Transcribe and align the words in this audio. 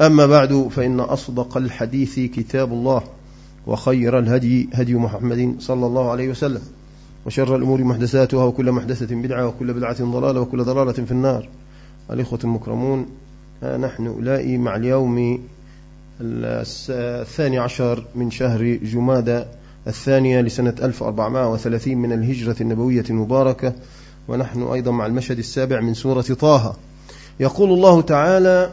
أما 0.00 0.26
بعد 0.26 0.68
فإن 0.70 1.00
أصدق 1.00 1.56
الحديث 1.56 2.14
كتاب 2.18 2.72
الله 2.72 3.02
وخير 3.66 4.18
الهدي 4.18 4.68
هدي 4.72 4.94
محمد 4.94 5.56
صلى 5.58 5.86
الله 5.86 6.10
عليه 6.10 6.28
وسلم 6.28 6.60
وشر 7.26 7.56
الأمور 7.56 7.84
محدثاتها 7.84 8.44
وكل 8.44 8.72
محدثة 8.72 9.14
بدعة 9.14 9.46
وكل 9.46 9.72
بدعة 9.72 10.04
ضلالة 10.04 10.40
وكل 10.40 10.64
ضلالة 10.64 10.92
في 10.92 11.12
النار. 11.12 11.48
الإخوة 12.10 12.38
المكرمون 12.44 13.06
نحن 13.62 14.06
أولئي 14.06 14.58
مع 14.58 14.76
اليوم 14.76 15.40
الثاني 16.20 17.58
عشر 17.58 18.04
من 18.14 18.30
شهر 18.30 18.64
جمادى 18.82 19.44
الثانية 19.86 20.40
لسنة 20.40 20.74
1430 20.82 21.96
من 21.96 22.12
الهجرة 22.12 22.56
النبوية 22.60 23.04
المباركة 23.10 23.72
ونحن 24.28 24.62
أيضا 24.62 24.90
مع 24.90 25.06
المشهد 25.06 25.38
السابع 25.38 25.80
من 25.80 25.94
سورة 25.94 26.22
طه. 26.22 26.76
يقول 27.40 27.72
الله 27.72 28.02
تعالى 28.02 28.72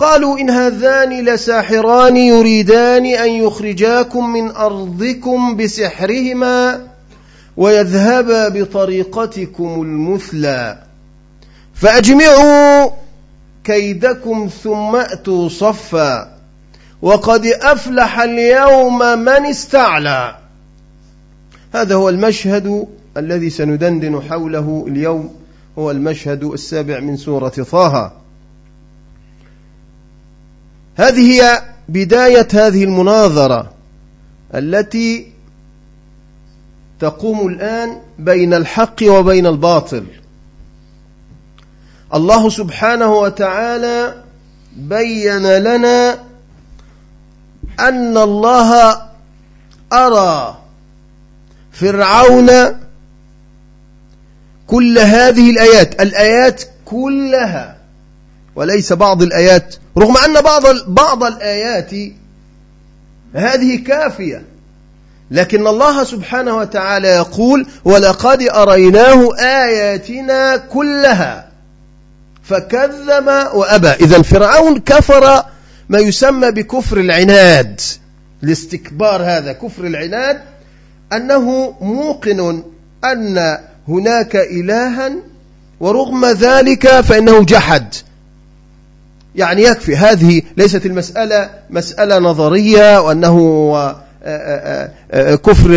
قالوا 0.00 0.38
إن 0.38 0.50
هذان 0.50 1.24
لساحران 1.24 2.16
يريدان 2.16 3.06
أن 3.06 3.30
يخرجاكم 3.30 4.32
من 4.32 4.50
أرضكم 4.50 5.56
بسحرهما 5.56 6.86
ويذهبا 7.56 8.48
بطريقتكم 8.48 9.82
المثلى. 9.82 10.78
فأجمعوا 11.74 12.90
كيدكم 13.64 14.50
ثم 14.62 14.96
أتوا 14.96 15.48
صفا. 15.48 16.36
وقد 17.02 17.46
أفلح 17.46 18.20
اليوم 18.20 18.98
من 19.18 19.46
استعلى. 19.46 20.36
هذا 21.74 21.94
هو 21.94 22.08
المشهد 22.08 22.86
الذي 23.16 23.50
سندندن 23.50 24.22
حوله 24.30 24.84
اليوم 24.88 25.34
هو 25.78 25.90
المشهد 25.90 26.44
السابع 26.44 27.00
من 27.00 27.16
سورة 27.16 27.48
طه. 27.48 28.19
هذه 30.96 31.32
هي 31.32 31.62
بداية 31.88 32.48
هذه 32.52 32.84
المناظرة 32.84 33.72
التي 34.54 35.32
تقوم 37.00 37.48
الآن 37.48 38.00
بين 38.18 38.54
الحق 38.54 38.96
وبين 39.02 39.46
الباطل. 39.46 40.06
الله 42.14 42.48
سبحانه 42.48 43.14
وتعالى 43.14 44.24
بين 44.76 45.46
لنا 45.46 46.18
أن 47.80 48.16
الله 48.18 49.02
أرى 49.92 50.58
فرعون 51.72 52.50
كل 54.66 54.98
هذه 54.98 55.50
الآيات 55.50 56.02
الآيات 56.02 56.62
كلها 56.84 57.79
وليس 58.56 58.92
بعض 58.92 59.22
الآيات 59.22 59.74
رغم 59.98 60.16
أن 60.16 60.40
بعض 60.40 60.62
بعض 60.86 61.24
الآيات 61.24 61.90
هذه 63.34 63.84
كافية 63.86 64.42
لكن 65.30 65.66
الله 65.66 66.04
سبحانه 66.04 66.56
وتعالى 66.56 67.08
يقول 67.08 67.66
ولقد 67.84 68.42
أريناه 68.42 69.36
آياتنا 69.38 70.56
كلها 70.56 71.50
فكذب 72.42 73.26
وأبى. 73.54 73.88
إذا 73.88 74.22
فرعون 74.22 74.78
كفر 74.78 75.44
ما 75.88 75.98
يسمى 75.98 76.50
بكفر 76.50 76.96
العناد 76.96 77.80
الاستكبار 78.42 79.22
هذا 79.22 79.52
كفر 79.52 79.86
العناد 79.86 80.40
أنه 81.12 81.74
موقن 81.80 82.62
أن 83.04 83.58
هناك 83.88 84.36
إلها 84.36 85.12
ورغم 85.80 86.26
ذلك 86.26 87.00
فإنه 87.00 87.44
جحد. 87.44 87.94
يعني 89.40 89.62
يكفي. 89.62 89.96
هذه 89.96 90.42
ليست 90.56 90.86
المسألة 90.86 91.50
مسألة 91.70 92.18
نظرية 92.18 93.00
وأنه 93.00 93.96
كفر 95.36 95.70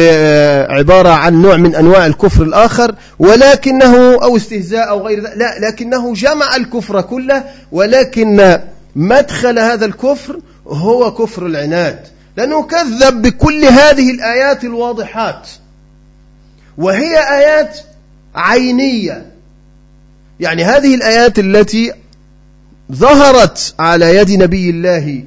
عبارة 0.70 1.10
عن 1.10 1.42
نوع 1.42 1.58
من 1.58 1.76
أنواع 1.76 2.06
الكفر 2.06 2.44
الآخر 2.44 2.96
ولكنه 3.20 4.24
أو 4.24 4.38
استهزاء 4.38 4.90
أو 4.90 5.08
غير 5.08 5.24
ذلك 5.24 5.38
لا 5.38 5.60
لكنه 5.60 6.14
جمع 6.14 6.56
الكفر 6.56 7.02
كله 7.02 7.44
ولكن 7.72 8.60
مدخل 8.96 9.60
هذا 9.60 9.86
الكفر 9.86 10.40
هو 10.68 11.14
كفر 11.14 11.46
العناد. 11.46 12.00
لأنه 12.38 12.64
كذب 12.64 13.22
بكل 13.22 13.66
هذه 13.66 14.12
الآيات 14.12 14.64
الواضحات 14.64 15.48
وهي 16.78 17.18
آيات 17.18 17.78
عينية. 18.36 19.26
يعني 20.40 20.64
هذه 20.64 20.96
الآيات 20.96 21.40
التي 21.40 21.94
ظهرت 22.92 23.74
على 23.80 24.16
يد 24.16 24.32
نبي 24.32 24.70
الله 24.70 25.24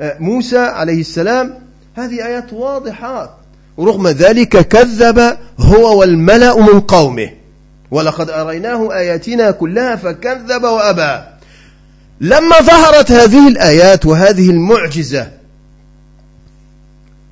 موسى 0.00 0.58
عليه 0.58 1.00
السلام. 1.00 1.54
هذه 1.94 2.26
آيات 2.26 2.52
واضحات 2.52 3.30
ورغم 3.76 4.08
ذلك 4.08 4.68
كذب 4.68 5.36
هو 5.58 6.00
والملأ 6.00 6.56
من 6.56 6.80
قومه. 6.80 7.30
ولقد 7.90 8.30
أريناه 8.30 8.94
آياتنا 8.94 9.50
كلها 9.50 9.96
فكذب 9.96 10.62
وأبى. 10.64 11.24
لما 12.20 12.60
ظهرت 12.60 13.12
هذه 13.12 13.48
الآيات 13.48 14.06
وهذه 14.06 14.50
المعجزة 14.50 15.30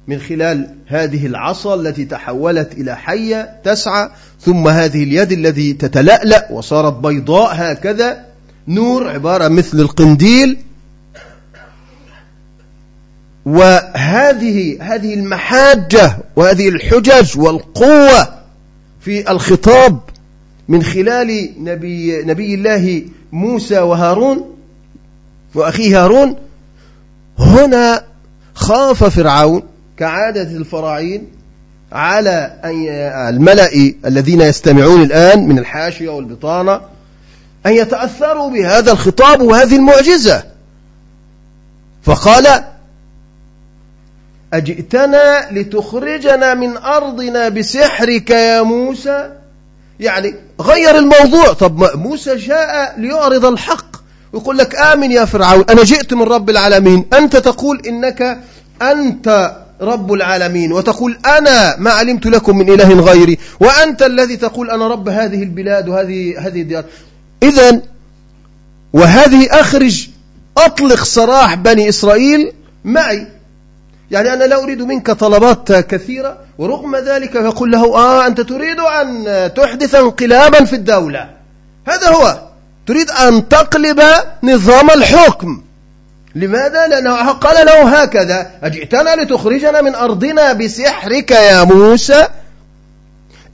من 0.06 0.20
خلال 0.20 0.74
هذه 0.86 1.26
العصا 1.26 1.74
التي 1.74 2.04
تحولت 2.04 2.72
إلى 2.72 2.96
حية 2.96 3.60
تسعى 3.64 4.08
ثم 4.40 4.68
هذه 4.68 5.02
اليد 5.02 5.32
التي 5.32 5.72
تتلألأ 5.72 6.48
وصارت 6.50 6.92
بيضاء 6.92 7.54
هكذا 7.54 8.31
نور 8.68 9.08
عبارة 9.08 9.48
مثل 9.48 9.80
القنديل. 9.80 10.58
وهذه 13.46 14.78
هذه 14.80 15.14
المحاجة 15.14 16.16
وهذه 16.36 16.68
الحجج 16.68 17.38
والقوة 17.38 18.28
في 19.00 19.30
الخطاب 19.30 20.00
من 20.68 20.82
خلال 20.82 21.52
نبي, 21.58 22.22
نبي 22.22 22.54
الله 22.54 23.02
موسى 23.32 23.78
وهارون 23.78 24.56
وأخيه 25.54 26.04
هارون. 26.04 26.36
هنا 27.38 28.04
خاف 28.54 29.04
فرعون 29.04 29.62
كعادة 29.96 30.42
الفراعين 30.42 31.26
على 31.92 32.60
الملأ 33.28 33.94
الذين 34.06 34.40
يستمعون 34.40 35.02
الآن 35.02 35.48
من 35.48 35.58
الحاشية 35.58 36.08
والبطانة. 36.08 36.80
أن 37.66 37.72
يتأثروا 37.72 38.50
بهذا 38.50 38.92
الخطاب 38.92 39.42
وهذه 39.42 39.76
المعجزة. 39.76 40.42
فقال 42.02 42.64
أجئتنا 44.52 45.48
لتخرجنا 45.50 46.54
من 46.54 46.76
أرضنا 46.76 47.48
بسحرك 47.48 48.30
يا 48.30 48.62
موسى؟ 48.62 49.32
يعني 50.00 50.34
غير 50.60 50.98
الموضوع. 50.98 51.52
طب 51.52 51.96
موسى 51.96 52.36
جاء 52.36 53.00
ليعرض 53.00 53.44
الحق 53.44 53.96
ويقول 54.32 54.58
لك 54.58 54.76
آمن 54.76 55.12
يا 55.12 55.24
فرعون 55.24 55.64
أنا 55.70 55.84
جئت 55.84 56.14
من 56.14 56.22
رب 56.22 56.50
العالمين. 56.50 57.04
أنت 57.12 57.36
تقول 57.36 57.82
إنك 57.86 58.38
أنت 58.82 59.56
رب 59.80 60.12
العالمين 60.12 60.72
وتقول 60.72 61.18
أنا 61.26 61.76
ما 61.78 61.90
علمت 61.90 62.26
لكم 62.26 62.58
من 62.58 62.68
إله 62.72 63.00
غيري 63.00 63.38
وأنت 63.60 64.02
الذي 64.02 64.36
تقول 64.36 64.70
أنا 64.70 64.88
رب 64.88 65.08
هذه 65.08 65.42
البلاد 65.42 65.88
وهذه 65.88 66.46
هذه 66.46 66.62
الديار. 66.62 66.84
إذا 67.42 67.80
وهذه 68.92 69.48
أخرج 69.50 70.08
أطلق 70.58 71.04
سراح 71.04 71.54
بني 71.54 71.88
إسرائيل 71.88 72.52
معي. 72.84 73.26
يعني 74.10 74.32
أنا 74.32 74.44
لا 74.44 74.62
أريد 74.62 74.82
منك 74.82 75.10
طلبات 75.10 75.72
كثيرة 75.72 76.38
ورغم 76.58 76.96
ذلك 76.96 77.34
يقول 77.34 77.70
له 77.70 77.96
آه 77.96 78.26
أنت 78.26 78.40
تريد 78.40 78.80
أن 78.80 79.24
تحدث 79.54 79.94
انقلابا 79.94 80.64
في 80.64 80.76
الدولة. 80.76 81.30
هذا 81.86 82.08
هو. 82.08 82.40
تريد 82.86 83.10
أن 83.10 83.48
تقلب 83.48 84.02
نظام 84.42 84.90
الحكم. 84.90 85.62
لماذا؟ 86.34 86.86
لأنه 86.86 87.30
قال 87.30 87.66
له 87.66 88.02
هكذا 88.02 88.50
أجئتنا 88.62 89.16
لتخرجنا 89.16 89.82
من 89.82 89.94
أرضنا 89.94 90.52
بسحرك 90.52 91.30
يا 91.30 91.64
موسى؟ 91.64 92.26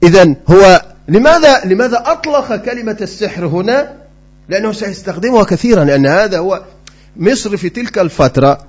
إذا 0.03 0.35
هو 0.49 0.81
لماذا 1.09 1.61
لماذا 1.65 2.03
أطلق 2.05 2.55
كلمة 2.55 2.97
السحر 3.01 3.45
هنا؟ 3.45 3.95
لأنه 4.49 4.71
سيستخدمها 4.71 5.43
كثيرا 5.43 5.83
لأن 5.83 6.05
هذا 6.05 6.37
هو 6.39 6.63
مصر 7.17 7.57
في 7.57 7.69
تلك 7.69 7.99
الفترة. 7.99 8.65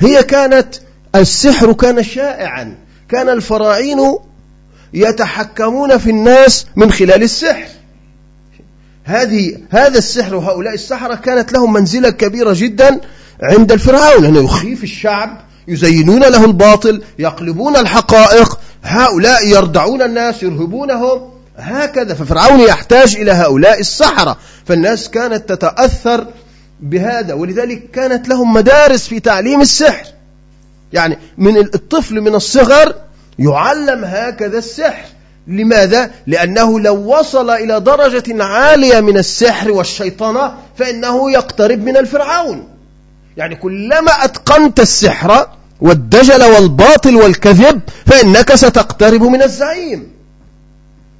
هي 0.00 0.22
كانت 0.22 0.74
السحر 1.14 1.72
كان 1.72 2.02
شائعا 2.02 2.74
كان 3.08 3.28
الفراعين 3.28 3.98
يتحكمون 4.94 5.98
في 5.98 6.10
الناس 6.10 6.66
من 6.76 6.92
خلال 6.92 7.22
السحر. 7.22 7.68
هذه 9.04 9.58
هذا 9.70 9.98
السحر 9.98 10.34
وهؤلاء 10.34 10.74
السحرة 10.74 11.14
كانت 11.14 11.52
لهم 11.52 11.72
منزلة 11.72 12.10
كبيرة 12.10 12.52
جدا 12.56 13.00
عند 13.42 13.72
الفرعون 13.72 14.22
لأنه 14.22 14.44
يخيف 14.44 14.82
الشعب 14.84 15.40
يزينون 15.68 16.20
له 16.20 16.44
الباطل 16.44 17.02
يقلبون 17.18 17.76
الحقائق. 17.76 18.58
هؤلاء 18.84 19.46
يردعون 19.46 20.02
الناس 20.02 20.42
يرهبونهم. 20.42 21.30
هكذا 21.58 22.14
ففرعون 22.14 22.60
يحتاج 22.60 23.16
إلى 23.16 23.32
هؤلاء 23.32 23.80
السحرة. 23.80 24.36
فالناس 24.64 25.08
كانت 25.08 25.48
تتأثر 25.48 26.26
بهذا 26.80 27.34
ولذلك 27.34 27.90
كانت 27.90 28.28
لهم 28.28 28.52
مدارس 28.52 29.08
في 29.08 29.20
تعليم 29.20 29.60
السحر. 29.60 30.06
يعني 30.92 31.18
من 31.38 31.58
الطفل 31.58 32.20
من 32.20 32.34
الصغر 32.34 32.94
يعلم 33.38 34.04
هكذا 34.04 34.58
السحر. 34.58 35.04
لماذا؟ 35.46 36.10
لأنه 36.26 36.80
لو 36.80 37.18
وصل 37.18 37.50
إلى 37.50 37.80
درجة 37.80 38.44
عالية 38.44 39.00
من 39.00 39.18
السحر 39.18 39.70
والشيطنة 39.70 40.54
فإنه 40.76 41.30
يقترب 41.30 41.84
من 41.84 41.96
الفرعون. 41.96 42.68
يعني 43.36 43.54
كلما 43.54 44.24
أتقنت 44.24 44.80
السحر 44.80 45.48
والدجل 45.84 46.42
والباطل 46.44 47.16
والكذب 47.16 47.80
فإنك 48.06 48.54
ستقترب 48.54 49.22
من 49.22 49.42
الزعيم. 49.42 50.14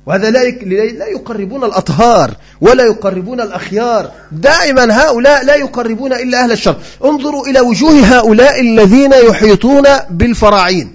وهذا 0.07 0.31
لا 0.31 1.07
يقربون 1.07 1.65
الأطهار 1.65 2.35
ولا 2.61 2.85
يقربون 2.85 3.41
الأخيار. 3.41 4.11
دائما 4.33 5.03
هؤلاء 5.03 5.45
لا 5.45 5.55
يقربون 5.55 6.13
إلا 6.13 6.45
أهل 6.45 6.53
الشر. 6.53 6.77
انظروا 7.05 7.47
إلى 7.47 7.61
وجوه 7.61 7.93
هؤلاء 8.01 8.61
الذين 8.61 9.13
يحيطون 9.13 9.85
بالفراعين 10.11 10.95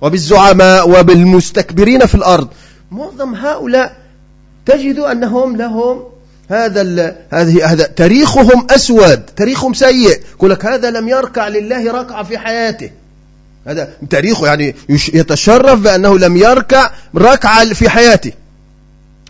وبالزعماء 0.00 0.90
وبالمستكبرين 0.90 2.06
في 2.06 2.14
الأرض. 2.14 2.48
معظم 2.90 3.34
هؤلاء 3.34 3.96
تجد 4.66 4.98
أنهم 4.98 5.56
لهم 5.56 6.04
هذا 6.48 7.16
هذه 7.30 7.72
هذا 7.72 7.86
تاريخهم 7.86 8.66
أسود 8.70 9.22
تاريخهم 9.36 9.74
سيء. 9.74 10.20
يقول 10.34 10.50
لك 10.50 10.66
هذا 10.66 10.90
لم 10.90 11.08
يركع 11.08 11.48
لله 11.48 11.92
ركعة 11.92 12.22
في 12.22 12.38
حياته. 12.38 12.90
هذا 13.66 13.88
تاريخه 14.10 14.46
يعني 14.46 14.74
يتشرف 14.88 15.80
بأنه 15.80 16.18
لم 16.18 16.36
يركع 16.36 16.90
ركعة 17.16 17.74
في 17.74 17.88
حياته. 17.88 18.32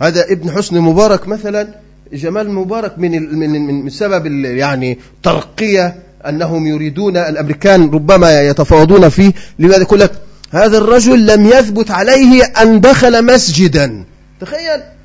هذا 0.03 0.25
ابن 0.33 0.51
حسن 0.51 0.81
مبارك 0.81 1.29
مثلا 1.29 1.69
جمال 2.13 2.51
مبارك 2.51 2.99
من 2.99 3.39
من 3.39 3.51
من 3.85 3.91
سبب 3.91 4.27
يعني 4.45 4.99
ترقية 5.23 5.97
أنهم 6.29 6.67
يريدون 6.67 7.17
الأمريكان 7.17 7.91
ربما 7.91 8.41
يتفاوضون 8.41 9.09
فيه. 9.09 9.33
لماذا 9.59 9.81
يقول 9.81 10.01
لك؟ 10.01 10.13
هذا 10.51 10.79
الرجل 10.79 11.27
لم 11.27 11.47
يثبت 11.47 11.91
عليه 11.91 12.45
أن 12.45 12.81
دخل 12.81 13.25
مسجدا. 13.25 14.05
تخيل! 14.41 14.96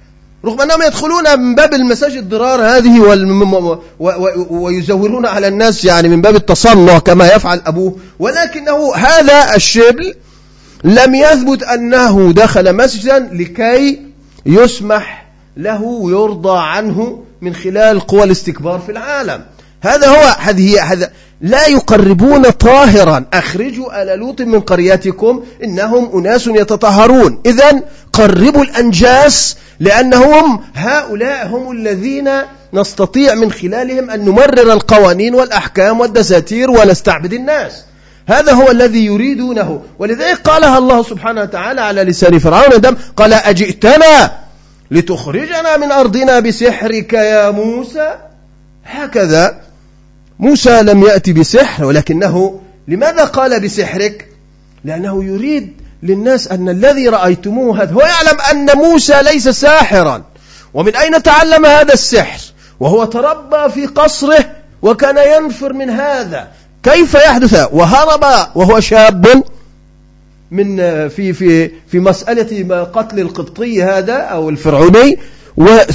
رغم 0.46 0.62
أنهم 0.62 0.82
يدخلون 0.82 1.40
من 1.40 1.56
باب 1.56 1.74
المساجد 1.74 2.30
ضرار 2.30 2.62
هذه 2.62 3.00
ويزورون 4.50 5.26
على 5.26 5.48
الناس 5.48 5.86
يعني 5.86 6.10
من 6.10 6.22
باب 6.22 6.36
التصنع 6.36 7.00
كما 7.00 7.28
يفعل 7.28 7.62
أبوه. 7.66 7.98
ولكنه 8.20 8.96
هذا 8.96 9.56
الشبل 9.56 10.14
لم 10.84 11.16
يثبت 11.16 11.64
أنه 11.64 12.32
دخل 12.32 12.76
مسجدا 12.76 13.30
لكي 13.34 14.02
يسمح 14.46 15.26
له 15.58 16.12
يرضى 16.12 16.60
عنه 16.60 17.24
من 17.42 17.56
خلال 17.56 18.00
قوى 18.00 18.24
الاستكبار 18.24 18.80
في 18.80 18.92
العالم. 18.92 19.42
هذا 19.82 20.08
هو 20.08 20.36
هذه 20.40 20.84
هذا 20.84 21.12
لا 21.42 21.68
يقربون 21.68 22.42
طاهرا. 22.42 23.26
أخرجوا 23.34 24.02
آل 24.02 24.20
لوط 24.20 24.42
من 24.42 24.60
قريتكم 24.60 25.44
إنهم 25.64 26.20
أناس 26.20 26.48
يتطهرون. 26.48 27.42
إذا 27.46 27.82
قربوا 28.14 28.64
الأنجاس 28.64 29.58
لأنهم 29.82 30.64
هؤلاء 30.76 31.48
هم 31.48 31.72
الذين 31.72 32.30
نستطيع 32.74 33.36
من 33.36 33.52
خلالهم 33.52 34.10
أن 34.10 34.26
نمرر 34.26 34.74
القوانين 34.74 35.36
والأحكام 35.36 36.00
والدساتير 36.00 36.72
ونستعبد 36.72 37.34
الناس. 37.34 37.84
هذا 38.28 38.54
هو 38.54 38.72
الذي 38.72 39.06
يريدونه. 39.06 39.82
ولذلك 40.00 40.38
قالها 40.38 40.78
الله 40.78 41.04
سبحانه 41.04 41.42
وتعالى 41.42 41.82
على 41.82 42.04
لسان 42.04 42.40
فرعون 42.40 42.82
دم 42.82 42.96
قال 43.18 43.34
أجئتنا 43.34 44.32
لتخرجنا 44.92 45.78
من 45.78 45.92
أرضنا 45.92 46.40
بسحرك 46.40 47.14
يا 47.14 47.52
موسى؟ 47.52 48.16
هكذا. 48.86 49.62
موسى 50.40 50.82
لم 50.82 51.04
يأتي 51.04 51.34
بسحر 51.34 51.86
ولكنه 51.86 52.62
لماذا 52.88 53.24
قال 53.24 53.60
بسحرك؟ 53.60 54.28
لأنه 54.84 55.24
يريد 55.24 55.74
للناس 56.04 56.48
أن 56.48 56.70
الذي 56.70 57.10
رأيتموه 57.10 57.84
هذا 57.84 57.94
هو 57.94 58.02
يعلم 58.02 58.42
أن 58.52 58.78
موسى 58.78 59.24
ليس 59.24 59.50
ساحرا. 59.50 60.24
ومن 60.74 60.96
أين 60.96 61.24
تعلم 61.24 61.66
هذا 61.66 61.94
السحر؟ 61.94 62.40
وهو 62.80 63.06
تربى 63.06 63.72
في 63.74 63.86
قصره 63.86 64.46
وكان 64.82 65.18
ينفر 65.18 65.74
من 65.74 65.90
هذا. 65.90 66.48
كيف 66.84 67.14
يحدث؟ 67.14 67.68
وهرب 67.72 68.24
وهو 68.56 68.80
شاب 68.80 69.44
من 70.52 70.78
في 71.10 71.34
في 71.34 71.72
في 71.92 72.00
مسألة 72.00 72.86
قتل 72.86 73.20
القبطي 73.20 73.84
هذا 73.84 74.14
أو 74.14 74.50
الفرعوني 74.50 75.20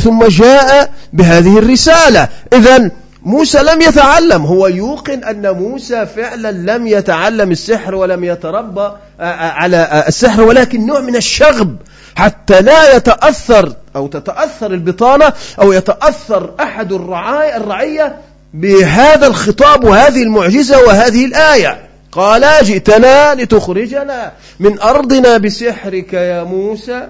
ثم 0.05 0.25
جاء 0.25 0.93
بهذه 1.12 1.58
الرسالة. 1.58 2.29
إذا 2.53 2.91
موسى 3.26 3.58
لم 3.58 3.81
يتعلم. 3.82 4.43
هو 4.43 4.67
يوقن 4.67 5.25
أن 5.25 5.50
موسى 5.50 6.06
فعلا 6.06 6.52
لم 6.52 6.87
يتعلم 6.87 7.50
السحر 7.50 7.94
ولم 7.94 8.25
يتربى 8.25 8.93
على 9.20 10.05
السحر 10.08 10.43
ولكن 10.43 10.86
نوع 10.86 11.01
من 11.01 11.17
الشغب. 11.17 11.77
حتى 12.15 12.60
لا 12.60 12.96
يتأثر 12.96 13.72
أو 13.96 14.06
تتأثر 14.06 14.74
البطانة 14.74 15.32
أو 15.60 15.72
يتأثر 15.72 16.55
أحد 16.60 16.93
الرعاية 16.93 17.56
الرعية 17.56 18.17
بهذا 18.55 19.27
الخطاب 19.27 19.84
وهذه 19.84 20.22
المعجزة 20.22 20.86
وهذه 20.86 21.24
الآية. 21.24 21.89
قال 22.12 22.65
جئتنا 22.65 23.34
لتخرجنا 23.34 24.32
من 24.60 24.81
أرضنا 24.81 25.36
بسحرك 25.36 26.12
يا 26.12 26.43
موسى. 26.43 27.08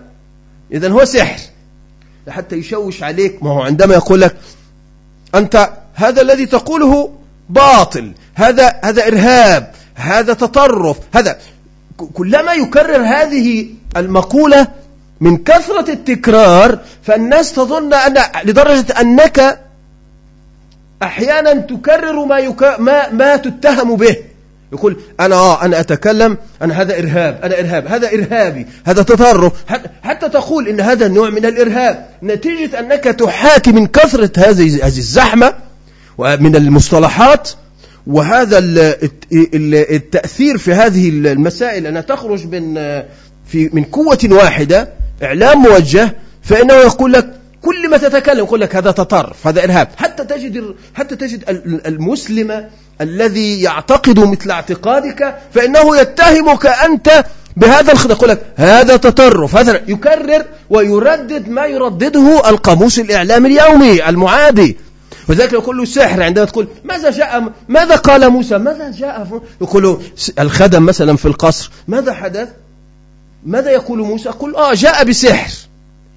إذا 0.73 0.89
هو 0.89 1.05
سحر. 1.05 1.41
حتى 2.29 2.57
يشوش 2.57 3.03
عليك. 3.03 3.43
ما 3.43 3.51
هو 3.51 3.61
عندما 3.61 3.95
يقول 3.95 4.21
لك 4.21 4.37
أنت 5.35 5.71
هذا 5.97 6.23
الذي 6.23 6.47
تقوله 6.47 7.11
باطل 7.49 8.13
هذا 8.35 8.81
هذا 8.85 9.07
إرهاب 9.07 9.73
هذا 9.95 10.33
تطرف 10.33 10.97
هذا. 11.15 11.39
كلما 12.15 12.53
يكرر 12.53 13.03
هذه 13.03 13.67
المقولة 13.97 14.67
من 15.21 15.37
كثرة 15.37 15.91
التكرار 15.91 16.79
فالناس 17.03 17.53
تظن 17.53 17.95
أن 17.95 18.15
لدرجة 18.45 19.01
أنك 19.01 19.61
أحيانا 21.03 21.55
تكرر 21.55 22.25
ما, 22.25 22.39
يك... 22.39 22.63
ما, 22.63 23.11
ما 23.11 23.37
تتهم 23.37 23.97
به. 23.97 24.17
يقول 24.73 24.97
أنا 25.21 25.35
آه 25.35 25.65
أنا 25.65 25.81
أتكلم 25.81 26.39
أنا 26.63 26.83
هذا 26.83 26.99
إرهاب 26.99 27.41
أنا 27.45 27.61
إرهاب 27.61 27.87
هذا 27.87 28.13
إرهابي 28.13 28.67
هذا 28.87 29.03
تطرف. 29.03 29.53
حتى 30.03 30.29
تقول 30.29 30.69
إن 30.69 30.81
هذا 30.81 31.09
نوع 31.09 31.31
من 31.31 31.47
الإرهاب. 31.47 32.09
نتيجة 32.23 32.79
أنك 32.79 33.05
تحاكي 33.05 33.73
من 33.73 33.87
كثرة 33.87 34.31
هذه 34.37 34.87
الزحمة 34.87 35.66
ومن 36.19 36.57
المصطلحات 36.57 37.51
وهذا 38.07 38.59
التأثير 39.33 40.59
في 40.59 40.73
هذه 40.73 41.09
المسائل 41.09 41.87
أنها 41.87 42.03
تخرج 42.03 42.47
من 42.47 42.75
في 43.47 43.71
من 43.73 43.85
قوة 43.85 44.19
واحدة 44.31 44.89
إعلام 45.23 45.59
موجه 45.59 46.17
فإنه 46.43 46.75
يقول 46.75 47.13
لك 47.13 47.31
كل 47.63 47.91
ما 47.91 47.97
تتكلم 47.97 48.39
يقول 48.39 48.61
لك 48.61 48.77
هذا 48.77 48.91
تطرف 48.91 49.47
هذا 49.47 49.65
إرهاب. 49.65 49.89
حتى 49.97 50.25
تجد 50.25 50.75
حتى 50.95 51.17
تجد 51.17 51.45
المسلم 51.87 52.69
الذي 53.01 53.63
يعتقد 53.63 54.19
مثل 54.19 54.51
اعتقادك 54.51 55.39
فإنه 55.55 55.97
يتهمك 55.97 56.67
أنت 56.67 57.25
بهذا 57.57 57.93
الخطأ 57.93 58.13
يقول 58.13 58.29
لك 58.29 58.43
هذا 58.57 58.97
تطرف 58.97 59.57
هذا 59.57 59.81
يكرر 59.89 60.45
ويردد 60.71 61.49
ما 61.49 61.67
يردده 61.67 62.49
القاموس 62.49 62.99
الإعلامي 62.99 63.49
اليومي 63.49 64.09
المعادي. 64.09 64.77
وذلك 65.29 65.53
يقول 65.53 65.77
له 65.79 65.85
سحر 65.85 66.23
عندما 66.23 66.45
تقول 66.45 66.69
ماذا 66.85 67.11
جاء 67.11 67.53
ماذا 67.69 67.97
قال 67.97 68.31
موسى؟ 68.31 68.59
ماذا 68.59 68.91
جاء 68.91 69.43
يقول 69.61 70.03
الخدم 70.39 70.83
مثلا 70.87 71.17
في 71.17 71.27
القصر 71.27 71.71
ماذا 71.89 72.13
حدث؟ 72.13 72.49
ماذا 73.47 73.71
يقول 73.71 73.99
موسى؟ 73.99 74.29
يقول 74.29 74.57
آه 74.57 74.75
جاء 74.75 75.05
بسحر. 75.05 75.51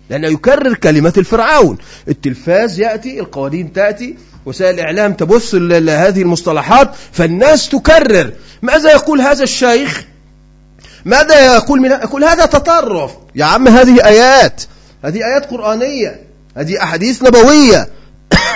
لأنه 0.09 0.27
يكرر 0.27 0.73
كلمة 0.73 1.13
الفرعون. 1.17 1.77
التلفاز 2.07 2.79
يأتي 2.79 3.19
القوانين 3.19 3.73
تأتي 3.73 4.15
وسائل 4.45 4.73
الإعلام 4.73 5.13
تبث 5.13 5.55
هذه 5.55 6.21
المصطلحات 6.21 6.91
فالناس 7.11 7.69
تكرر. 7.69 8.31
ماذا 8.61 8.91
يقول 8.91 9.21
هذا 9.21 9.43
الشيخ؟ 9.43 10.03
ماذا 11.05 11.55
يقول 11.55 11.81
من 11.81 11.91
يقول 11.91 12.23
هذا 12.23 12.45
تطرف. 12.45 13.11
يا 13.35 13.45
عم 13.45 13.67
هذه 13.67 14.05
آيات. 14.05 14.63
هذه 15.03 15.17
آيات 15.17 15.45
قرآنية. 15.45 16.21
هذه 16.57 16.83
أحاديث 16.83 17.23
نبوية. 17.23 17.89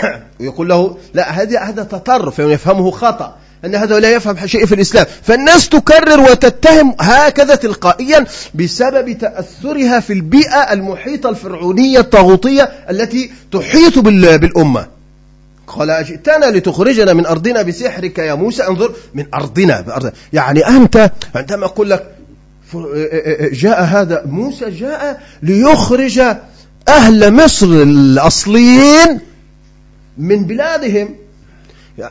ويقول 0.39 0.69
له 0.69 0.97
لا 1.13 1.31
هذا 1.31 1.59
هذا 1.59 1.83
تطرف 1.83 2.39
يعني 2.39 2.53
يفهمه 2.53 2.91
خطأ 2.91 3.35
أن 3.65 3.75
هذا 3.75 3.99
لا 3.99 4.11
يفهم 4.11 4.47
شيء 4.47 4.65
في 4.65 4.75
الإسلام. 4.75 5.05
فالناس 5.23 5.69
تكرر 5.69 6.19
وتتهم 6.19 6.95
هكذا 6.99 7.55
تلقائيا 7.55 8.25
بسبب 8.55 9.17
تأثرها 9.17 9.99
في 9.99 10.13
البيئة 10.13 10.73
المحيطة 10.73 11.29
الفرعونية 11.29 11.99
الطاغوتية 11.99 12.63
التي 12.89 13.31
تحيط 13.51 13.99
بالأمة. 13.99 14.87
قال 15.67 15.89
أجئتنا 15.89 16.45
لتخرجنا 16.45 17.13
من 17.13 17.25
أرضنا 17.25 17.61
بسحرك 17.61 18.19
يا 18.19 18.33
موسى 18.33 18.67
انظر 18.67 18.93
من 19.13 19.25
أرضنا 19.33 19.81
بأرضنا 19.81 20.11
يعني 20.33 20.67
أنت 20.67 21.11
عندما 21.35 21.65
أقول 21.65 21.89
لك 21.89 22.15
جاء 23.51 23.83
هذا 23.83 24.23
موسى 24.25 24.69
جاء 24.69 25.21
ليخرج 25.43 26.21
أهل 26.87 27.33
مصر 27.33 27.67
الأصليين 27.67 29.19
من 30.17 30.45
بلادهم. 30.45 31.15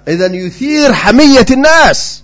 إذا 0.08 0.26
يثير 0.26 0.92
حمية 0.92 1.46
الناس. 1.50 2.22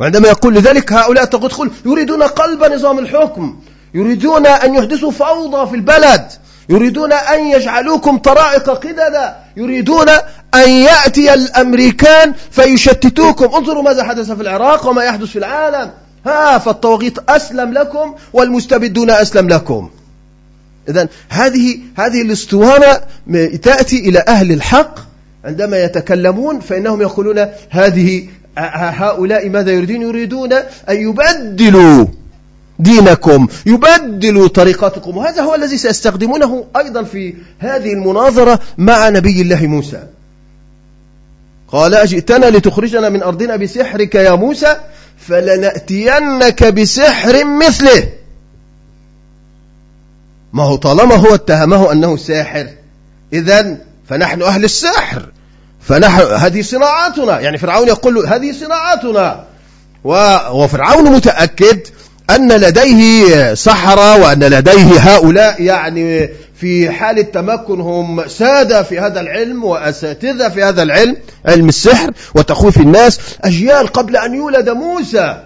وعندما 0.00 0.28
يقول 0.28 0.54
لذلك 0.54 0.92
هؤلاء 0.92 1.24
تقول 1.24 1.70
يريدون 1.86 2.22
قلب 2.22 2.64
نظام 2.64 2.98
الحكم. 2.98 3.60
يريدون 3.94 4.46
أن 4.46 4.74
يحدثوا 4.74 5.10
فوضى 5.10 5.70
في 5.70 5.76
البلد. 5.76 6.32
يريدون 6.68 7.12
أن 7.12 7.46
يجعلوكم 7.46 8.18
طرائق 8.18 8.70
قددا. 8.70 9.36
يريدون 9.56 10.08
أن 10.54 10.70
يأتي 10.70 11.34
الأمريكان 11.34 12.34
فيشتتوكم. 12.50 13.54
انظروا 13.54 13.82
ماذا 13.82 14.04
حدث 14.04 14.30
في 14.30 14.42
العراق 14.42 14.88
وما 14.88 15.04
يحدث 15.04 15.28
في 15.28 15.38
العالم. 15.38 15.90
ها 16.26 16.58
فالطواغيت 16.58 17.18
أسلم 17.28 17.72
لكم 17.72 18.14
والمستبدون 18.32 19.10
أسلم 19.10 19.48
لكم. 19.48 19.90
إذا 20.88 21.08
هذه 21.28 21.78
هذه 21.96 22.22
الاسطوانة 22.22 23.00
تأتي 23.62 24.08
إلى 24.08 24.24
أهل 24.28 24.52
الحق 24.52 24.98
عندما 25.44 25.84
يتكلمون 25.84 26.60
فإنهم 26.60 27.02
يقولون 27.02 27.46
هذه 27.70 28.28
هؤلاء 28.58 29.48
ماذا 29.48 29.72
يريدون؟ 29.72 30.02
يريدون 30.02 30.52
أن 30.88 30.96
يبدلوا 30.96 32.06
دينكم 32.78 33.48
يبدلوا 33.66 34.48
طريقتكم. 34.48 35.16
وهذا 35.16 35.42
هو 35.42 35.54
الذي 35.54 35.76
سيستخدمونه 35.78 36.64
أيضا 36.76 37.02
في 37.02 37.34
هذه 37.58 37.92
المناظرة 37.92 38.60
مع 38.78 39.08
نبي 39.08 39.42
الله 39.42 39.66
موسى. 39.66 40.02
قال 41.68 41.94
أجئتنا 41.94 42.46
لتخرجنا 42.46 43.08
من 43.08 43.22
أرضنا 43.22 43.56
بسحرك 43.56 44.14
يا 44.14 44.34
موسى 44.34 44.76
فلنأتينك 45.18 46.64
بسحر 46.64 47.44
مثله. 47.44 48.08
ما 50.56 50.62
هو 50.62 50.76
طالما 50.76 51.14
هو 51.14 51.34
اتهمه 51.34 51.92
أنه 51.92 52.16
ساحر 52.16 52.66
إذا 53.32 53.76
فنحن 54.08 54.42
أهل 54.42 54.64
السحر 54.64 55.28
فنحن 55.80 56.20
هذه 56.20 56.62
صناعاتنا. 56.62 57.40
يعني 57.40 57.58
فرعون 57.58 57.88
يقول 57.88 58.26
هذه 58.26 58.52
صناعاتنا. 58.52 59.44
وفرعون 60.52 61.12
متأكد 61.12 61.80
أن 62.30 62.52
لديه 62.52 63.54
سحرة 63.54 64.22
وأن 64.22 64.44
لديه 64.44 64.98
هؤلاء 64.98 65.62
يعني 65.62 66.28
في 66.60 66.90
حالة 66.90 67.22
تمكن 67.22 67.80
هم 67.80 68.28
سادة 68.28 68.82
في 68.82 69.00
هذا 69.00 69.20
العلم 69.20 69.64
وأساتذة 69.64 70.48
في 70.48 70.62
هذا 70.62 70.82
العلم 70.82 71.16
علم 71.46 71.68
السحر 71.68 72.10
وتخويف 72.34 72.76
الناس 72.76 73.20
أجيال 73.44 73.86
قبل 73.86 74.16
أن 74.16 74.34
يولد 74.34 74.68
موسى. 74.68 75.42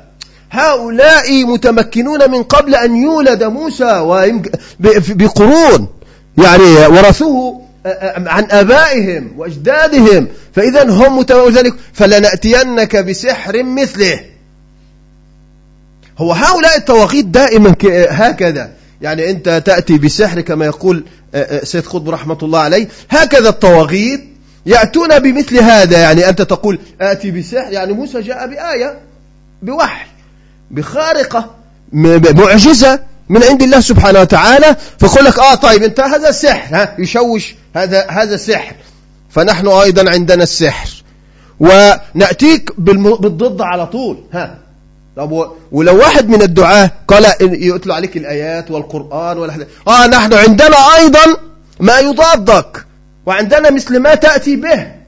هؤلاء 0.51 1.45
متمكنون 1.45 2.31
من 2.31 2.43
قبل 2.43 2.75
أن 2.75 2.97
يولد 2.97 3.45
موسى 3.45 4.23
بقرون. 5.09 5.89
يعني 6.39 6.87
ورثوه 6.87 7.63
عن 8.17 8.47
آبائهم 8.51 9.33
وأجدادهم. 9.37 10.29
فإذا 10.55 10.91
هم 10.91 11.19
متمكنون 11.19 11.73
فلنأتينك 11.93 12.97
بسحر 12.97 13.63
مثله. 13.63 14.21
هو 16.19 16.33
هؤلاء 16.33 16.77
التواغيت 16.77 17.25
دائما 17.25 17.75
هكذا. 18.11 18.71
يعني 19.03 19.31
أنت 19.31 19.63
تأتي 19.67 19.99
بسحر 19.99 20.41
كما 20.41 20.65
يقول 20.67 21.05
سيد 21.63 21.87
قطب 21.87 22.11
رحمة 22.11 22.39
الله 22.43 22.59
عليه. 22.59 22.89
هكذا 23.11 23.49
الطواغيت 23.49 24.25
يأتون 24.67 25.19
بمثل 25.19 25.59
هذا. 25.59 25.99
يعني 25.99 26.29
أنت 26.29 26.43
تقول 26.43 26.79
آتي 27.01 27.31
بسحر. 27.31 27.73
يعني 27.73 27.93
موسى 27.93 28.21
جاء 28.21 28.47
بآية 28.47 28.99
بوحي. 29.63 30.10
بخارقة 30.71 31.51
معجزة 31.93 33.01
من 33.29 33.43
عند 33.45 33.63
الله 33.63 33.81
سبحانه 33.81 34.21
وتعالى 34.21 34.77
فيقول 34.99 35.25
لك 35.25 35.39
آه 35.39 35.55
طيب 35.55 35.83
أنت 35.83 36.01
هذا 36.01 36.31
سحر 36.31 36.77
ها 36.77 36.97
يشوش 36.99 37.55
هذا 37.77 38.07
هذا 38.11 38.37
سحر. 38.37 38.75
فنحن 39.31 39.69
أيضا 39.69 40.11
عندنا 40.11 40.43
السحر. 40.43 40.89
ونأتيك 41.61 42.73
بالضد 42.79 43.61
على 43.61 43.87
طول 43.87 44.19
ها. 44.33 44.59
طب 45.17 45.51
ولو 45.73 45.99
واحد 45.99 46.29
من 46.29 46.43
الدعاة 46.43 46.91
قال 47.09 47.27
يتلو 47.41 47.95
عليك 47.95 48.17
الآيات 48.17 48.71
والقرآن 48.71 49.39
ولا 49.39 49.53
حاجة. 49.53 49.69
آه 49.89 50.07
نحن 50.07 50.35
عندنا 50.35 50.77
أيضا 50.97 51.37
ما 51.81 51.99
يضادك 51.99 52.87
وعندنا 53.27 53.71
مثل 53.71 53.99
ما 53.99 54.15
تأتي 54.15 54.57
به. 54.57 55.00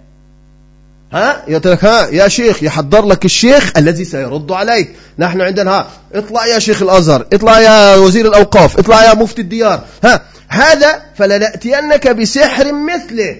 ها؟ 1.13 1.43
يترك 1.49 1.85
ها؟ 1.85 2.09
يا 2.09 2.29
شيخ 2.29 2.63
يحضر 2.63 3.07
لك 3.07 3.25
الشيخ 3.25 3.73
الذي 3.77 4.05
سيرد 4.05 4.53
عليك. 4.53 4.91
نحن 5.19 5.41
عندنا 5.41 5.71
ها؟ 5.71 5.87
اطلع 6.15 6.47
يا 6.47 6.59
شيخ 6.59 6.83
الأزهر 6.83 7.27
اطلع 7.33 7.61
يا 7.61 7.97
وزير 7.97 8.27
الأوقاف 8.27 8.79
اطلع 8.79 9.05
يا 9.05 9.15
مفتي 9.15 9.43
الديار 9.43 9.81
ها؟ 10.05 10.23
هذا 10.49 11.03
فلنأتينك 11.15 12.09
بسحر 12.09 12.73
مثله. 12.73 13.37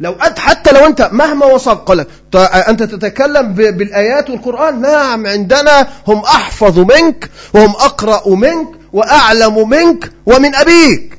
لو 0.00 0.12
أنت 0.12 0.38
حتى 0.38 0.72
لو 0.72 0.86
أنت 0.86 1.08
مهما 1.12 1.46
وصف 1.46 1.74
قال 1.74 2.06
أنت 2.34 2.82
تتكلم 2.82 3.52
بالآيات 3.52 4.30
والقرآن؟ 4.30 4.80
نعم 4.80 5.26
عندنا 5.26 5.88
هم 6.08 6.18
أحفظ 6.18 6.78
منك 6.78 7.30
وهم 7.54 7.70
أقرأ 7.70 8.28
منك 8.34 8.68
وأعلم 8.92 9.68
منك 9.68 10.12
ومن 10.26 10.54
أبيك. 10.54 11.18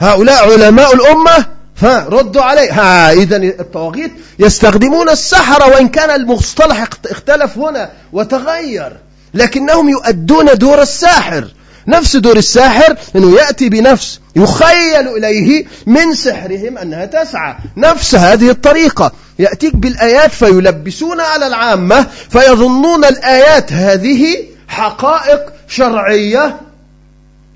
هؤلاء 0.00 0.52
علماء 0.52 0.94
الأمة 0.94 1.46
فردوا 1.74 2.42
عليه. 2.42 2.72
ها 2.72 3.12
إذا 3.12 3.36
الطواغيت 3.36 4.12
يستخدمون 4.38 5.08
السحرة 5.08 5.68
وإن 5.68 5.88
كان 5.88 6.10
المصطلح 6.20 6.86
اختلف 7.10 7.58
هنا 7.58 7.90
وتغير 8.12 8.96
لكنهم 9.34 9.88
يؤدون 9.88 10.46
دور 10.54 10.82
الساحر. 10.82 11.48
نفس 11.86 12.16
دور 12.16 12.36
الساحر 12.36 12.96
أنه 13.16 13.36
يأتي 13.36 13.68
بنفس 13.68 14.20
يخيل 14.36 15.08
إليه 15.08 15.64
من 15.86 16.14
سحرهم 16.14 16.78
أنها 16.78 17.04
تسعى. 17.04 17.56
نفس 17.76 18.14
هذه 18.14 18.50
الطريقة. 18.50 19.12
يأتيك 19.38 19.76
بالآيات 19.76 20.32
فيلبسون 20.32 21.20
على 21.20 21.46
العامة 21.46 22.06
فيظنون 22.30 23.04
الآيات 23.04 23.72
هذه 23.72 24.44
حقائق 24.68 25.40
شرعية 25.68 26.60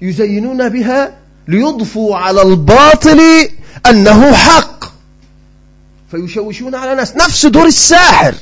يزينون 0.03 0.69
بها 0.69 1.13
ليضفوا 1.49 2.17
على 2.17 2.43
الباطل 2.43 3.21
أنه 3.87 4.33
حق. 4.33 4.85
فيشوشون 6.11 6.75
على 6.75 6.93
الناس 6.93 7.17
نفس 7.17 7.47
دور 7.47 7.67
الساحر. 7.67 8.35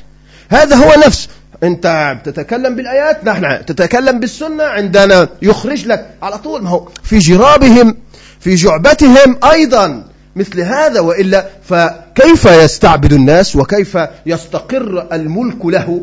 هذا 0.48 0.76
هو 0.76 0.94
نفس. 1.06 1.28
أنت 1.62 2.16
تتكلم 2.24 2.76
بالآيات 2.76 3.24
نحن 3.24 3.66
تتكلم 3.66 4.20
بالسنة 4.20 4.64
عندنا 4.64 5.28
يخرج 5.42 5.86
لك 5.86 6.10
على 6.22 6.38
طول. 6.38 6.62
ما 6.62 6.70
هو 6.70 6.88
في 7.02 7.18
جرابهم 7.18 7.96
في 8.40 8.54
جعبتهم 8.54 9.38
أيضا. 9.44 10.04
مثل 10.36 10.60
هذا 10.60 11.00
وإلا 11.00 11.46
فكيف 11.68 12.44
يستعبد 12.44 13.12
الناس 13.12 13.56
وكيف 13.56 13.98
يستقر 14.26 15.06
الملك 15.12 15.66
له؟ 15.66 16.00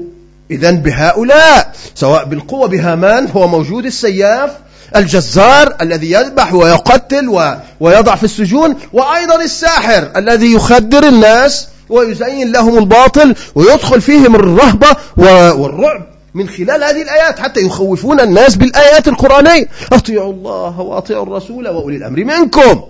إذا 0.51 0.71
بهؤلاء 0.71 1.73
سواء 1.95 2.25
بالقوة 2.25 2.67
بهامان 2.67 3.27
هو 3.27 3.47
موجود 3.47 3.85
السياف 3.85 4.51
الجزار 4.95 5.75
الذي 5.81 6.11
يذبح 6.11 6.53
ويقتل 6.53 7.53
ويضع 7.79 8.15
في 8.15 8.23
السجون 8.23 8.75
وأيضا 8.93 9.43
الساحر 9.43 10.11
الذي 10.15 10.53
يخدر 10.53 11.07
الناس 11.07 11.67
ويزين 11.89 12.51
لهم 12.51 12.77
الباطل 12.77 13.35
ويدخل 13.55 14.01
فيهم 14.01 14.35
الرهبة 14.35 14.95
والرعب 15.17 16.01
من 16.33 16.49
خلال 16.49 16.83
هذه 16.83 17.01
الآيات 17.01 17.39
حتى 17.39 17.59
يخوفون 17.59 18.19
الناس 18.19 18.55
بالآيات 18.55 19.07
القرآنية. 19.07 19.67
أطيعوا 19.93 20.33
الله 20.33 20.79
وأطيعوا 20.79 21.23
الرسول 21.23 21.67
وأولي 21.67 21.97
الأمر 21.97 22.23
منكم. 22.23 22.83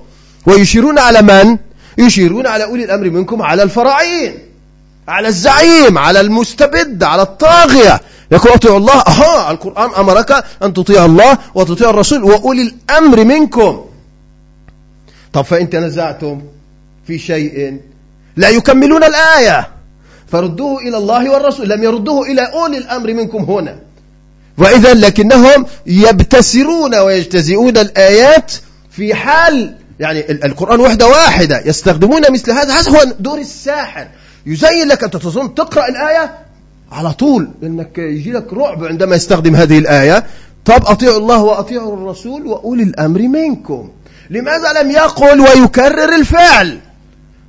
ويشيرون 0.46 1.00
على 1.00 1.22
من؟ 1.22 1.58
يشيرون 1.98 2.48
على 2.48 2.64
أولي 2.64 2.84
الأمر 2.84 3.10
منكم 3.10 3.42
على 3.42 3.64
الفراعين. 3.64 4.40
على 5.08 5.28
الزعيم 5.28 5.98
على 5.98 6.22
المستبد 6.22 7.04
على 7.04 7.22
الطاغية. 7.22 8.02
يقول 8.32 8.52
أطيع 8.52 8.78
الله. 8.78 8.94
أها 8.94 9.52
القرآن 9.52 9.90
أمرك 9.98 10.44
أن 10.64 10.74
تطيع 10.74 11.06
الله 11.06 11.38
وتطيع 11.56 11.90
الرسول 11.90 12.24
وأولي 12.24 12.62
الأمر 12.62 13.24
منكم. 13.24 13.86
طب 15.34 15.42
فإن 15.42 15.70
تنزعتم 15.70 16.42
في 17.08 17.20
شيء 17.20 17.80
لا 18.36 18.50
يكملون 18.50 19.04
الآية. 19.04 19.68
فردوه 20.32 20.82
إلى 20.82 20.98
الله 20.98 21.30
والرسول. 21.32 21.70
لم 21.70 21.84
يردوه 21.84 22.26
إلى 22.28 22.42
أولي 22.42 22.78
الأمر 22.78 23.14
منكم 23.14 23.44
هنا. 23.44 23.80
وإذا 24.58 24.94
لكنهم 24.94 25.66
يبتسرون 25.86 26.96
ويجتزئون 26.96 27.78
الآيات 27.78 28.52
في 28.92 29.16
حال 29.16 29.76
يعني 30.00 30.32
القرآن 30.32 30.80
وحدة 30.80 31.08
واحدة 31.08 31.62
يستخدمون 31.66 32.32
مثل 32.32 32.52
هذا. 32.52 32.74
هذا 32.74 32.92
هو 32.92 33.04
دور 33.20 33.40
الساحر. 33.40 34.08
يزين 34.46 34.88
لك 34.88 35.04
أنت 35.04 35.18
تظن 35.18 35.56
تقرأ 35.56 35.88
الآية 35.88 36.38
على 36.92 37.14
طول 37.14 37.50
إنك 37.64 37.98
يجي 37.98 38.32
لك 38.32 38.54
رعب 38.54 38.84
عندما 38.84 39.16
يستخدم 39.16 39.56
هذه 39.56 39.78
الآية. 39.78 40.26
طب 40.66 40.86
أطيعوا 40.86 41.18
الله 41.18 41.44
وأطيعوا 41.44 41.94
الرسول 41.94 42.46
وأولي 42.46 42.84
الأمر 42.84 43.22
منكم. 43.22 43.90
لماذا 44.30 44.82
لم 44.82 44.92
يقل 44.92 45.42
ويكرر 45.42 46.16
الفعل؟ 46.16 46.80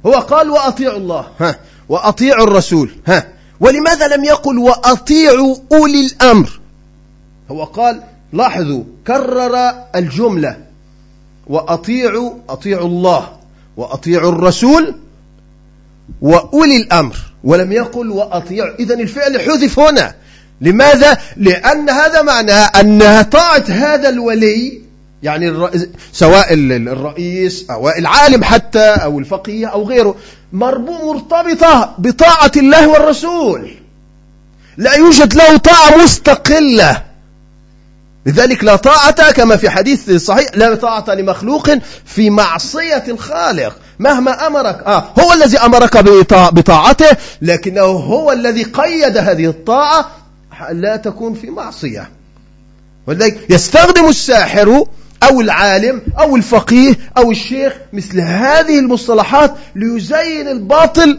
هو 0.07 0.13
قال 0.13 0.51
وأطيعوا 0.51 0.99
الله 0.99 1.27
ها 1.41 1.57
وأطيعوا 1.89 2.45
الرسول 2.45 2.91
ها. 3.07 3.27
ولماذا 3.61 4.17
لم 4.17 4.25
يقل 4.25 4.59
وأطيعوا 4.59 5.57
أولي 5.73 6.07
الأمر؟ 6.07 6.61
هو 7.51 7.65
قال 7.65 8.03
لاحظوا 8.33 8.85
كرر 9.07 9.73
الجملة. 9.95 10.57
وأطيعوا 11.47 12.33
أطيعوا 12.49 12.89
الله 12.89 13.29
وأطيعوا 13.77 14.33
الرسول 14.33 14.95
وأولي 16.21 16.77
الأمر 16.77 17.17
ولم 17.45 17.73
يقل 17.73 18.11
وأطيعوا 18.11 18.75
إذن 18.81 19.01
الفعل 19.01 19.41
حذف 19.41 19.79
هنا. 19.79 20.15
لماذا؟ 20.61 21.19
لأن 21.37 21.91
هذا 21.91 22.23
معناه 22.23 22.65
أن 22.81 23.23
طاعة 23.23 23.65
هذا 23.69 24.09
الولي 24.09 24.81
يعني 25.23 25.69
سواء 26.13 26.55
الرئيس 26.55 27.71
أو 27.71 27.89
العالم 27.89 28.45
حتى 28.45 28.89
أو 28.89 29.19
الفقيه 29.19 29.67
أو 29.67 29.89
غيره 29.89 30.17
مرتبطة 30.53 31.95
بطاعة 31.99 32.53
الله 32.57 32.89
والرسول. 32.89 33.71
لا 34.77 34.95
يوجد 34.95 35.35
له 35.35 35.57
طاعة 35.57 36.03
مستقلة. 36.03 37.03
لذلك 38.26 38.64
لا 38.64 38.76
طاعة 38.76 39.33
كما 39.33 39.57
في 39.57 39.71
حديث 39.71 40.11
صحيح 40.11 40.47
لا 40.54 40.75
طاعة 40.75 41.14
لمخلوق 41.14 41.71
في 42.04 42.31
معصية 42.31 43.04
الخالق. 43.09 43.76
مهما 43.99 44.47
أمرك 44.47 44.83
آه 44.87 45.04
هو 45.21 45.33
الذي 45.33 45.59
أمرك 45.59 45.97
بطاعته 46.54 47.16
لكنه 47.43 47.83
هو 47.83 48.33
الذي 48.33 48.62
قيد 48.62 49.16
هذه 49.16 49.47
الطاعة 49.47 50.11
لا 50.73 50.97
تكون 50.97 51.35
في 51.35 51.50
معصية. 51.50 52.11
ولذلك 53.07 53.50
يستخدم 53.50 54.09
الساحر 54.09 54.87
أو 55.23 55.40
العالم 55.40 56.02
أو 56.19 56.37
الفقيه 56.37 56.95
أو 57.19 57.31
الشيخ 57.31 57.73
مثل 57.93 58.21
هذه 58.21 58.78
المصطلحات 58.78 59.54
ليزين 59.75 60.49
الباطل 60.49 61.19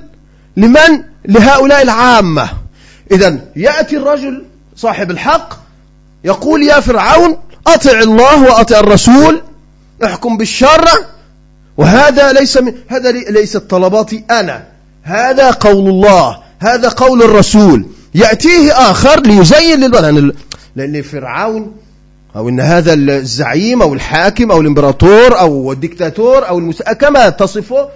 لمن؟ 0.57 1.03
لهؤلاء 1.25 1.81
العامة. 1.81 2.49
إذا 3.11 3.39
يأتي 3.55 3.97
الرجل 3.97 4.45
صاحب 4.75 5.11
الحق 5.11 5.64
يقول 6.25 6.63
يا 6.63 6.79
فرعون 6.79 7.37
أطع 7.67 7.99
الله 7.99 8.43
وأطع 8.43 8.79
الرسول 8.79 9.41
احكم 10.03 10.37
بالشرع 10.37 10.93
وهذا 11.77 12.33
ليس 12.33 12.57
من 12.57 12.73
هذا 12.87 13.11
ليس 13.11 13.57
طلباتي 13.57 14.23
أنا. 14.31 14.67
هذا 15.03 15.51
قول 15.51 15.89
الله 15.89 16.37
هذا 16.59 16.89
قول 16.89 17.23
الرسول. 17.23 17.85
يأتيه 18.15 18.91
آخر 18.91 19.21
ليزين 19.21 19.79
للبلد 19.79 20.35
لأن 20.75 21.01
فرعون 21.01 21.71
أو 22.35 22.49
إن 22.49 22.59
هذا 22.59 22.93
الزعيم 22.93 23.81
أو 23.81 23.93
الحاكم 23.93 24.51
أو 24.51 24.61
الإمبراطور 24.61 25.39
أو 25.39 25.71
الدكتاتور 25.71 26.47
أو 26.47 26.59
المس... 26.59 26.81
كما 26.81 27.29
تصفه 27.29 27.89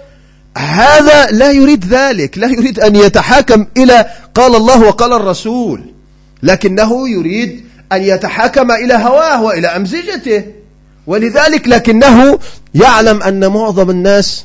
هذا 0.56 1.26
لا 1.30 1.50
يريد 1.50 1.84
ذلك. 1.84 2.38
لا 2.38 2.46
يريد 2.46 2.80
أن 2.80 2.96
يتحاكم 2.96 3.66
إلى 3.76 4.06
قال 4.34 4.56
الله 4.56 4.82
وقال 4.82 5.12
الرسول. 5.12 5.80
لكنه 6.42 7.08
يريد 7.08 7.69
أن 7.92 8.02
يتحاكم 8.02 8.70
إلى 8.70 8.94
هواه 8.94 9.42
وإلى 9.42 9.66
أمزجته. 9.66 10.44
ولذلك 11.06 11.68
لكنه 11.68 12.38
يعلم 12.74 13.22
أن 13.22 13.46
معظم 13.46 13.90
الناس 13.90 14.44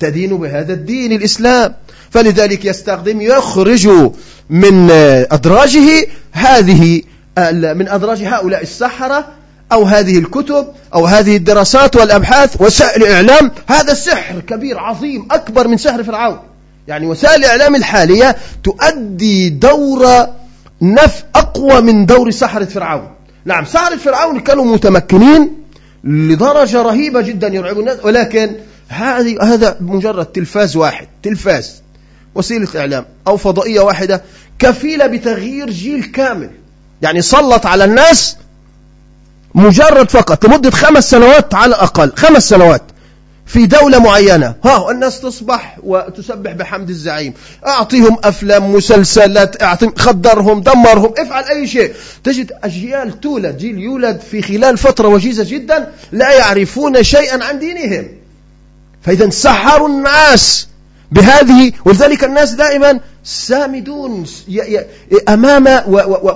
تدين 0.00 0.36
بهذا 0.36 0.72
الدين 0.72 1.12
الإسلام. 1.12 1.74
فلذلك 2.10 2.64
يستخدم 2.64 3.20
يخرج 3.20 3.88
من 4.50 4.90
أدراجه 5.30 6.06
هذه 6.32 7.02
من 7.74 7.88
أدراج 7.88 8.22
هؤلاء 8.22 8.62
السحرة 8.62 9.28
أو 9.72 9.84
هذه 9.84 10.18
الكتب 10.18 10.66
أو 10.94 11.06
هذه 11.06 11.36
الدراسات 11.36 11.96
والأبحاث 11.96 12.60
وسائل 12.60 13.02
الإعلام. 13.02 13.50
هذا 13.66 13.94
سحر 13.94 14.40
كبير 14.40 14.78
عظيم 14.78 15.28
أكبر 15.30 15.68
من 15.68 15.76
سحر 15.76 16.04
فرعون. 16.04 16.38
يعني 16.88 17.06
وسائل 17.06 17.44
الإعلام 17.44 17.74
الحالية 17.74 18.36
تؤدي 18.64 19.48
دور 19.48 20.26
نف 20.82 21.24
أقوى 21.34 21.80
من 21.80 22.06
دور 22.06 22.30
سحرة 22.30 22.64
فرعون. 22.64 23.08
نعم 23.44 23.64
سحرة 23.64 23.96
فرعون 23.96 24.40
كانوا 24.40 24.64
متمكنين 24.64 25.62
لدرجة 26.04 26.82
رهيبة 26.82 27.20
جدا 27.20 27.48
يرعبوا 27.48 27.80
الناس 27.80 27.98
ولكن 28.04 28.52
هذه 28.88 29.42
هذا 29.42 29.76
مجرد 29.80 30.26
تلفاز 30.26 30.76
واحد 30.76 31.06
تلفاز 31.22 31.82
وسيلة 32.34 32.68
إعلام 32.76 33.04
أو 33.26 33.36
فضائية 33.36 33.80
واحدة 33.80 34.22
كفيلة 34.58 35.06
بتغيير 35.06 35.70
جيل 35.70 36.04
كامل. 36.04 36.50
يعني 37.02 37.22
سلط 37.22 37.66
على 37.66 37.84
الناس 37.84 38.36
مجرد 39.54 40.10
فقط 40.10 40.44
لمدة 40.44 40.70
خمس 40.70 41.10
سنوات 41.10 41.54
على 41.54 41.74
الأقل 41.74 42.12
خمس 42.16 42.48
سنوات. 42.48 42.82
في 43.52 43.66
دولة 43.66 43.98
معينة. 43.98 44.54
ها 44.64 44.90
الناس 44.90 45.20
تصبح 45.20 45.78
وتسبح 45.82 46.52
بحمد 46.52 46.88
الزعيم. 46.88 47.34
أعطيهم 47.66 48.16
أفلام 48.24 48.72
مسلسلات 48.74 49.62
أعطيهم 49.62 49.94
خدرهم 49.96 50.60
دمرهم 50.60 51.14
افعل 51.18 51.44
أي 51.44 51.66
شيء. 51.66 51.92
تجد 52.24 52.52
أجيال 52.64 53.20
تولد 53.20 53.58
جيل 53.58 53.78
يولد 53.78 54.20
في 54.30 54.42
خلال 54.42 54.78
فترة 54.78 55.08
وجيزة 55.08 55.44
جدا 55.44 55.92
لا 56.12 56.32
يعرفون 56.32 57.02
شيئا 57.02 57.44
عن 57.44 57.58
دينهم. 57.58 58.08
فإذا 59.02 59.30
سحروا 59.30 59.88
الناس. 59.88 60.68
بهذه 61.12 61.72
ولذلك 61.84 62.24
الناس 62.24 62.52
دائما 62.52 63.00
سامدون 63.24 64.24
أمام 65.28 65.82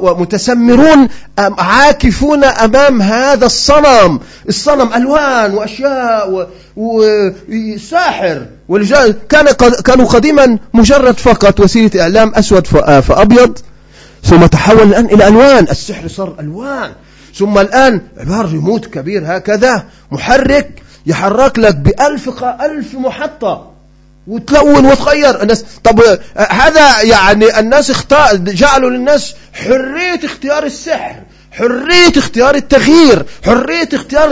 ومتسمرون 0.01 1.09
عاكفون 1.39 2.45
أمام 2.45 3.03
هذا 3.03 3.47
الصنم. 3.47 4.21
الصنم 4.49 4.93
ألوان 4.95 5.55
وأشياء 5.55 6.49
وساحر 6.77 8.47
كان 9.29 9.47
كانوا 9.85 10.07
قديما 10.07 10.59
مجرد 10.75 11.19
فقط 11.19 11.61
وسيلة 11.61 12.03
إعلام 12.03 12.33
أسود 12.35 12.67
فأبيض. 12.67 13.59
ثم 14.25 14.47
تحول 14.47 14.83
الآن 14.83 15.05
إلى 15.05 15.29
ألوان. 15.29 15.65
السحر 15.71 16.09
صار 16.09 16.35
ألوان. 16.41 16.91
ثم 17.35 17.59
الآن 17.59 18.01
عبارة 18.19 18.53
ريموت 18.53 18.87
كبير 18.87 19.23
هكذا 19.27 19.85
محرك 20.13 20.83
يحرك 21.07 21.59
لك 21.59 21.77
بألف 21.77 22.45
ألف 22.45 22.95
محطة. 22.95 23.76
وتلون 24.27 24.87
وتغير 24.87 25.43
الناس 25.43 25.65
طب 25.85 26.03
هذا 26.37 27.03
يعني 27.03 27.59
الناس 27.59 27.91
اختار 27.91 28.37
جعلوا 28.37 28.91
للناس 28.91 29.35
حرية 29.55 30.21
اختيار 30.25 30.65
السحر 30.65 31.23
حرية 31.53 32.13
اختيار 32.17 32.55
التغيير 32.55 33.27
حرية 33.45 33.89
اختيار 33.95 34.29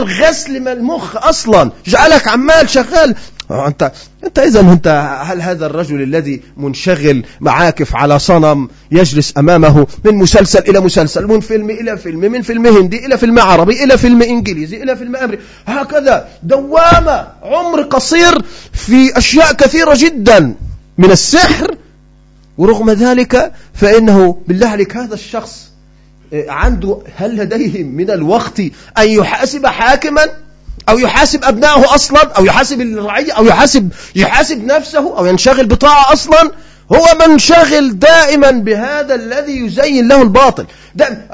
من 0.59 0.67
المخ 0.67 1.15
أصلا. 1.15 1.71
جعلك 1.85 2.27
عمال 2.27 2.69
شغال 2.69 3.15
أنت 3.51 3.91
أنت 4.23 4.39
إذا 4.39 4.59
أنت 4.59 5.19
هل 5.21 5.41
هذا 5.41 5.65
الرجل 5.65 6.01
الذي 6.01 6.41
منشغل 6.57 7.25
معاكف 7.41 7.95
على 7.95 8.19
صنم 8.19 8.69
يجلس 8.91 9.33
أمامه 9.37 9.87
من 10.05 10.15
مسلسل 10.15 10.59
إلى 10.59 10.79
مسلسل 10.79 11.27
من 11.27 11.39
فيلم 11.39 11.69
إلى 11.69 11.97
فيلم 11.97 12.19
من 12.19 12.41
فيلم 12.41 12.67
هندي 12.67 13.05
إلى 13.05 13.17
فيلم 13.17 13.39
عربي 13.39 13.83
إلى 13.83 13.97
فيلم 13.97 14.21
إنجليزي 14.21 14.83
إلى 14.83 14.95
فيلم 14.95 15.15
أمريكي 15.15 15.43
هكذا 15.67 16.27
دوامة 16.43 17.27
عمر 17.43 17.81
قصير 17.81 18.41
في 18.73 19.17
أشياء 19.17 19.53
كثيرة 19.53 19.93
جدا 19.99 20.55
من 20.97 21.11
السحر. 21.11 21.75
ورغم 22.57 22.91
ذلك 22.91 23.51
فإنه 23.73 24.41
بالله 24.47 24.67
عليك 24.67 24.97
هذا 24.97 25.13
الشخص 25.13 25.65
آه، 26.33 26.51
عنده 26.51 27.01
هل 27.15 27.37
لديه 27.37 27.83
من 27.83 28.11
الوقت 28.11 28.59
أن 28.97 29.09
يحاسب 29.09 29.65
حاكما؟ 29.65 30.44
أو 30.89 30.99
يحاسب 30.99 31.43
أبنائه 31.43 31.95
أصلا 31.95 32.21
أو 32.37 32.45
يحاسب 32.45 32.81
الرعية 32.81 33.33
أو 33.33 33.45
يحاسب 33.45 33.89
يحاسب 34.15 34.63
نفسه 34.63 35.17
أو 35.17 35.25
ينشغل 35.25 35.65
بطاعة 35.65 36.13
أصلا. 36.13 36.51
هو 36.91 37.27
منشغل 37.27 37.99
دائما 37.99 38.51
بهذا 38.51 39.15
الذي 39.15 39.65
يزين 39.65 40.07
له 40.07 40.21
الباطل. 40.21 40.65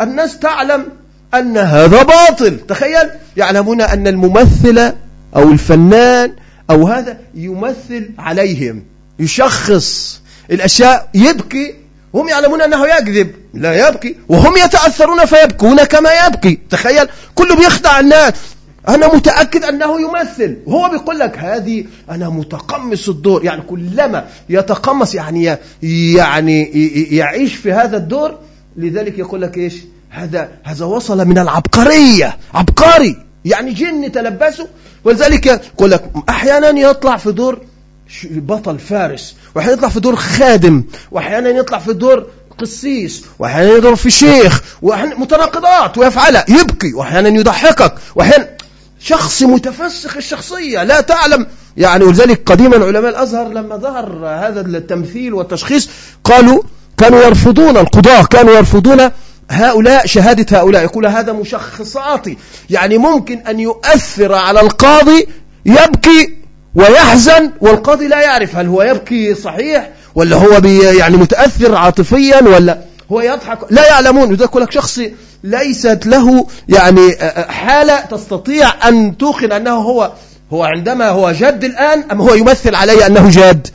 الناس 0.02 0.40
تعلم 0.40 0.86
أن 1.34 1.58
هذا 1.58 2.04
باطل. 2.04 2.60
تخيل 2.68 3.10
يعلمون 3.38 3.82
أن 3.82 4.08
الممثل 4.08 4.94
أو 5.36 5.52
الفنان 5.52 6.34
أو 6.70 6.88
هذا 6.88 7.18
يمثل 7.36 8.10
عليهم 8.20 8.84
يشخص 9.20 10.22
الأشياء 10.52 11.10
يبكي. 11.14 11.76
هم 12.16 12.30
يعلمون 12.30 12.62
أنه 12.62 12.88
يكذب 12.88 13.32
لا 13.54 13.88
يبكي. 13.88 14.16
وهم 14.30 14.58
يتأثرون 14.58 15.26
فيبكون 15.26 15.84
كما 15.84 16.10
يبكي. 16.28 16.60
تخيل 16.70 17.08
كله 17.36 17.56
بيخدع 17.56 18.00
الناس. 18.00 18.34
أنا 18.88 19.16
متأكد 19.16 19.64
أنه 19.64 20.02
يمثل. 20.02 20.58
هو 20.68 20.90
بيقول 20.90 21.20
لك 21.20 21.38
هذه 21.38 21.86
أنا 22.10 22.30
متقمص 22.30 23.10
الدور. 23.10 23.44
يعني 23.44 23.62
كلما 23.62 24.28
يتقمص 24.50 25.16
يعني 25.16 25.58
يعني 25.82 26.64
يعيش 27.16 27.56
في 27.56 27.74
هذا 27.74 27.98
الدور. 27.98 28.38
لذلك 28.78 29.20
يقول 29.20 29.42
لك 29.42 29.58
إيش؟ 29.58 29.74
هذا 30.10 30.50
هذا 30.64 30.86
وصل 30.86 31.28
من 31.28 31.38
العبقرية. 31.38 32.38
عبقري. 32.54 33.18
يعني 33.46 33.74
جن 33.74 34.12
تلبسه 34.12 34.68
ولذلك 35.04 35.46
يقول 35.46 35.92
لك 35.92 36.04
أحيانا 36.30 36.80
يطلع 36.80 37.18
في 37.18 37.32
دور 37.32 37.60
بطل 38.24 38.80
فارس. 38.80 39.36
وأحيانا 39.56 39.78
يطلع 39.78 39.90
في 39.90 40.00
دور 40.00 40.16
خادم. 40.16 40.84
وأحيانا 41.12 41.50
يطلع 41.50 41.80
في 41.80 41.94
دور 41.94 42.28
قسيس. 42.58 43.24
وأحيانا 43.40 43.72
يضرب 43.72 43.96
في 43.96 44.12
شيخ. 44.12 44.64
وأحيانا 44.82 45.16
متناقضات. 45.16 45.98
ويفعلها 45.98 46.46
يبكي. 46.50 46.94
وأحيانا 46.94 47.30
يضحكك. 47.30 47.94
وأحيانا 48.16 48.48
شخص 49.04 49.44
متفسخ 49.44 50.18
الشخصية 50.18 50.84
لا 50.84 51.02
تعلم. 51.02 51.48
يعني 51.78 52.04
ولذلك 52.04 52.42
قديما 52.46 52.86
علماء 52.86 53.12
الأزهر 53.12 53.48
لما 53.48 53.76
ظهر 53.76 54.26
هذا 54.26 54.62
التمثيل 54.62 55.34
والتشخيص 55.34 55.90
قالوا 56.24 56.64
كانوا 56.98 57.24
يرفضون 57.24 57.78
القضاة 57.78 58.24
كانوا 58.24 58.54
يرفضون 58.54 59.10
هؤلاء 59.52 60.06
شهادة 60.06 60.60
هؤلاء. 60.60 60.84
يقول 60.84 61.06
هذا 61.06 61.34
مشخصاتي. 61.34 62.38
يعني 62.70 62.98
ممكن 62.98 63.38
أن 63.38 63.60
يؤثر 63.60 64.34
على 64.34 64.62
القاضي 64.62 65.28
يبكي 65.66 66.38
ويحزن 66.76 67.52
والقاضي 67.62 68.08
لا 68.08 68.22
يعرف 68.22 68.56
هل 68.56 68.68
هو 68.68 68.84
يبكي 68.84 69.36
صحيح 69.36 69.90
ولا 70.16 70.36
هو 70.36 70.62
يعني 70.68 71.18
متأثر 71.18 71.76
عاطفيا 71.76 72.44
ولا 72.44 72.91
هو 73.12 73.22
يضحك. 73.22 73.60
لا 73.70 73.88
يعلمون. 73.88 74.34
يقول 74.34 74.64
لك 74.64 74.72
شخص 74.72 75.00
ليست 75.44 76.06
له 76.06 76.48
يعني 76.70 77.16
حالة 77.50 78.00
تستطيع 78.00 78.88
أن 78.88 79.18
توقن 79.18 79.52
أنه 79.52 79.76
هو 79.76 80.12
هو 80.54 80.64
عندما 80.64 81.10
هو 81.10 81.32
جد 81.32 81.64
الآن 81.64 82.04
أم 82.12 82.22
هو 82.22 82.34
يمثل 82.34 82.76
علي 82.76 83.06
أنه 83.08 83.30
جاد؟ 83.30 83.68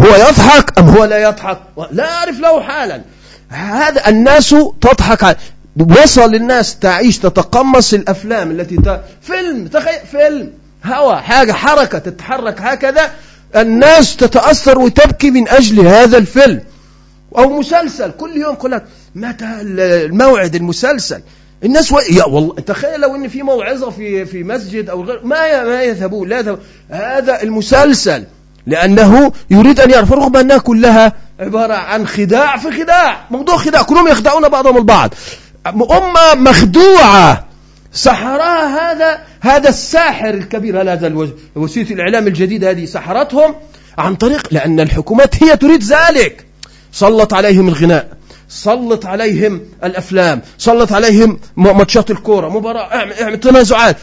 هو 0.00 0.06
يضحك 0.06 0.78
أم 0.78 0.88
هو 0.88 1.04
لا 1.04 1.22
يضحك؟ 1.22 1.58
لا 1.90 2.10
أعرف 2.10 2.40
له 2.40 2.62
حالا. 2.62 3.02
هذا 3.48 4.08
الناس 4.08 4.54
تضحك 4.80 5.36
وصل 5.80 6.34
الناس 6.34 6.78
تعيش 6.78 7.18
تتقمص 7.18 7.94
الأفلام 7.94 8.50
التي 8.50 8.76
ت... 8.76 9.00
فيلم 9.22 9.66
تخيل 9.66 10.00
فيلم 10.10 10.50
هوا 10.84 11.14
حاجة 11.14 11.52
حركة 11.52 11.98
تتحرك 11.98 12.60
هكذا 12.60 13.10
الناس 13.56 14.16
تتأثر 14.16 14.78
وتبكي 14.78 15.30
من 15.30 15.48
أجل 15.48 15.86
هذا 15.86 16.18
الفيلم. 16.18 16.60
أو 17.38 17.58
مسلسل. 17.58 18.10
كل 18.10 18.36
يوم 18.36 18.54
يقول 18.54 18.70
لك 18.70 18.84
متى 19.14 19.46
الموعد 19.60 20.54
المسلسل؟ 20.54 21.22
الناس 21.64 21.92
و... 21.92 21.98
يا 21.98 22.24
والله 22.24 22.54
تخيل 22.54 23.00
لو 23.00 23.14
إن 23.14 23.28
في 23.28 23.42
موعظة 23.42 23.90
في 23.90 24.24
في 24.24 24.42
مسجد 24.44 24.90
أو 24.90 25.04
غير 25.04 25.20
ما 25.24 25.64
ما 25.64 25.82
يذهبون 25.82 26.28
لا 26.28 26.38
يذهبون. 26.38 26.60
هذا 26.90 27.42
المسلسل 27.42 28.24
لأنه 28.66 29.32
يريد 29.50 29.80
أن 29.80 29.90
يعرف 29.90 30.12
رغم 30.12 30.36
أنها 30.36 30.58
كلها 30.58 31.12
عبارة 31.40 31.74
عن 31.74 32.06
خداع 32.06 32.56
في 32.56 32.70
خداع. 32.70 33.26
موضوع 33.30 33.56
خداع. 33.56 33.82
كلهم 33.82 34.08
يخدعون 34.08 34.48
بعضهم 34.48 34.76
البعض. 34.76 35.14
أمة 35.66 36.34
مخدوعة. 36.34 37.44
سحرها 37.92 38.92
هذا 38.92 39.18
هذا 39.40 39.68
الساحر 39.68 40.28
الكبير 40.28 40.82
هذا 40.82 41.28
وسيلة 41.54 41.90
الإعلام 41.90 42.26
الجديدة 42.26 42.70
هذه 42.70 42.84
سحرتهم 42.84 43.54
عن 43.98 44.14
طريق 44.14 44.48
لأن 44.50 44.80
الحكومات 44.80 45.42
هي 45.42 45.56
تريد 45.56 45.82
ذلك. 45.82 46.46
سلط 46.92 47.34
عليهم 47.34 47.68
الغناء 47.68 48.16
سلط 48.48 49.06
عليهم 49.06 49.60
الأفلام 49.84 50.42
سلط 50.58 50.92
عليهم 50.92 51.38
ماتشات 51.56 52.10
الكورة 52.10 52.48
مباراة 52.48 52.94
اعمل 52.94 53.12
اعمل 53.12 53.40
تنازعات. 53.40 53.96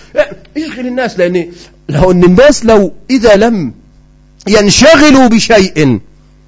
اشغل 0.58 0.88
الناس 0.88 1.20
لأن 1.20 1.52
لو 1.90 2.12
أن 2.12 2.24
الناس 2.24 2.66
لو 2.66 2.94
إذا 3.10 3.36
لم 3.36 3.74
ينشغلوا 4.48 5.28
بشيء 5.28 6.00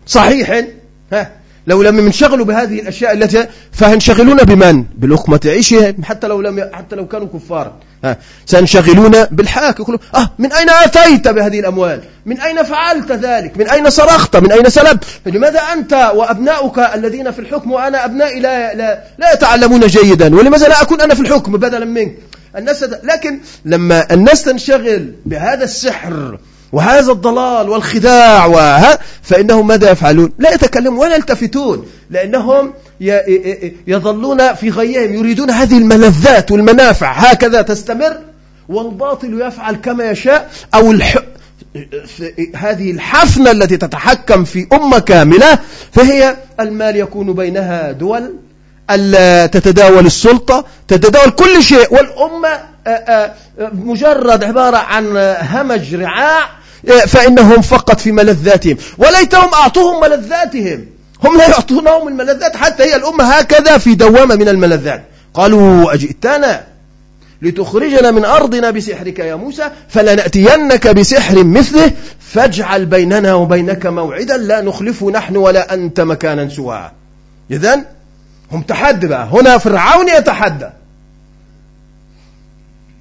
صحيح 0.08 0.66
ها 1.14 1.32
لو 1.68 1.82
لم 1.82 2.00
ينشغلوا 2.00 2.46
بهذه 2.46 2.80
الأشياء 2.80 3.14
التي 3.14 3.48
فينشغلون 3.72 4.38
بمن؟ 4.38 4.84
بلقمه 4.84 5.40
عيشهم 5.46 6.04
حتى 6.04 6.28
لو 6.28 6.42
لم 6.42 6.70
حتى 6.74 6.96
لو 6.96 7.08
كانوا 7.08 7.28
كفارا 7.28 7.80
سينشغلون 8.46 9.24
بالحاك 9.32 9.80
يقولون 9.80 10.00
آه 10.16 10.30
من 10.40 10.52
أين 10.52 10.70
آتيت 10.70 11.28
بهذه 11.28 11.60
الأموال؟ 11.60 12.02
من 12.26 12.40
أين 12.40 12.64
فعلت 12.64 13.12
ذلك؟ 13.12 13.58
من 13.58 13.70
أين 13.70 13.90
صرخت؟ 13.90 14.36
من 14.36 14.52
أين 14.52 14.70
سلبت؟ 14.70 15.04
لماذا 15.26 15.60
أنت 15.60 16.12
وأبناؤك 16.16 16.80
الذين 16.80 17.32
في 17.32 17.40
الحكم 17.40 17.72
وأنا 17.72 18.06
أبنائي 18.06 18.40
لا 18.40 18.74
لا, 18.74 19.04
لا 19.18 19.34
يتعلمون 19.34 19.88
جيدا 19.88 20.36
ولماذا 20.36 20.68
لا 20.68 20.82
أكون 20.82 21.02
أنا 21.02 21.16
في 21.16 21.22
الحكم 21.22 21.52
بدلا 21.52 21.86
منك؟ 21.86 22.16
الناس 22.58 22.84
لكن 22.84 23.40
لما 23.66 24.14
الناس 24.14 24.44
تنشغل 24.44 25.14
بهذا 25.26 25.64
السحر 25.64 26.38
وهذا 26.72 27.12
الضلال 27.12 27.70
والخداع 27.70 28.46
وها 28.46 29.00
فإنهم 29.22 29.68
ماذا 29.68 29.92
يفعلون؟ 29.92 30.32
لا 30.40 30.54
يتكلمون 30.54 31.00
ولا 31.00 31.16
يلتفتون 31.16 31.86
لأنهم 32.10 32.74
يظلون 33.88 34.54
في 34.54 34.70
غيهم 34.70 35.14
يريدون 35.14 35.52
هذه 35.52 35.78
الملذات 35.78 36.52
والمنافع. 36.52 37.12
هكذا 37.12 37.62
تستمر 37.62 38.18
والباطل 38.70 39.42
يفعل 39.42 39.76
كما 39.76 40.10
يشاء 40.12 40.52
أو 40.74 40.92
الح... 40.92 41.18
هذه 42.56 42.92
الحفنة 42.92 43.52
التي 43.52 43.78
تتحكم 43.78 44.44
في 44.44 44.68
أمة 44.74 45.00
كاملة 45.00 45.60
فهي 45.92 46.36
المال 46.60 46.96
يكون 46.96 47.34
بينها 47.34 47.92
دول 47.92 48.34
تتداول 49.52 50.06
السلطة 50.06 50.66
تتداول 50.88 51.30
كل 51.30 51.64
شيء 51.64 51.94
والأمة 51.94 52.60
مجرد 53.74 54.44
عبارة 54.44 54.78
عن 54.78 55.18
همج 55.42 55.96
رعاع 55.96 56.50
فإنهم 57.08 57.62
فقط 57.62 58.00
في 58.00 58.12
ملذاتهم. 58.12 58.78
وليتهم 58.98 59.54
أعطوهم 59.54 60.02
ملذاتهم. 60.02 60.86
هم 61.24 61.38
لا 61.38 61.50
يعطونهم 61.50 62.08
الملذات 62.08 62.56
حتى 62.58 62.84
هي 62.84 62.96
الأمة 62.96 63.24
هكذا 63.24 63.78
في 63.78 63.96
دوامة 63.96 64.36
من 64.36 64.50
الملذات. 64.50 65.04
قالوا 65.34 65.94
أجئتنا 65.94 66.64
لتخرجنا 67.42 68.12
من 68.12 68.26
أرضنا 68.26 68.72
بسحرك 68.72 69.20
يا 69.20 69.36
موسى 69.36 69.72
فلنأتينك 69.90 70.88
بسحر 70.88 71.44
مثله 71.44 71.92
فاجعل 72.20 72.86
بيننا 72.86 73.34
وبينك 73.34 73.86
موعدا 73.86 74.38
لا 74.38 74.62
نخلفه 74.62 75.12
نحن 75.12 75.38
ولا 75.38 75.74
أنت 75.74 76.02
مكانا 76.02 76.50
سواء 76.50 76.94
إذن 77.52 77.86
هم 78.52 78.62
تحدي 78.62 79.08
بقى. 79.08 79.28
هنا 79.32 79.58
فرعون 79.58 80.10
يتحدى. 80.10 80.70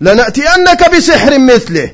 لنأتينك 0.00 0.90
بسحر 0.96 1.38
مثله. 1.38 1.90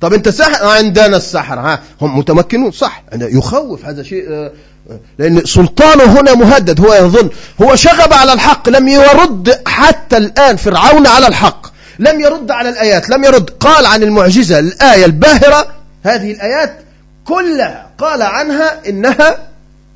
طب 0.00 0.12
انت 0.12 0.28
سحر 0.28 0.66
عندنا 0.66 1.16
السحر 1.16 1.60
ها. 1.60 1.80
هم 2.00 2.18
متمكنون 2.18 2.70
صح. 2.70 3.02
يخوف 3.12 3.84
هذا 3.84 4.02
شيء 4.02 4.30
آه، 4.30 4.52
آه، 4.90 5.00
لأن 5.18 5.44
سلطانه 5.44 6.20
هنا 6.20 6.34
مهدد 6.34 6.80
هو 6.80 6.94
يظن. 6.94 7.30
هو 7.62 7.76
شغب 7.76 8.12
على 8.12 8.32
الحق 8.32 8.68
لم 8.68 8.88
يرد 8.88 9.60
حتى 9.66 10.16
الآن. 10.16 10.56
فرعون 10.56 11.06
على 11.06 11.26
الحق. 11.26 11.66
لم 11.98 12.20
يرد 12.20 12.50
على 12.50 12.68
الآيات 12.68 13.10
لم 13.10 13.24
يرد. 13.24 13.50
قال 13.50 13.86
عن 13.86 14.02
المعجزة 14.02 14.58
الآية 14.58 15.04
الباهرة 15.04 15.66
هذه 16.04 16.32
الآيات 16.32 16.78
كلها 17.24 17.90
قال 17.98 18.22
عنها 18.22 18.88
إنها 18.88 19.48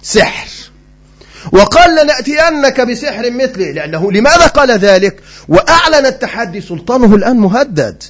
سحر. 0.02 0.48
وقال 1.52 1.90
لنأتينك 2.02 2.80
بسحر 2.80 3.30
مثله 3.30 3.70
لأنه 3.70 4.12
لماذا 4.12 4.46
قال 4.46 4.70
ذلك؟ 4.70 5.22
وأعلن 5.48 6.06
التحدي 6.06 6.60
سلطانه 6.60 7.14
الآن 7.14 7.36
مهدد. 7.36 8.02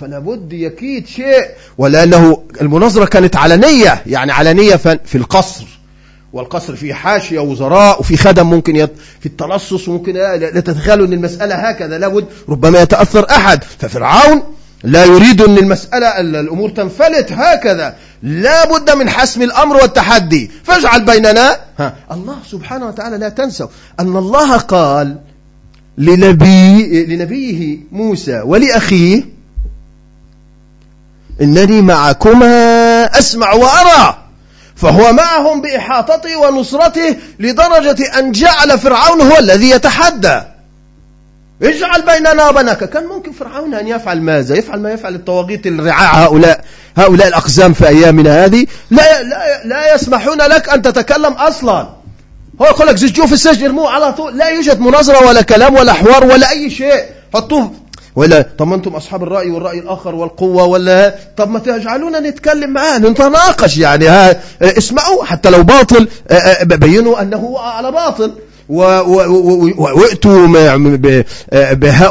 فلا 0.00 0.18
بد 0.18 0.52
يكيد 0.52 1.06
شيء 1.06 1.44
ولأنه 1.78 2.42
المناظرة 2.60 3.04
كانت 3.04 3.36
علنية 3.36 4.02
يعني 4.06 4.32
علنية 4.32 4.76
في 4.76 5.14
القصر. 5.14 5.64
والقصر 6.32 6.76
فيه 6.76 6.94
حاشية 6.94 7.38
وزراء 7.38 8.00
وفي 8.00 8.16
خدم 8.16 8.50
ممكن 8.50 8.76
يت... 8.76 8.90
في 9.20 9.26
التلصص 9.26 9.88
وممكن 9.88 10.14
لا 10.14 10.60
تتخيلوا 10.60 11.06
أن 11.06 11.12
المسألة 11.12 11.54
هكذا 11.54 11.98
لابد 11.98 12.26
ربما 12.48 12.80
يتأثر 12.80 13.26
أحد. 13.30 13.64
ففرعون 13.64 14.42
لا 14.84 15.04
يريد 15.04 15.42
أن 15.42 15.58
المسألة 15.58 16.20
الأمور 16.20 16.70
تنفلت 16.70 17.32
هكذا. 17.32 17.96
لا 18.22 18.66
بد 18.72 18.90
من 18.90 19.08
حسم 19.10 19.42
الأمر 19.42 19.76
والتحدي. 19.76 20.50
فاجعل 20.64 21.04
بيننا 21.04 21.56
ها. 21.78 21.96
الله 22.12 22.36
سبحانه 22.50 22.86
وتعالى 22.86 23.18
لا 23.18 23.28
تنسوا 23.28 23.68
أن 24.00 24.16
الله 24.16 24.56
قال 24.56 25.18
لنبي 25.98 27.04
لنبيه 27.06 27.78
موسى 27.92 28.40
ولأخيه 28.40 29.37
إنني 31.42 31.82
معكما 31.82 33.04
أسمع 33.18 33.52
وأرى. 33.52 34.18
فهو 34.76 35.12
معهم 35.12 35.60
بإحاطته 35.60 36.36
ونصرته 36.36 37.16
لدرجة 37.38 38.18
أن 38.18 38.32
جعل 38.32 38.78
فرعون 38.78 39.20
هو 39.20 39.38
الذي 39.38 39.70
يتحدى. 39.70 40.42
اجعل 41.62 42.02
بيننا 42.02 42.48
وبينك. 42.48 42.90
كان 42.90 43.06
ممكن 43.06 43.32
فرعون 43.32 43.74
أن 43.74 43.88
يفعل 43.88 44.20
ماذا؟ 44.20 44.56
يفعل 44.56 44.80
ما 44.80 44.92
يفعل 44.92 45.14
الطواغيت 45.14 45.66
الرعاع 45.66 46.24
هؤلاء 46.24 46.64
هؤلاء 46.96 47.28
الأقزام 47.28 47.72
في 47.72 47.88
أيامنا 47.88 48.44
هذه. 48.44 48.66
لا, 48.90 49.22
لا, 49.22 49.64
لا 49.64 49.94
يسمحون 49.94 50.38
لك 50.38 50.68
أن 50.68 50.82
تتكلم 50.82 51.32
أصلا. 51.32 51.88
هو 52.62 52.66
يقول 52.66 52.86
لك 52.86 52.96
زجوه 52.96 53.26
في 53.26 53.32
السجن 53.32 53.66
ارموه 53.66 53.90
على 53.90 54.12
طول. 54.12 54.38
لا 54.38 54.48
يوجد 54.48 54.80
مناظرة 54.80 55.26
ولا 55.26 55.42
كلام 55.42 55.74
ولا 55.74 55.92
حوار 55.92 56.24
ولا 56.24 56.50
أي 56.50 56.70
شيء. 56.70 57.04
حطوه 57.34 57.72
ولا 58.16 58.46
طب 58.58 58.68
ما 58.68 58.74
أنتم 58.74 58.90
أصحاب 58.90 59.22
الرأي 59.22 59.50
والرأي 59.50 59.78
الآخر 59.78 60.14
والقوة 60.14 60.64
ولا 60.64 61.14
طب 61.36 61.50
ما 61.50 61.58
تجعلونا 61.58 62.20
نتكلم 62.20 62.70
معاه 62.70 62.98
نتناقش 62.98 63.78
يعني 63.78 64.08
ها 64.08 64.40
اسمعوا 64.62 65.24
حتى 65.24 65.50
لو 65.50 65.62
باطل 65.62 66.08
بينوا 66.62 67.22
أنه 67.22 67.58
على 67.58 67.92
باطل. 67.92 68.32
وأتوا 69.78 70.46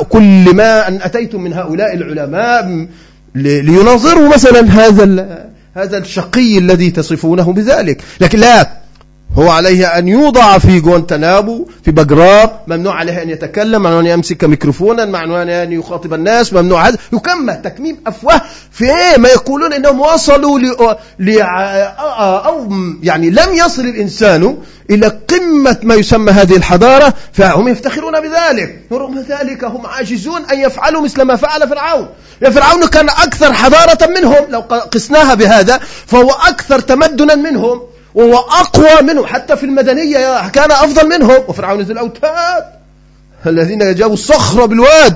كل 0.09 0.55
ما 0.55 0.87
أن 0.87 0.99
أتيتم 1.01 1.41
من 1.41 1.53
هؤلاء 1.53 1.93
العلماء 1.93 2.87
ليناظروا 3.35 4.27
مثلا 4.27 4.61
هذا 4.61 5.47
هذا 5.75 5.97
الشقي 5.97 6.57
الذي 6.57 6.91
تصفونه 6.91 7.53
بذلك. 7.53 8.01
لكن 8.21 8.39
لا 8.39 8.69
هو 9.37 9.49
عليه 9.49 9.87
أن 9.87 10.07
يوضع 10.07 10.57
في 10.57 10.79
جوانتنابو 10.79 11.67
في 11.85 11.91
بجراب 11.91 12.59
ممنوع 12.67 12.95
عليه 12.95 13.21
أن 13.21 13.29
يتكلم 13.29 13.81
ممنوع 13.81 13.99
أن 13.99 14.05
يمسك 14.05 14.43
ميكروفونا 14.43 15.05
ممنوع 15.05 15.41
أن 15.41 15.71
يخاطب 15.71 16.13
الناس 16.13 16.53
ممنوع 16.53 16.87
هذا. 16.87 16.97
يكمل 17.13 17.61
تكميم 17.61 17.97
أفواه 18.07 18.41
في 18.71 18.85
إيه 18.85 19.17
ما 19.17 19.29
يقولون 19.29 19.73
إنهم 19.73 19.99
وصلوا 19.99 20.59
ل... 20.59 20.75
ل... 21.19 21.39
أو 22.45 22.69
يعني 23.03 23.29
لم 23.29 23.53
يصل 23.53 23.81
الإنسان 23.81 24.57
إلى 24.89 25.07
قمة 25.07 25.77
ما 25.83 25.95
يسمى 25.95 26.31
هذه 26.31 26.55
الحضارة 26.55 27.13
فهم 27.33 27.67
يفتخرون 27.67 28.19
بذلك. 28.19 28.81
ورغم 28.91 29.25
ذلك 29.29 29.63
هم 29.63 29.85
عاجزون 29.85 30.41
أن 30.53 30.59
يفعلوا 30.59 31.01
مثل 31.01 31.21
ما 31.21 31.35
فعل 31.35 31.69
فرعون. 31.69 32.07
يا 32.41 32.49
فرعون 32.49 32.87
كان 32.87 33.09
أكثر 33.09 33.53
حضارة 33.53 34.07
منهم 34.07 34.45
لو 34.49 34.59
قسناها 34.91 35.33
بهذا 35.33 35.79
فهو 36.05 36.31
أكثر 36.31 36.79
تمدنا 36.79 37.35
منهم. 37.35 37.81
وهو 38.17 38.37
أقوى 38.37 39.01
منهم 39.01 39.25
حتى 39.25 39.57
في 39.57 39.63
المدنية 39.63 40.47
كان 40.47 40.71
أفضل 40.71 41.09
منهم. 41.09 41.43
وفرعون 41.47 41.81
ذي 41.81 41.93
الأوتاد. 41.93 42.63
الذين 43.45 43.95
جابوا 43.95 44.13
الصخرة 44.13 44.65
بالواد. 44.65 45.15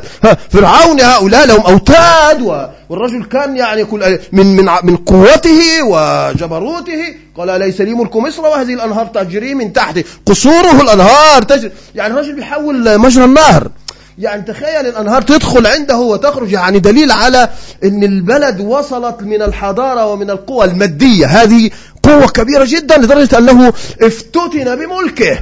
فرعون 0.50 1.02
هؤلاء 1.02 1.46
لهم 1.46 1.62
أوتاد. 1.62 2.70
والرجل 2.90 3.24
كان 3.24 3.58
يعني 3.58 3.86
كل 3.86 4.20
من 4.32 4.56
من 4.56 4.70
من 4.84 4.96
قوته 4.96 5.84
وجبروته. 5.84 7.16
قال 7.38 7.60
ليس 7.60 7.82
لي 7.82 7.94
ملك 7.94 8.16
مصر 8.16 8.42
وهذه 8.42 8.74
الأنهار 8.74 9.06
تجري 9.06 9.54
من 9.54 9.74
تحته 9.74 10.04
قصوره 10.26 10.82
الأنهار 10.82 11.42
تجري. 11.42 11.72
يعني 11.96 12.14
الرجل 12.14 12.36
بيحول 12.36 12.98
مجرى 12.98 13.26
النهر. 13.26 13.70
يعني 14.18 14.42
تخيل 14.42 14.88
الأنهار 14.88 15.22
تدخل 15.22 15.68
عنده 15.68 15.98
وتخرج. 15.98 16.52
يعني 16.52 16.80
دليل 16.80 17.12
على 17.12 17.50
أن 17.84 18.04
البلد 18.04 18.60
وصلت 18.60 19.22
من 19.22 19.42
الحضارة 19.42 20.06
ومن 20.06 20.30
القوى 20.30 20.66
المادية. 20.66 21.26
هذه 21.26 21.70
قوة 22.04 22.28
كبيرة 22.28 22.66
جدا 22.68 22.98
لدرجة 22.98 23.38
أنه 23.38 23.74
افتتن 24.02 24.76
بملكه. 24.76 25.40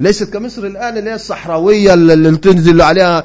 ليست 0.00 0.32
كمصر 0.32 0.66
الآن 0.66 0.98
اللي 0.98 1.10
هي 1.10 1.14
الصحراوية 1.14 1.94
اللي 1.94 2.36
تنزل 2.36 2.82
عليها 2.82 3.24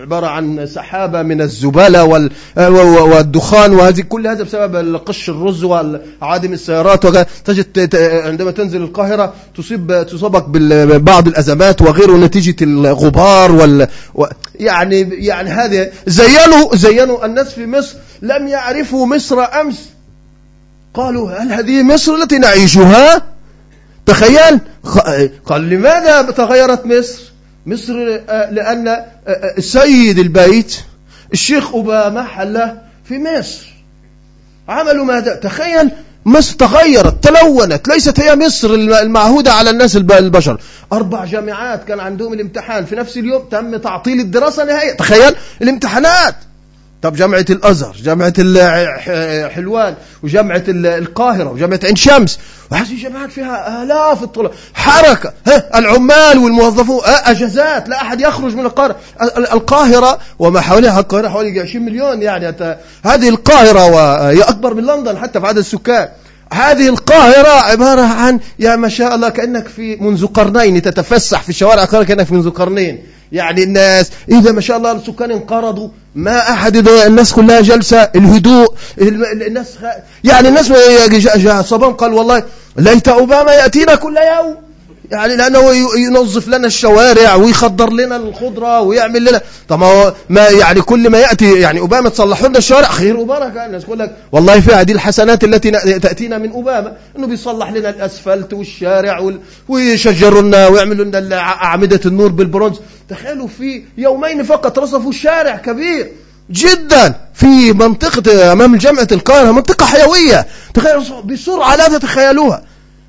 عبارة 0.00 0.26
عن 0.26 0.66
سحابة 0.66 1.22
من 1.22 1.40
الزبالة 1.40 2.04
والدخان 3.04 3.72
وهذه 3.72 4.00
كل 4.00 4.26
هذا 4.26 4.42
بسبب 4.42 4.96
قش 4.96 5.28
الرز 5.28 5.64
وعادم 5.64 6.52
السيارات. 6.52 7.06
تجد 7.44 7.96
عندما 8.24 8.50
تنزل 8.50 8.82
القاهرة 8.82 9.34
تصيب 9.56 10.06
تصابك 10.10 10.48
ببعض 10.48 11.28
الأزمات 11.28 11.82
وغيره 11.82 12.16
نتيجة 12.16 12.64
الغبار 12.64 13.52
وال 13.52 13.88
يعني 14.54 15.00
يعني 15.00 15.50
هذه 15.50 15.90
زينوا 16.06 16.76
زينوا 16.76 17.26
الناس 17.26 17.52
في 17.52 17.66
مصر 17.66 17.96
لم 18.22 18.48
يعرفوا 18.48 19.06
مصر 19.06 19.40
أمس. 19.60 19.93
قالوا 20.94 21.30
هل 21.30 21.52
هذه 21.52 21.82
مصر 21.82 22.14
التي 22.14 22.38
نعيشها؟ 22.38 23.22
تخيل. 24.06 24.60
قال 25.46 25.70
لماذا 25.70 26.22
تغيرت 26.22 26.86
مصر؟ 26.86 27.22
مصر 27.66 27.94
آه، 28.28 28.50
لأن 28.50 28.88
آه، 28.88 29.06
آه، 29.26 29.60
سيد 29.60 30.18
البيت 30.18 30.76
الشيخ 31.32 31.74
أوباما 31.74 32.22
حله 32.22 32.78
في 33.04 33.18
مصر. 33.18 33.74
عملوا 34.68 35.04
ماذا؟ 35.04 35.34
تخيل 35.34 35.90
مصر 36.24 36.56
تغيرت 36.56 37.24
تلونت 37.24 37.88
ليست 37.88 38.20
هي 38.20 38.36
مصر 38.36 38.70
المعهودة 38.74 39.52
على 39.52 39.70
الناس 39.70 39.96
البشر. 39.96 40.60
أربع 40.92 41.24
جامعات 41.24 41.84
كان 41.84 42.00
عندهم 42.00 42.32
الامتحان. 42.32 42.84
في 42.84 42.96
نفس 42.96 43.18
اليوم 43.18 43.42
تم 43.50 43.76
تعطيل 43.76 44.20
الدراسة 44.20 44.64
نهائيا 44.64 44.92
تخيل 44.92 45.34
الامتحانات. 45.62 46.34
طب 47.04 47.16
جامعة 47.16 47.44
الأزهر 47.50 47.96
جامعة 48.02 48.34
حلوان 49.48 49.94
وجامعة 50.22 50.62
القاهرة 50.68 51.50
وجامعة 51.50 51.80
عين 51.84 51.96
شمس. 51.96 52.38
وهذه 52.70 52.92
الجامعات 52.92 53.32
فيها 53.32 53.82
آلاف 53.82 54.22
الطلاب. 54.22 54.50
حركة 54.74 55.32
ها 55.46 55.78
العمال 55.78 56.38
والموظفون 56.38 57.00
أجازات 57.04 57.88
لا 57.88 58.02
أحد 58.02 58.20
يخرج 58.20 58.54
من 58.54 58.66
القاهرة. 58.66 58.96
القاهرة 59.52 60.18
وما 60.38 60.60
حواليها 60.60 61.00
القاهرة 61.00 61.28
حوالي 61.28 61.60
20 61.60 61.84
مليون 61.84 62.22
يعني. 62.22 62.46
هذه 63.04 63.28
القاهرة 63.28 63.86
وهي 63.86 64.42
أكبر 64.42 64.74
من 64.74 64.84
لندن 64.86 65.18
حتى 65.18 65.40
في 65.40 65.46
عدد 65.46 65.58
السكان. 65.58 66.08
هذه 66.54 66.88
القاهرة 66.88 67.48
عبارة 67.48 68.02
عن 68.02 68.40
يا 68.58 68.76
ما 68.76 68.88
شاء 68.88 69.14
الله 69.14 69.28
كأنك 69.28 69.68
في 69.68 69.96
منذ 69.96 70.26
قرنين 70.26 70.82
تتفسح 70.82 71.42
في 71.42 71.52
شوارع 71.52 71.82
القاهرة 71.82 72.04
كأنك 72.04 72.32
منذ 72.32 72.50
قرنين. 72.50 73.02
يعني 73.32 73.62
الناس 73.62 74.10
إذا 74.28 74.52
ما 74.52 74.60
شاء 74.60 74.76
الله 74.76 74.92
السكان 74.92 75.30
انقرضوا 75.30 75.88
ما 76.14 76.52
أحد 76.52 76.88
الناس 76.88 77.32
كلها 77.32 77.60
جلسة 77.60 77.96
الهدوء 77.96 78.74
الناس 78.98 79.66
يعني 80.24 80.48
الناس 80.48 80.72
صبان 81.66 81.92
قال 81.92 82.12
والله 82.12 82.42
ليت 82.76 83.08
أوباما 83.08 83.52
يأتينا 83.52 83.94
كل 83.94 84.16
يوم. 84.16 84.56
يعني 85.14 85.36
لأنه 85.36 85.74
ينظف 85.96 86.48
لنا 86.48 86.66
الشوارع 86.66 87.34
ويخضر 87.34 87.92
لنا 87.92 88.16
الخضرة 88.16 88.80
ويعمل 88.80 89.24
لنا. 89.24 89.40
طب 89.68 89.80
ما 90.28 90.48
يعني 90.48 90.80
كل 90.80 91.10
ما 91.10 91.18
يأتي 91.18 91.60
يعني 91.60 91.80
أوباما 91.80 92.08
تصلح 92.08 92.42
لنا 92.42 92.58
الشوارع 92.58 92.88
خير 92.88 93.16
وبركة. 93.16 93.66
الناس 93.66 93.82
يقول 93.82 93.98
لك 93.98 94.16
والله 94.32 94.60
في 94.60 94.72
هذه 94.74 94.92
الحسنات 94.92 95.44
التي 95.44 95.70
تأتينا 95.98 96.38
من 96.38 96.50
أوباما 96.50 96.96
إنه 97.18 97.26
بيصلح 97.26 97.72
لنا 97.72 97.88
الأسفلت 97.88 98.52
والشارع 98.52 99.18
وال... 99.18 99.40
ويشجروا 99.68 100.42
لنا 100.42 100.68
ويعملوا 100.68 101.04
لنا 101.04 101.38
أعمدة 101.40 102.00
النور 102.06 102.28
بالبرونز. 102.28 102.76
تخيلوا 103.08 103.48
في 103.58 103.82
يومين 103.98 104.42
فقط 104.42 104.78
رصفوا 104.78 105.10
الشارع 105.10 105.56
كبير 105.56 106.12
جدا 106.50 107.14
في 107.34 107.72
منطقة 107.72 108.52
أمام 108.52 108.76
جامعة 108.76 109.08
القاهرة 109.12 109.52
منطقة 109.52 109.86
حيوية. 109.86 110.46
تخيلوا 110.74 111.22
بسرعة 111.24 111.76
لا 111.76 111.88
تتخيلوها. 111.88 112.62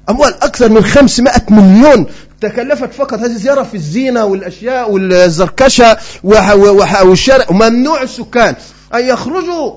أموال 0.10 0.34
أكثر 0.44 0.70
من 0.70 0.84
500 0.84 1.34
مليون. 1.50 2.06
تكلفت 2.42 2.94
فقط 2.94 3.20
هذه 3.20 3.26
الزيارة 3.26 3.64
في 3.64 3.76
الزينة 3.76 4.26
والأشياء 4.26 4.92
والزركشة 4.92 5.98
والشارع. 6.24 7.46
وممنوع 7.50 8.02
السكان 8.02 8.56
أن 8.94 9.08
يخرجوا 9.08 9.74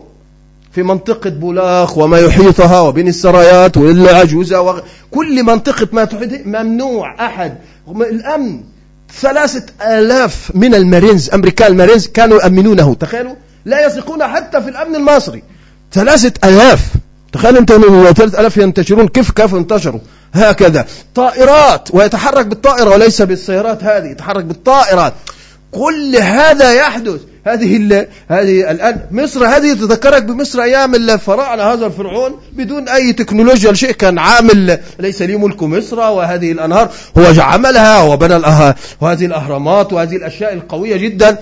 في 0.73 0.83
منطقة 0.83 1.31
بولاق 1.31 1.99
وما 1.99 2.19
يحيطها 2.19 2.81
وبين 2.81 3.09
السرايات 3.09 3.77
والعجوزة 3.77 4.61
وكل 4.61 5.43
منطقة 5.43 5.89
ما 5.93 6.05
تحيط 6.05 6.47
ممنوع 6.47 7.27
أحد. 7.27 7.59
الأمن 7.89 8.61
ثلاثة 9.21 9.67
آلاف 9.83 10.53
من 10.55 10.75
المارينز 10.75 11.31
أمريكان 11.31 11.73
المارينز 11.73 12.07
كانوا 12.07 12.43
يأمنونه 12.43 12.95
تخيلوا 12.95 13.35
لا 13.65 13.87
يثقون 13.87 14.27
حتى 14.27 14.63
في 14.63 14.69
الأمن 14.69 14.97
المصري. 14.97 15.43
ثلاثة 15.93 16.49
آلاف. 16.49 16.81
تخيل 17.33 17.61
من 17.61 17.67
ثلاثة 17.67 18.41
آلاف 18.41 18.57
ينتشرون. 18.57 19.09
كيف 19.09 19.31
كيف 19.31 19.55
انتشروا؟ 19.55 20.01
هكذا. 20.35 20.87
طائرات 21.15 21.89
ويتحرك 21.93 22.47
بالطائرة 22.47 22.91
وليس 22.91 23.23
بالسيارات 23.23 23.85
هذه 23.85 24.07
يتحرك 24.07 24.45
بالطائرات. 24.45 25.13
كل 25.73 26.17
هذا 26.17 26.73
يحدث. 26.73 27.21
هذه. 27.47 28.07
هذه 28.29 28.71
الآن 28.71 29.01
مصر 29.11 29.47
هذه 29.47 29.73
تذكرك 29.73 30.23
بمصر 30.23 30.63
أيام 30.63 30.95
الفراعنة 30.95 31.63
هذا 31.63 31.87
الفرعون 31.87 32.41
بدون 32.53 32.89
أي 32.89 33.13
تكنولوجيا. 33.13 33.73
شيء 33.73 33.91
كان 33.91 34.19
عامل 34.19 34.79
ليس 34.99 35.23
لي 35.23 35.37
ملك 35.37 35.63
مصر 35.63 35.99
وهذه 35.99 36.53
الأنهار. 36.53 36.91
هو 37.19 37.43
عملها 37.43 38.03
وبنى. 38.03 38.75
وهذه 39.01 39.27
الأهرامات 39.27 39.93
وهذه 39.93 40.17
الأشياء 40.17 40.53
القوية 40.53 40.97
جدا. 40.97 41.39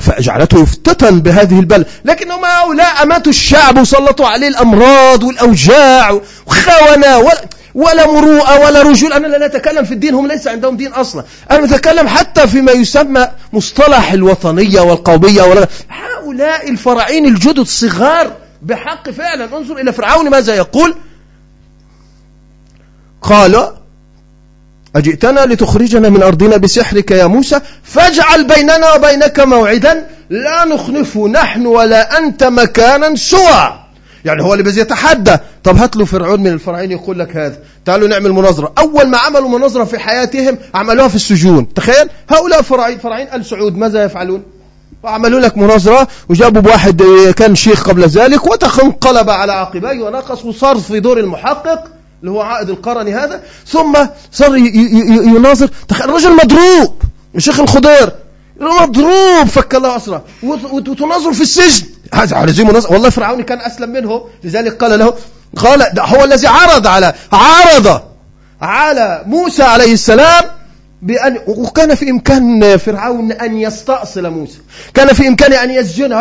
فجعلته 0.00 0.62
يفتتن 0.62 1.20
بهذه 1.20 1.60
البلد. 1.60 1.86
لكنهم 2.04 2.44
هؤلاء 2.44 3.02
أماتوا 3.02 3.32
الشعب 3.32 3.78
وسلطوا 3.78 4.26
عليه 4.26 4.48
الأمراض 4.48 5.22
والأوجاع 5.22 6.20
وخونة 6.46 7.18
ولا 7.74 8.06
مروءة 8.06 8.64
ولا 8.64 8.82
رجول 8.82 9.12
أنا 9.12 9.26
لا 9.26 9.46
نتكلم 9.46 9.84
في 9.84 9.94
الدين 9.94 10.14
هم 10.14 10.26
ليس 10.26 10.48
عندهم 10.48 10.76
دين 10.76 10.92
أصلا. 10.92 11.24
أنا 11.50 11.66
نتكلم 11.66 12.08
حتى 12.08 12.48
فيما 12.48 12.72
يسمى 12.72 13.28
مصطلح 13.52 14.12
الوطنية 14.12 14.80
والقومية 14.80 15.42
ولا 15.42 15.68
هؤلاء 15.88 16.70
الفراعين 16.70 17.26
الجدد 17.26 17.66
صغار 17.66 18.32
بحق 18.62 19.10
فعلا. 19.10 19.56
انظر 19.56 19.76
إلى 19.76 19.92
فرعون 19.92 20.30
ماذا 20.30 20.54
يقول. 20.54 20.94
قال 23.22 23.72
أجئتنا 24.96 25.40
لتخرجنا 25.40 26.08
من 26.08 26.22
أرضنا 26.22 26.56
بسحرك 26.56 27.10
يا 27.10 27.26
موسى 27.26 27.60
فاجعل 27.82 28.44
بيننا 28.44 28.94
وبينك 28.94 29.40
موعدا 29.40 30.06
لا 30.30 30.64
نخنفه 30.64 31.28
نحن 31.28 31.66
ولا 31.66 32.18
أنت 32.18 32.44
مكانا 32.44 33.16
سوى. 33.16 33.87
يعني 34.24 34.42
هو 34.42 34.52
اللي 34.52 34.64
بس 34.64 34.76
يتحدى 34.76 35.36
طب 35.64 35.76
هات 35.76 35.96
له 35.96 36.04
فرعون 36.04 36.40
من 36.40 36.52
الفراعين 36.52 36.92
يقول 36.92 37.18
لك 37.18 37.36
هذا. 37.36 37.58
تعالوا 37.84 38.08
نعمل 38.08 38.32
مناظرة. 38.32 38.72
أول 38.78 39.08
ما 39.08 39.18
عملوا 39.18 39.58
مناظرة 39.58 39.84
في 39.84 39.98
حياتهم 39.98 40.58
عملوها 40.74 41.08
في 41.08 41.14
السجون. 41.14 41.74
تخيل 41.74 42.08
هؤلاء 42.30 42.62
فراعين 42.62 42.98
فراعين 42.98 43.26
آل 43.34 43.44
سعود 43.44 43.76
ماذا 43.76 44.04
يفعلون؟ 44.04 44.42
وعملوا 45.02 45.40
لك 45.40 45.58
مناظرة 45.58 46.08
وجابوا 46.28 46.62
بواحد 46.62 47.02
كان 47.36 47.54
شيخ 47.54 47.88
قبل 47.88 48.04
ذلك 48.04 48.46
وتنقلب 48.46 49.30
على 49.30 49.52
عقبيه 49.52 50.02
ونقص 50.02 50.44
وصار 50.44 50.76
في 50.76 51.00
دور 51.00 51.18
المحقق 51.18 51.84
اللي 52.20 52.30
هو 52.30 52.40
عائد 52.40 52.70
القرني 52.70 53.14
هذا. 53.14 53.42
ثم 53.66 53.94
صار 54.32 54.56
يناظر. 54.56 55.68
الرجل 56.04 56.36
مضروب 56.36 57.02
الشيخ 57.34 57.60
الخضير. 57.60 58.12
مضروب 58.60 59.46
فك 59.46 59.74
الله 59.74 59.96
أسره. 59.96 60.24
وتناظر 60.72 61.32
في 61.32 61.40
السجن. 61.40 61.86
هذا 62.14 62.36
على 62.36 62.62
والله 62.90 63.10
فرعون 63.10 63.42
كان 63.42 63.60
أسلم 63.60 63.90
منه. 63.90 64.24
لذلك 64.44 64.84
قال 64.84 64.98
له 64.98 65.14
قال 65.56 66.00
هو 66.00 66.24
الذي 66.24 66.46
عرض 66.46 66.86
على 66.86 67.14
عرض 67.32 68.02
على 68.62 69.22
موسى 69.26 69.62
عليه 69.62 69.92
السلام 69.92 70.44
بأن 71.02 71.38
وكان 71.46 71.94
في 71.94 72.10
إمكان 72.10 72.76
فرعون 72.76 73.32
أن 73.32 73.58
يستأصل 73.58 74.30
موسى. 74.30 74.58
كان 74.94 75.12
في 75.12 75.28
إمكانه 75.28 75.62
أن 75.62 75.70
يسجنه. 75.70 76.16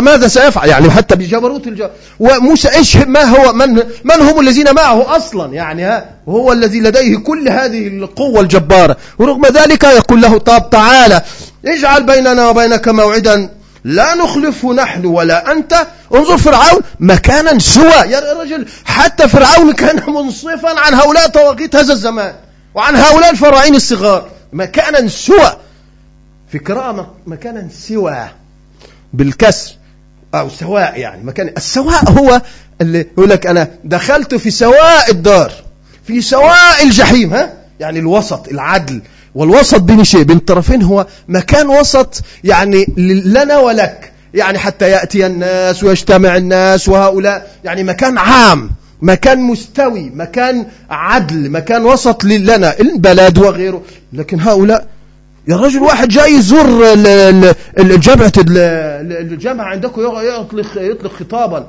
ماذا 0.00 0.28
سيفعل؟ 0.28 0.68
يعني 0.68 0.90
حتى 0.90 1.16
بجبروت 1.16 1.66
الجبر 1.66 1.90
وموسى 2.20 2.68
إيش 2.68 2.96
ما 2.96 3.22
هو 3.22 3.52
من, 3.52 3.74
من 4.04 4.20
هم 4.20 4.40
الذين 4.40 4.74
معه 4.74 5.16
أصلا؟ 5.16 5.54
يعني 5.54 5.84
ها 5.84 6.10
هو 6.28 6.52
الذي 6.52 6.80
لديه 6.80 7.16
كل 7.16 7.48
هذه 7.48 7.88
القوة 7.88 8.40
الجبارة. 8.40 8.96
ورغم 9.18 9.46
ذلك 9.46 9.84
يقول 9.84 10.22
له 10.22 10.38
طب 10.38 10.70
تعالى 10.70 11.22
اجعل 11.66 12.02
بيننا 12.02 12.48
وبينك 12.48 12.88
موعدا. 12.88 13.50
لا 13.84 14.14
نخلفه 14.14 14.72
نحن 14.72 15.06
ولا 15.06 15.52
أنت. 15.52 15.86
انظر 16.14 16.38
فرعون 16.38 16.80
مكانا 17.00 17.58
سوى. 17.58 18.10
يا 18.10 18.32
رجل 18.40 18.66
حتى 18.84 19.28
فرعون 19.28 19.72
كان 19.72 20.02
منصفا 20.12 20.80
عن 20.80 20.94
هؤلاء 20.94 21.28
طواغيت 21.28 21.76
هذا 21.76 21.92
الزمان. 21.92 22.32
وعن 22.74 22.96
هؤلاء 22.96 23.30
الفراعين 23.30 23.74
الصغار. 23.74 24.28
مكانا 24.52 25.08
سوى. 25.08 25.56
في 26.52 26.58
قراءة 26.58 27.14
مكانا 27.26 27.68
سوى. 27.88 28.28
بالكسر. 29.12 29.74
أو 30.34 30.48
سواء 30.48 30.98
يعني. 30.98 31.24
مكان 31.24 31.52
السواء 31.56 32.10
هو 32.10 32.42
اللي 32.80 32.98
يقول 32.98 33.30
لك 33.30 33.46
أنا 33.46 33.68
دخلت 33.84 34.34
في 34.34 34.50
سواء 34.50 35.10
الدار. 35.10 35.52
في 36.06 36.20
سواء 36.20 36.82
الجحيم. 36.82 37.34
ها؟ 37.34 37.52
يعني 37.80 37.98
الوسط 37.98 38.48
العدل. 38.48 39.02
والوسط 39.34 39.80
بين 39.80 40.04
شيء 40.04 40.22
بين 40.22 40.36
الطرفين 40.36 40.82
هو 40.82 41.06
مكان 41.28 41.68
وسط. 41.68 42.22
يعني 42.44 42.86
لنا 43.26 43.58
ولك. 43.58 44.12
يعني 44.34 44.58
حتى 44.58 44.90
يأتي 44.90 45.26
الناس 45.26 45.84
ويجتمع 45.84 46.36
الناس 46.36 46.88
وهؤلاء. 46.88 47.50
يعني 47.64 47.84
مكان 47.84 48.18
عام. 48.18 48.70
مكان 49.02 49.40
مستوي 49.40 50.10
مكان 50.14 50.66
عدل 50.90 51.50
مكان 51.50 51.84
وسط 51.84 52.24
لنا 52.24 52.80
البلد 52.80 53.38
وغيره. 53.38 53.82
لكن 54.12 54.40
هؤلاء 54.40 54.86
يا 55.48 55.56
رجل 55.56 55.82
واحد 55.82 56.08
جاي 56.08 56.32
يزور 56.32 56.92
الجامعة 57.78 58.32
الجامعة 58.38 59.64
عندكم 59.64 60.02
يطلق 60.02 60.66
يطلق 60.76 61.12
خطابا. 61.20 61.66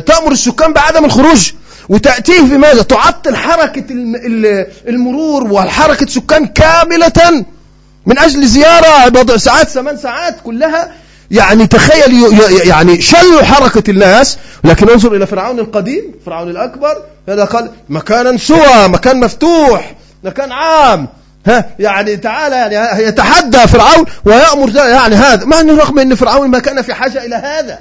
تأمر 0.00 0.32
السكان 0.32 0.72
بعدم 0.72 1.04
الخروج 1.04 1.52
وتأتيه 1.88 2.40
بماذا 2.40 2.82
تعطل 2.82 3.36
حركة 3.36 3.84
المرور 4.88 5.52
وحركة 5.52 6.06
سكان 6.06 6.46
كاملة 6.46 7.44
من 8.06 8.18
أجل 8.18 8.46
زيارة 8.46 9.08
بضع 9.08 9.36
ساعات 9.36 9.68
ثمان 9.68 9.96
ساعات 9.96 10.36
كلها 10.44 10.92
يعني 11.30 11.66
تخيل 11.66 12.40
يعني 12.66 13.02
شلوا 13.02 13.42
حركة 13.42 13.90
الناس. 13.90 14.38
لكن 14.64 14.90
انظر 14.90 15.14
إلى 15.14 15.26
فرعون 15.26 15.58
القديم 15.58 16.14
فرعون 16.26 16.50
الأكبر. 16.50 17.02
هذا 17.28 17.44
قال 17.44 17.70
مكانا 17.88 18.36
سوى 18.36 18.88
مكان 18.88 19.20
مفتوح 19.20 19.94
مكان 20.24 20.52
عام. 20.52 21.08
ها 21.46 21.70
يعني 21.78 22.16
تعالى 22.16 22.74
يعني 22.74 23.02
يتحدى 23.02 23.58
فرعون 23.58 24.04
ويأمر 24.24 24.76
يعني 24.76 25.14
هذا. 25.14 25.44
مع 25.44 25.60
أنه 25.60 25.76
رغم 25.76 25.98
أن 25.98 26.14
فرعون 26.14 26.48
ما 26.48 26.58
كان 26.58 26.82
في 26.82 26.94
حاجة 26.94 27.24
إلى 27.24 27.34
هذا. 27.34 27.78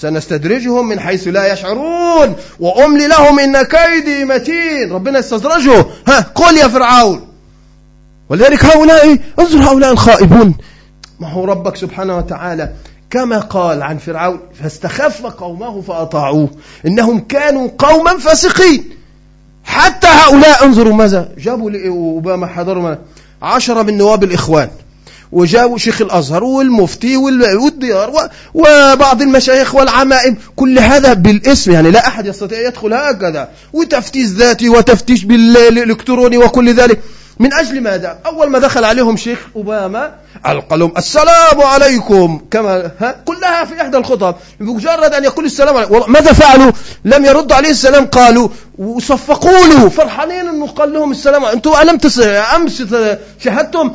سنستدرجهم 0.00 0.88
من 0.88 1.00
حيث 1.00 1.28
لا 1.28 1.52
يشعرون. 1.52 2.36
وأملي 2.60 3.06
لهم 3.06 3.40
إن 3.40 3.62
كيدي 3.62 4.24
متين. 4.24 4.92
ربنا 4.92 5.18
يستدرجه 5.18 5.86
ها 6.08 6.20
قل 6.34 6.56
يا 6.56 6.68
فرعون. 6.68 7.26
ولذلك 8.28 8.64
هؤلاء 8.64 9.18
انظر 9.38 9.58
هؤلاء 9.58 9.92
الخائبون. 9.92 10.54
ما 11.20 11.28
هو 11.28 11.44
ربك 11.44 11.76
سبحانه 11.76 12.18
وتعالى 12.18 12.72
كما 13.10 13.38
قال 13.38 13.82
عن 13.82 13.98
فرعون 13.98 14.40
فاستخف 14.62 15.26
قومه 15.26 15.80
فأطاعوه. 15.80 16.48
إنهم 16.86 17.20
كانوا 17.20 17.68
قوما 17.78 18.18
فاسقين. 18.18 18.84
حتى 19.64 20.06
هؤلاء 20.06 20.64
انظروا 20.64 20.94
ماذا 20.94 21.28
جابوا 21.38 21.70
لأوباما 21.70 22.46
حضروا 22.46 22.94
عشرة 23.42 23.82
من 23.82 23.98
نواب 23.98 24.24
الإخوان. 24.24 24.68
وجابوا 25.32 25.78
شيخ 25.78 26.02
الأزهر 26.02 26.44
والمفتي 26.44 27.16
والديار 27.16 28.30
وبعض 28.54 29.22
المشايخ 29.22 29.74
والعمائم. 29.74 30.36
كل 30.56 30.78
هذا 30.78 31.12
بالاسم 31.12 31.72
يعني 31.72 31.90
لا 31.90 32.08
أحد 32.08 32.26
يستطيع 32.26 32.66
يدخل 32.66 32.94
هكذا. 32.94 33.48
وتفتيش 33.72 34.26
ذاتي 34.26 34.68
وتفتيش 34.68 35.24
بالإلكتروني 35.24 36.38
وكل 36.38 36.74
ذلك. 36.74 37.00
من 37.40 37.54
أجل 37.54 37.80
ماذا؟ 37.80 38.18
أول 38.26 38.50
ما 38.50 38.58
دخل 38.58 38.84
عليهم 38.84 39.16
شيخ 39.16 39.38
أوباما 39.56 40.14
ألقى 40.46 40.78
لهم 40.78 40.92
السلام 40.96 41.60
عليكم 41.60 42.40
كما 42.50 42.90
ها؟ 43.00 43.16
كلها 43.24 43.64
في 43.64 43.82
إحدى 43.82 43.96
الخطب 43.96 44.34
بمجرد 44.60 45.14
أن 45.14 45.24
يقول 45.24 45.44
السلام 45.44 45.76
عليكم 45.76 46.12
ماذا 46.12 46.32
فعلوا؟ 46.32 46.72
لم 47.04 47.24
يردوا 47.24 47.56
عليه 47.56 47.70
السلام 47.70 48.06
قالوا 48.06 48.48
وصفقوا 48.78 49.66
له 49.66 49.88
فرحانين 49.88 50.48
أنه 50.48 50.66
قال 50.66 50.92
لهم 50.92 51.10
السلام 51.10 51.44
أنتم 51.44 51.70
ألم 51.82 51.98
أمس 52.56 52.82
شاهدتم؟ 53.44 53.94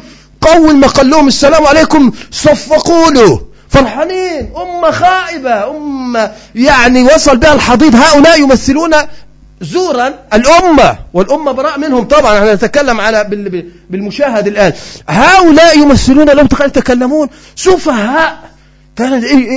أول 0.56 0.76
ما 0.76 0.88
قال 0.88 1.10
لهم 1.10 1.28
السلام 1.28 1.66
عليكم 1.66 2.12
صفقوا 2.32 3.12
له 3.12 3.42
فرحانين 3.70 4.52
أمة 4.58 4.92
خائبة 4.92 5.70
أمة 5.70 6.32
يعني 6.56 7.04
وصل 7.04 7.38
بها 7.38 7.54
الحضيض 7.54 7.96
هؤلاء 7.96 8.42
يمثلون 8.42 8.92
زورا. 9.62 10.14
الأمة 10.34 10.98
والأمة 11.14 11.52
براء 11.52 11.80
منهم 11.80 12.04
طبعا. 12.04 12.38
إحنا 12.38 12.54
نتكلم 12.56 13.02
على 13.02 13.24
بالمشاهد 13.90 14.48
الآن. 14.48 14.74
هؤلاء 15.10 15.80
يمثلون 15.80 16.30
لو 16.30 16.46
تخيل 16.46 16.68
يتكلمون 16.68 17.30
سفهاء. 17.56 18.38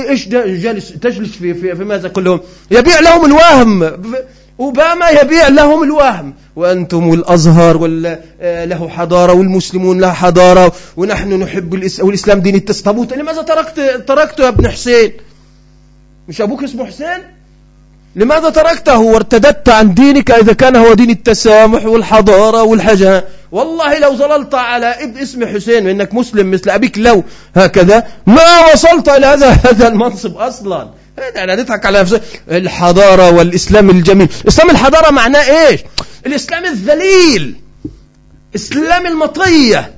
إيش 0.09 0.27
جالس 0.27 0.89
تجلس 0.89 1.31
في, 1.31 1.53
في, 1.53 1.75
في 1.75 1.83
ماذا 1.83 2.07
كلهم 2.07 2.39
يبيع 2.71 2.99
لهم 2.99 3.25
الوهم. 3.25 3.83
أوباما 4.59 5.09
يبيع 5.09 5.47
لهم 5.47 5.83
الوهم. 5.83 6.33
وأنتم 6.55 7.13
الأزهر 7.13 7.87
له 8.41 8.89
حضارة 8.89 9.33
والمسلمون 9.33 10.01
له 10.01 10.11
حضارة 10.11 10.71
ونحن 10.97 11.33
نحب 11.33 11.73
الإسلام 11.73 12.07
والإسلام 12.07 12.39
دين 12.39 12.55
التستبوت 12.55 13.13
لماذا 13.13 13.41
تركت 13.41 14.03
تركته 14.07 14.43
يا 14.43 14.47
ابن 14.47 14.69
حسين؟ 14.69 15.11
مش 16.27 16.41
أبوك 16.41 16.63
اسمه 16.63 16.85
حسين؟ 16.85 17.38
لماذا 18.15 18.49
تركته 18.49 18.99
وارتددت 18.99 19.69
عن 19.69 19.93
دينك 19.93 20.31
إذا 20.31 20.53
كان 20.53 20.75
هو 20.75 20.93
دين 20.93 21.09
التسامح 21.09 21.85
والحضارة 21.85 22.63
والحاجة 22.63 23.25
والله 23.51 23.99
لو 23.99 24.15
ظللت 24.15 24.55
على 24.55 24.85
ابن 24.85 25.17
اسم 25.17 25.45
حسين 25.55 25.85
وإنك 25.85 26.13
مسلم 26.13 26.51
مثل 26.51 26.69
أبيك 26.69 26.97
لو 26.97 27.23
هكذا 27.55 28.07
ما 28.25 28.71
وصلت 28.73 29.09
إلى 29.09 29.25
هذا 29.25 29.49
هذا 29.65 29.87
المنصب 29.87 30.37
أصلا. 30.37 30.89
يعني 31.35 31.61
نضحك 31.61 31.85
على 31.85 31.99
نفسه 31.99 32.21
الحضارة 32.51 33.31
والإسلام 33.31 33.89
الجميل. 33.89 34.29
إسلام 34.47 34.69
الحضارة 34.69 35.11
معناه 35.11 35.67
إيش؟ 35.67 35.79
الإسلام 36.25 36.65
الذليل. 36.65 37.55
إسلام 38.55 39.07
المطية. 39.07 39.91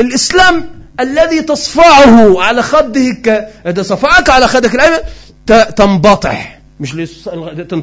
الإسلام 0.00 0.70
الذي 1.00 1.42
تصفعه 1.42 2.42
على 2.42 2.62
خدك 2.62 3.48
إذا 3.66 3.82
صفعك 3.82 4.30
على 4.30 4.48
خدك 4.48 4.74
الأيمن 4.74 4.98
تنبطح. 5.76 6.61
مش 6.82 7.18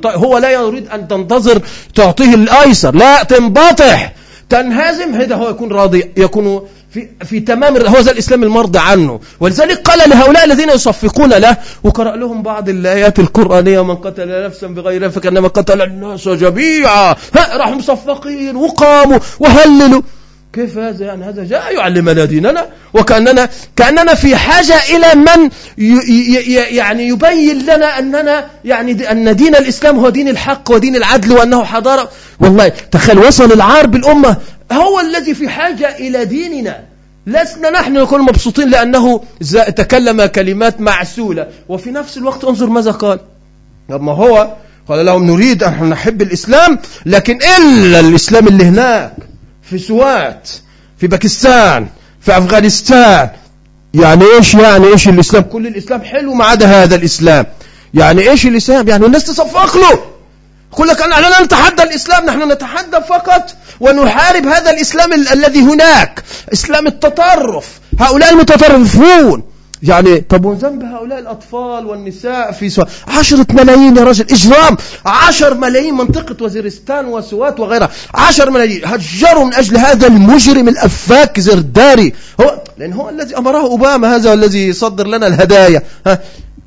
هو 0.05 0.37
لا 0.37 0.49
يريد 0.49 0.87
أن 0.87 1.07
تنتظر 1.07 1.61
تعطيه 1.95 2.33
الأيسر 2.35 2.95
لا 2.95 3.23
تنبطح. 3.23 4.13
تنهزم. 4.49 5.15
هذا 5.15 5.35
هو 5.35 5.49
يكون 5.49 5.71
راضي 5.71 6.11
يكون 6.17 6.67
في, 6.89 7.07
في 7.25 7.39
تمام 7.39 7.77
هو 7.77 7.99
ذا 7.99 8.11
الإسلام 8.11 8.43
المرضى 8.43 8.79
عنه. 8.79 9.19
ولذلك 9.39 9.81
قال 9.81 10.09
لهؤلاء 10.09 10.45
الذين 10.45 10.69
يصفقون 10.69 11.33
له 11.33 11.57
وقرأ 11.83 12.15
لهم 12.15 12.43
بعض 12.43 12.69
الآيات 12.69 13.19
القرآنية 13.19 13.83
من 13.83 13.95
قتل 13.95 14.45
نفسا 14.45 14.67
بغير 14.67 15.01
نفس 15.01 15.19
كأنما 15.19 15.47
قتل 15.47 15.81
الناس 15.81 16.27
جميعا. 16.27 17.15
راحوا 17.35 17.75
مصفقين 17.75 18.55
وقاموا 18.55 19.19
وهللوا. 19.39 20.01
كيف 20.53 20.77
هذا؟ 20.77 21.05
يعني 21.05 21.25
هذا 21.25 21.43
جاء 21.43 21.73
يعلمنا 21.75 22.25
ديننا. 22.25 22.69
وكأننا 22.93 23.49
كأننا 23.75 24.15
في 24.15 24.35
حاجة 24.35 24.75
إلى 24.89 25.15
من 25.15 25.49
يعني 26.77 27.07
يبين 27.07 27.59
لنا 27.59 27.99
أننا 27.99 28.45
يعني 28.65 29.11
أن 29.11 29.35
دين 29.35 29.55
الإسلام 29.55 29.99
هو 29.99 30.09
دين 30.09 30.27
الحق 30.27 30.71
ودين 30.71 30.95
العدل 30.95 31.31
وأنه 31.31 31.63
حضارة. 31.63 32.09
والله 32.39 32.67
تخيل 32.67 33.19
وصل 33.19 33.51
العار 33.51 33.87
بالأمة 33.87 34.37
هو 34.71 34.99
الذي 34.99 35.33
في 35.33 35.49
حاجة 35.49 35.97
إلى 35.97 36.25
ديننا. 36.25 36.83
لسنا 37.27 37.69
نحن 37.69 37.93
نكون 37.93 38.21
مبسوطين 38.21 38.69
لأنه 38.69 39.23
تكلم 39.75 40.25
كلمات 40.25 40.81
معسولة. 40.81 41.47
وفي 41.69 41.91
نفس 41.91 42.17
الوقت 42.17 42.43
انظر 42.43 42.69
ماذا 42.69 42.91
قال. 42.91 43.19
ما 43.89 44.11
هو؟ 44.11 44.55
قال 44.87 45.05
لهم 45.05 45.23
نريد 45.31 45.63
أن 45.63 45.89
نحب 45.89 46.21
الإسلام 46.21 46.79
لكن 47.05 47.39
إلا 47.57 47.99
الإسلام 47.99 48.47
اللي 48.47 48.63
هناك 48.63 49.13
في 49.63 49.77
سوات 49.77 50.49
في 50.97 51.07
باكستان 51.07 51.87
في 52.21 52.37
أفغانستان. 52.37 53.29
يعني 53.93 54.23
إيش 54.37 54.53
يعني 54.53 54.87
إيش 54.87 55.07
الإسلام؟ 55.07 55.43
كل 55.43 55.67
الإسلام 55.67 56.01
حلو 56.01 56.33
ما 56.33 56.45
عدا 56.45 56.65
هذا 56.83 56.95
الإسلام. 56.95 57.45
يعني 57.93 58.29
إيش 58.29 58.45
الإسلام؟ 58.45 58.87
يعني 58.87 59.05
الناس 59.05 59.23
تصفق 59.23 59.77
له. 59.77 59.99
يقول 60.73 60.87
لك 60.87 61.01
نحن 61.01 61.21
لا 61.21 61.43
نتحدى 61.43 61.83
الإسلام 61.83 62.25
نحن 62.25 62.51
نتحدى 62.51 62.97
فقط 63.09 63.55
ونحارب 63.79 64.47
هذا 64.47 64.71
الإسلام 64.71 65.13
ال 65.13 65.27
الذي 65.27 65.61
هناك. 65.61 66.23
إسلام 66.53 66.87
التطرف. 66.87 67.65
هؤلاء 67.99 68.33
المتطرفون. 68.33 69.43
يعني 69.83 70.17
طب 70.17 70.45
وذنب 70.45 70.83
هؤلاء 70.83 71.19
الأطفال 71.19 71.85
والنساء 71.85 72.51
في 72.51 72.69
سواء 72.69 72.87
عشرة 73.07 73.45
ملايين 73.53 73.97
يا 73.97 74.03
رجل 74.03 74.25
إجرام. 74.31 74.77
عشر 75.05 75.53
ملايين 75.53 75.93
منطقة 75.93 76.45
وزيرستان 76.45 77.05
وسوات 77.05 77.59
وغيرها. 77.59 77.89
عشر 78.13 78.49
ملايين. 78.49 78.81
هجروا 78.85 79.45
من 79.45 79.53
أجل 79.53 79.77
هذا 79.77 80.07
المجرم 80.07 80.67
الأفاك 80.67 81.39
زرداري. 81.39 82.13
هو 82.41 82.61
لأن 82.77 82.93
هو 82.93 83.09
الذي 83.09 83.37
أمره 83.37 83.61
أوباما 83.61 84.15
هذا 84.15 84.33
الذي 84.33 84.67
يصدر 84.67 85.07
لنا 85.07 85.27
الهدايا. 85.27 85.83
ها؟ 86.07 86.19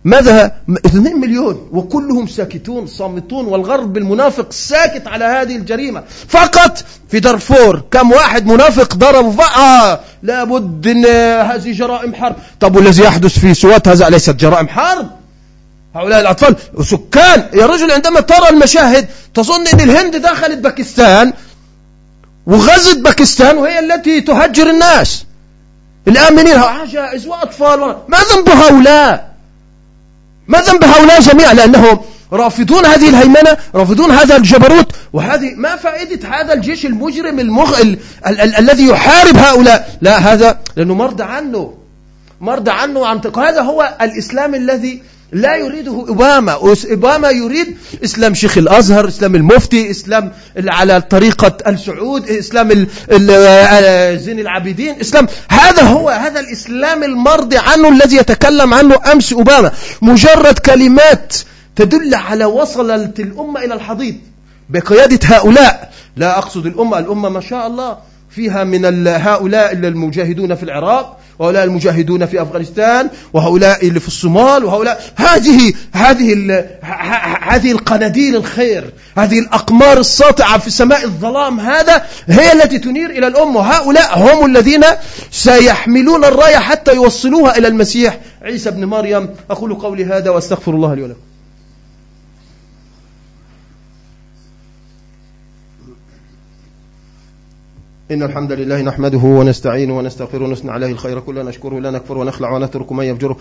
ماذا؟ 0.04 0.52
2 0.86 1.20
مليون. 1.20 1.68
وكلهم 1.72 2.26
ساكتون 2.26 2.86
صامتون 2.86 3.46
والغرب 3.46 3.96
المنافق 3.96 4.52
ساكت 4.52 5.06
على 5.06 5.24
هذه 5.24 5.56
الجريمة. 5.56 6.02
فقط 6.28 6.84
في 7.08 7.20
دارفور 7.20 7.82
كم 7.90 8.12
واحد 8.12 8.46
منافق 8.46 8.94
ضرب 8.94 9.40
آه 9.40 10.00
لابد 10.22 10.86
إن 10.86 11.06
هذه 11.50 11.72
جرائم 11.72 12.14
حرب. 12.14 12.36
طب 12.60 12.76
والذي 12.76 13.02
يحدث 13.02 13.38
في 13.38 13.54
سوات 13.54 13.88
هذا؟ 13.88 14.08
ليست 14.10 14.36
جرائم 14.36 14.68
حرب؟ 14.68 15.06
هؤلاء 15.94 16.20
الأطفال 16.20 16.56
وسكان 16.74 17.48
يا 17.54 17.66
رجل 17.66 17.92
عندما 17.92 18.20
ترى 18.20 18.48
المشاهد 18.48 19.08
تظن 19.34 19.66
إن 19.66 19.80
الهند 19.80 20.16
دخلت 20.16 20.58
باكستان 20.58 21.32
وغزت 22.46 22.98
باكستان 22.98 23.56
وهي 23.58 23.78
التي 23.78 24.20
تهجر 24.20 24.70
الناس. 24.70 25.24
الآمنين 26.08 26.56
عجائز 26.58 27.26
وأطفال 27.26 27.80
ما 28.08 28.18
ذنب 28.34 28.48
هؤلاء؟ 28.48 29.31
ما 30.46 30.60
ذنب 30.60 30.84
هؤلاء 30.84 31.20
جميعا؟ 31.20 31.54
لأنهم 31.54 32.00
رافضون 32.32 32.86
هذه 32.86 33.08
الهيمنة 33.08 33.56
رافضون 33.74 34.10
هذا 34.10 34.36
الجبروت 34.36 34.92
وهذه 35.12 35.54
ما 35.56 35.76
فائدة 35.76 36.28
هذا 36.28 36.52
الجيش 36.52 36.86
المجرم 36.86 37.40
المغ... 37.40 37.80
ال... 37.80 37.98
ال... 38.26 38.40
ال... 38.40 38.56
الذي 38.56 38.86
يحارب 38.88 39.36
هؤلاء؟ 39.36 39.98
لا 40.00 40.18
هذا 40.18 40.58
لأنه 40.76 40.94
مرضى 40.94 41.22
عنه 41.22 41.74
مرضى 42.40 42.70
عنه 42.70 43.06
عن 43.06 43.20
هذا 43.36 43.60
هو 43.60 43.96
الإسلام 44.00 44.54
الذي 44.54 45.02
لا 45.32 45.56
يريده 45.56 45.92
أوباما 46.08 46.52
أوباما 46.52 47.30
يريد 47.30 47.76
إسلام 48.04 48.34
شيخ 48.34 48.58
الأزهر 48.58 49.08
إسلام 49.08 49.34
المفتي 49.34 49.90
إسلام 49.90 50.32
على 50.68 51.00
طريقة 51.00 51.56
السعود 51.66 52.28
إسلام 52.28 52.86
آه، 53.10 54.14
زين 54.14 54.40
العابدين. 54.40 55.00
إسلام 55.00 55.26
هذا 55.48 55.82
هو 55.82 56.08
هذا 56.08 56.40
الإسلام 56.40 57.04
المرضي 57.04 57.58
عنه 57.58 57.88
الذي 57.88 58.16
يتكلم 58.16 58.74
عنه 58.74 58.98
أمس 59.12 59.32
أوباما. 59.32 59.72
مجرد 60.02 60.58
كلمات 60.58 61.36
تدل 61.76 62.14
على 62.14 62.44
وصلت 62.44 63.20
الأمة 63.20 63.64
إلى 63.64 63.74
الحضيض. 63.74 64.14
بقيادة 64.68 65.18
هؤلاء. 65.24 65.92
لا 66.16 66.38
أقصد 66.38 66.66
الأمة. 66.66 66.98
الأمة 66.98 67.28
ما 67.28 67.40
شاء 67.40 67.66
الله 67.66 67.98
فيها 68.30 68.64
من 68.64 69.06
هؤلاء 69.08 69.72
المجاهدون 69.72 70.54
في 70.54 70.62
العراق. 70.62 71.18
وهؤلاء 71.42 71.64
المجاهدون 71.64 72.26
في 72.26 72.42
أفغانستان 72.42 73.08
وهؤلاء 73.32 73.88
اللي 73.88 74.00
في 74.00 74.08
الصومال 74.08 74.64
وهؤلاء 74.64 75.02
هذه 75.16 75.72
هذه 75.92 76.32
هذه 77.42 77.72
القناديل 77.72 78.36
الخير 78.36 78.92
هذه 79.18 79.38
الأقمار 79.38 79.98
الساطعة 79.98 80.58
في 80.58 80.70
سماء 80.70 81.04
الظلام 81.04 81.60
هذا 81.60 82.06
هي 82.26 82.52
التي 82.52 82.78
تنير 82.78 83.10
إلى 83.10 83.26
الأمة 83.26 83.56
وهؤلاء 83.56 84.18
هم 84.18 84.46
الذين 84.46 84.84
سيحملون 85.30 86.24
الراية 86.24 86.56
حتى 86.56 86.94
يوصلوها 86.94 87.58
إلى 87.58 87.68
المسيح 87.68 88.18
عيسى 88.42 88.70
بن 88.70 88.84
مريم. 88.84 89.28
أقول 89.50 89.74
قولي 89.74 90.04
هذا 90.04 90.30
وأستغفر 90.30 90.72
الله 90.72 90.94
لي 90.94 91.02
ولكم. 91.02 91.31
إن 98.12 98.22
الحمد 98.22 98.52
لله 98.52 98.82
نحمده 98.82 99.18
ونستعينه 99.18 99.98
ونستغفره 99.98 100.44
ونثنى 100.44 100.70
عليه 100.70 100.86
الخير. 100.86 101.20
كله 101.20 101.42
نشكره 101.42 101.80
لا 101.80 101.90
نكفر 101.90 102.18
ونخلع 102.18 102.50
ونترك 102.50 102.92
من 102.92 103.04
يفجره. 103.04 103.36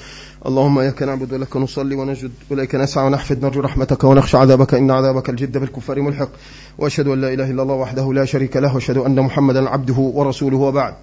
اللهم 0.45 0.79
إياك 0.79 1.03
نعبد 1.03 1.33
ولك 1.33 1.57
نصلي 1.57 1.95
ونسجد 1.95 2.31
إليك 2.51 2.75
نسعى 2.75 3.05
ونحفد 3.05 3.45
نرجو 3.45 3.61
رحمتك 3.61 4.03
ونخشى 4.03 4.37
عذابك. 4.37 4.73
إن 4.73 4.91
عذابك 4.91 5.29
الجد 5.29 5.57
بالكفار 5.57 6.01
ملحق. 6.01 6.29
وأشهد 6.77 7.07
أن 7.07 7.21
لا 7.21 7.33
إله 7.33 7.51
إلا 7.51 7.63
الله 7.63 7.73
وحده 7.73 8.13
لا 8.13 8.25
شريك 8.25 8.57
له. 8.57 8.75
وأشهد 8.75 8.97
أن 8.97 9.19
محمدا 9.19 9.69
عبده 9.69 9.93
ورسوله 9.97 10.57
وبعد. 10.57 10.93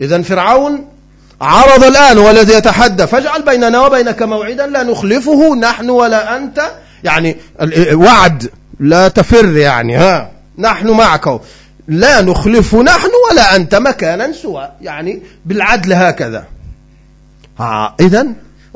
إذا 0.00 0.22
فرعون 0.22 0.84
عرض 1.40 1.84
الآن 1.84 2.18
هو 2.18 2.30
الذي 2.30 2.52
يتحدى. 2.52 3.06
فاجعل 3.06 3.42
بيننا 3.42 3.86
وبينك 3.86 4.22
موعدا 4.22 4.66
لا 4.66 4.82
نخلفه 4.82 5.54
نحن 5.54 5.90
ولا 5.90 6.36
أنت. 6.36 6.60
يعني 7.04 7.36
وعد 7.92 8.50
لا 8.80 9.08
تفر 9.08 9.56
يعني 9.56 9.96
ها. 9.96 10.30
نحن 10.58 10.90
معك. 10.90 11.40
لا 11.88 12.20
نخلف 12.20 12.74
نحن 12.74 13.10
ولا 13.30 13.56
أنت 13.56 13.74
مكانا 13.74 14.32
سوى. 14.32 14.70
يعني 14.82 15.22
بالعدل 15.44 15.92
هكذا. 15.92 16.44
إذا 18.00 18.26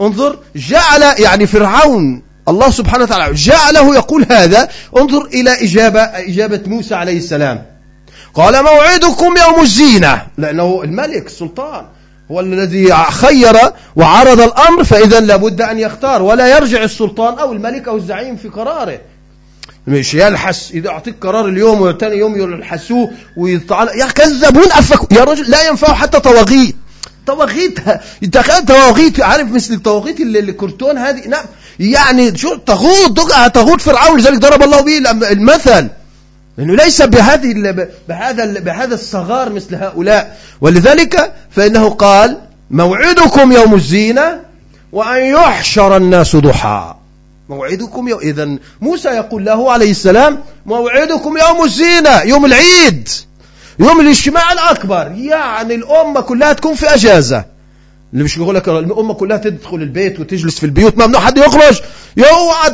انظر 0.01 0.39
جعل 0.57 1.03
يعني 1.19 1.47
فرعون 1.47 2.23
الله 2.49 2.71
سبحانه 2.71 3.05
وتعالى 3.05 3.35
جعله 3.35 3.95
يقول 3.95 4.27
هذا. 4.31 4.69
انظر 4.97 5.25
إلى 5.25 5.65
إجابة, 5.65 6.01
إجابة 6.01 6.61
موسى 6.67 6.95
عليه 6.95 7.19
السلام. 7.19 7.67
قال 8.35 8.65
موعدكم 8.65 9.35
يوم 9.47 9.61
الزينة. 9.63 10.23
لأنه 10.39 10.83
الملك 10.85 11.27
السلطان 11.27 11.87
هو 12.31 12.41
الذي 12.41 12.95
خير 12.95 13.57
وعرض 13.97 14.41
الأمر 14.41 14.85
فإذا 14.85 15.21
لابد 15.21 15.61
أن 15.61 15.79
يختار. 15.79 16.23
ولا 16.23 16.57
يرجع 16.57 16.83
السلطان 16.83 17.39
أو 17.39 17.53
الملك 17.53 17.89
أو 17.89 17.97
الزعيم 17.97 18.37
في 18.37 18.49
قراره. 18.49 18.99
مش 19.91 20.15
يلحس 20.15 20.71
إذا 20.71 20.89
أعطيك 20.89 21.15
قرار 21.21 21.49
اليوم 21.49 21.81
وثاني 21.81 22.17
يوم 22.17 22.39
يلحسوه 22.39 23.11
ويطعن 23.37 23.87
يا 23.99 24.07
كذبون 24.07 24.73
أفكوا 24.73 25.19
يا 25.19 25.25
رجل 25.25 25.51
لا 25.51 25.69
ينفع 25.69 25.95
حتى 25.95 26.21
طواغيت. 26.21 26.77
طواغيت 27.27 27.79
تخيل 28.33 28.65
طواغيت 28.65 29.21
عارف 29.21 29.53
مثل 29.53 29.75
الطواغيت 29.75 30.21
اللي 30.21 30.39
الكرتون 30.39 30.99
هذه؟ 30.99 31.29
نعم. 31.29 31.45
يعني 31.79 32.39
شو 32.39 32.57
طاغوت 32.57 33.21
طاغوت 33.55 33.81
فرعون 33.81 34.21
لذلك 34.21 34.39
ضرب 34.39 34.63
الله 34.63 34.81
به 34.81 34.99
المثل. 35.33 35.89
لأنه 36.59 36.77
ليس 36.77 37.03
بهذه 37.03 37.89
بهذا 38.09 38.61
بهذا 38.61 38.95
الصغار 38.95 39.53
مثل 39.53 39.75
هؤلاء. 39.75 40.39
ولذلك 40.61 41.33
فإنه 41.51 41.91
قال 41.91 42.39
موعدكم 42.71 43.53
يوم 43.53 43.75
الزينة 43.75 44.41
وأن 44.93 45.23
يحشر 45.23 45.97
الناس 45.97 46.37
ضحى. 46.37 46.95
موعدكم 47.51 48.09
يوم 48.09 48.21
إذا 48.21 48.49
موسى 48.81 49.09
يقول 49.09 49.45
له 49.45 49.73
عليه 49.73 49.91
السلام 49.91 50.39
موعدكم 50.67 51.39
يوم 51.39 51.65
الزينة 51.65 52.23
يوم 52.23 52.45
العيد 52.45 53.09
يوم 53.79 54.01
الاجتماع 54.01 54.53
الأكبر. 54.53 55.13
يعني 55.17 55.75
الأمة 55.75 56.21
كلها 56.21 56.53
تكون 56.53 56.75
في 56.75 56.95
أجازة. 56.95 57.45
اللي 58.13 58.25
مش 58.25 58.37
يقول 58.37 58.55
لك 58.55 58.69
الأمة 58.69 59.15
كلها 59.15 59.37
تدخل 59.37 59.77
البيت 59.77 60.21
وتجلس 60.21 60.59
في 60.59 60.67
البيوت 60.67 60.99
ممنوع 60.99 61.21
حد 61.21 61.39
يخرج. 61.39 61.81
يوعى 62.17 62.71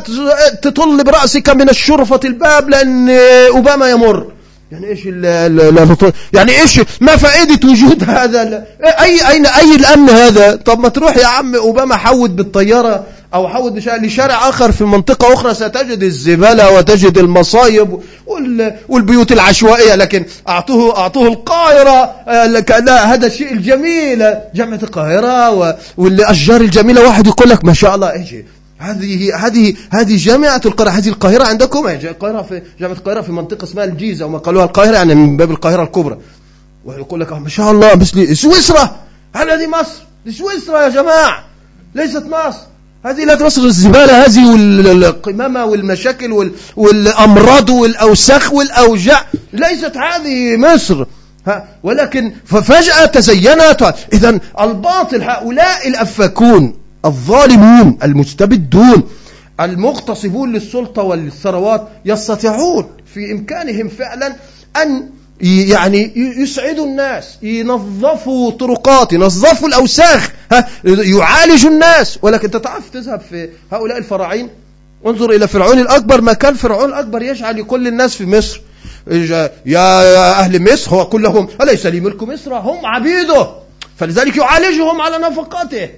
تطل 0.61 1.03
برأسك 1.03 1.49
من 1.49 1.69
الشرفة 1.69 2.19
الباب 2.25 2.69
لأن 2.69 3.09
أوباما 3.49 3.89
يمر. 3.89 4.31
يعني 4.71 4.87
إيش 4.87 4.99
ال 5.05 6.05
يعني 6.33 6.61
إيش 6.61 6.81
ما 7.01 7.15
فائدة 7.15 7.69
وجود 7.69 8.09
هذا 8.09 8.65
اي 8.83 9.29
اين 9.29 9.45
أي 9.45 9.75
الأمن 9.75 10.09
هذا؟ 10.09 10.55
طب 10.55 10.79
ما 10.79 10.89
تروح 10.89 11.17
يا 11.17 11.27
عم 11.27 11.55
أوباما 11.55 11.95
حود 11.95 12.35
بالطيارة. 12.35 13.05
أو 13.33 13.47
حود 13.47 13.77
لشارع 13.77 14.49
آخر 14.49 14.71
في 14.71 14.83
منطقة 14.83 15.33
أخرى 15.33 15.53
ستجد 15.53 16.03
الزبالة 16.03 16.71
وتجد 16.71 17.17
المصايب 17.17 17.99
والبيوت 18.89 19.31
العشوائية 19.31 19.95
لكن 19.95 20.25
أعطوه 20.47 20.97
أعطوه 20.97 21.27
القاهرة 21.27 22.15
لا 22.79 23.13
هذا 23.13 23.27
الشيء 23.27 23.51
الجميل 23.51 24.35
جامعة 24.55 24.79
القاهرة 24.83 25.77
والأشجار 25.97 26.61
الجميلة. 26.61 27.07
واحد 27.07 27.27
يقول 27.27 27.49
لك 27.49 27.65
ما 27.65 27.73
شاء 27.73 27.95
الله 27.95 28.11
إيش 28.11 28.35
هذه 28.79 29.35
هذه 29.35 29.75
هذه 29.91 30.17
جامعة 30.17 30.61
القاهرة 30.65 30.89
هذه 30.89 31.09
القاهرة 31.09 31.43
عندكم؟ 31.43 31.87
القاهرة 31.87 32.41
في 32.41 32.61
جامعة 32.79 32.95
القاهرة 32.95 33.21
في 33.21 33.31
منطقة 33.31 33.63
اسمها 33.63 33.83
الجيزة 33.83 34.25
وما 34.25 34.37
قالوها 34.37 34.65
القاهرة 34.65 34.95
يعني 34.95 35.15
من 35.15 35.37
باب 35.37 35.51
القاهرة 35.51 35.83
الكبرى. 35.83 36.17
ويقول 36.85 37.21
لك 37.21 37.33
ما 37.33 37.49
شاء 37.49 37.71
الله 37.71 37.95
مثل 37.95 38.37
سويسرا. 38.37 38.95
هذه 39.35 39.67
مصر؟ 39.67 40.37
سويسرا 40.37 40.81
يا 40.81 40.89
جماعة 40.89 41.45
ليست 41.95 42.23
مصر. 42.25 42.59
هذه 43.05 43.23
لا 43.23 43.45
مصر 43.45 43.61
الزبالة 43.61 44.25
هذه 44.25 44.45
والقمامة 44.89 45.65
والمشاكل 45.65 46.51
والأمراض 46.75 47.69
والأوساخ 47.69 48.53
والأوجاع. 48.53 49.25
ليست 49.53 49.97
هذه 49.97 50.57
مصر. 50.57 51.05
ولكن 51.83 52.33
ففجأة 52.45 53.05
تزينت. 53.05 53.93
إذا 54.13 54.39
الباطل 54.59 55.21
هؤلاء 55.23 55.87
الأفاكون 55.87 56.73
الظالمون 57.05 57.97
المستبدون 58.03 59.03
المغتصبون 59.59 60.53
للسلطة 60.53 61.01
والثروات 61.01 61.87
يستطيعون 62.05 62.89
في 63.13 63.31
إمكانهم 63.31 63.89
فعلا 63.89 64.35
أن 64.75 65.09
يعني 65.41 66.11
يسعدوا 66.15 66.85
الناس 66.85 67.25
ينظفوا 67.43 68.51
طرقات 68.51 69.13
ينظفوا 69.13 69.67
الأوساخ. 69.67 70.31
ها 70.51 70.67
يعالجوا 70.83 71.69
الناس. 71.69 72.19
ولكن 72.21 72.61
تعرف 72.61 72.89
تذهب 72.89 73.21
في 73.29 73.49
هؤلاء 73.71 73.97
الفراعين؟ 73.97 74.49
انظر 75.05 75.31
إلى 75.31 75.47
فرعون 75.47 75.79
الأكبر. 75.79 76.21
ما 76.21 76.33
كان 76.33 76.53
فرعون 76.53 76.89
الأكبر 76.89 77.21
يجعل 77.21 77.63
كل 77.63 77.87
الناس 77.87 78.15
في 78.15 78.25
مصر. 78.25 78.61
يا 79.65 80.39
أهل 80.39 80.73
مصر 80.73 80.91
هو 80.91 81.05
كلهم 81.05 81.47
أليس 81.61 81.85
لي 81.85 81.99
ملك 81.99 82.23
مصر؟ 82.23 82.53
هم 82.53 82.85
عبيده. 82.85 83.47
فلذلك 83.99 84.37
يعالجهم 84.37 85.01
على 85.01 85.17
نفقاته. 85.17 85.89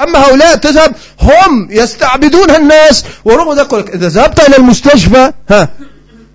أما 0.00 0.18
هؤلاء 0.18 0.56
تذهب 0.56 0.94
هم 1.20 1.68
يستعبدون 1.70 2.50
الناس. 2.50 3.04
ورغم 3.24 3.58
ذلك 3.58 3.94
إذا 3.94 4.08
ذهبت 4.08 4.48
إلى 4.48 4.56
المستشفى 4.56 5.32
ها 5.50 5.68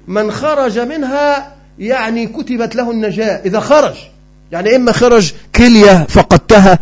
من 0.08 0.32
خرج 0.32 0.80
منها 0.80 1.54
يعني 1.80 2.28
كتبت 2.28 2.76
له 2.76 2.92
النجاة. 2.92 3.42
إذا 3.46 3.60
خرج 3.60 3.96
يعني 4.52 4.76
إما 4.76 4.92
خرج 4.92 5.34
كلية 5.56 6.06
فقدتها 6.10 6.80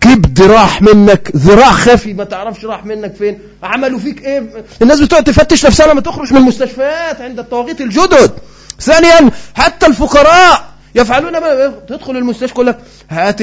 كبد 0.00 0.42
راح 0.42 0.82
منك 0.82 1.30
ذراع 1.36 1.72
خفي 1.72 2.12
ما 2.12 2.24
تعرفش 2.24 2.64
راح 2.64 2.84
منك 2.84 3.14
فين. 3.14 3.38
عملوا 3.62 3.98
فيك 3.98 4.24
إيه؟ 4.24 4.64
الناس 4.82 5.00
بتقعد 5.00 5.24
تفتش 5.24 5.66
نفسها 5.66 5.86
لما 5.86 6.00
تخرج 6.00 6.32
من 6.32 6.38
المستشفيات 6.38 7.20
عند 7.20 7.38
الطواغيت 7.38 7.80
الجدد. 7.80 8.32
ثانيا 8.80 9.30
حتى 9.54 9.86
الفقراء 9.86 10.70
يفعلون 10.94 11.32
ما 11.32 11.74
تدخل 11.88 12.16
المستشفى 12.16 12.52
يقول 12.52 12.66
لك 12.66 12.78
هات 13.10 13.40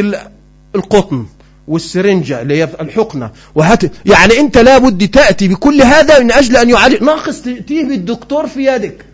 القطن 0.75 1.25
والسرنجة 1.67 2.41
اللي 2.41 2.57
هي 2.63 2.69
الحقنة 2.81 3.31
وهات 3.55 3.83
يعني 4.05 4.39
أنت 4.39 4.57
لابد 4.57 5.07
تأتي 5.07 5.47
بكل 5.47 5.81
هذا 5.81 6.19
من 6.19 6.31
أجل 6.31 6.57
أن 6.57 6.69
يعالج 6.69 7.03
ناقص 7.03 7.41
تيه 7.41 7.85
بالدكتور 7.85 8.47
في 8.47 8.65
يدك. 8.65 9.05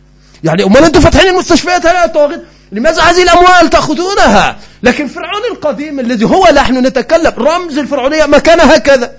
يعني 0.43 0.63
أمال 0.63 0.83
أنتم 0.83 0.99
فاتحين 1.01 1.29
المستشفيات 1.29 1.85
هلا 1.85 2.07
طواغيت 2.07 2.41
لماذا 2.73 3.01
هذه 3.01 3.23
الأموال 3.23 3.69
تأخذونها؟ 3.69 4.57
لكن 4.83 5.07
فرعون 5.07 5.41
القديم 5.51 5.99
الذي 5.99 6.25
هو 6.25 6.47
نحن 6.55 6.85
نتكلم 6.85 7.33
رمز 7.37 7.77
الفرعونية 7.77 8.25
ما 8.25 8.37
كان 8.37 8.59
هكذا. 8.59 9.11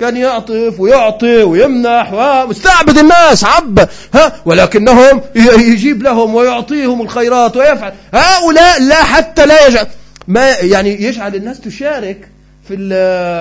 كان 0.00 0.16
يعطف 0.16 0.74
ويعطي 0.78 1.42
ويمنح 1.42 2.12
ومستعبد 2.12 2.98
الناس 2.98 3.44
عب 3.44 3.88
ها 4.14 4.32
ولكنهم 4.44 5.20
يجيب 5.56 6.02
لهم 6.02 6.34
ويعطيهم 6.34 7.02
الخيرات 7.02 7.56
ويفعل. 7.56 7.92
هؤلاء 8.14 8.82
لا 8.82 9.04
حتى 9.04 9.46
لا 9.46 9.66
يجعل 9.66 9.86
ما 10.28 10.48
يعني 10.50 11.02
يجعل 11.02 11.34
الناس 11.34 11.60
تشارك 11.60 12.28
في 12.68 12.76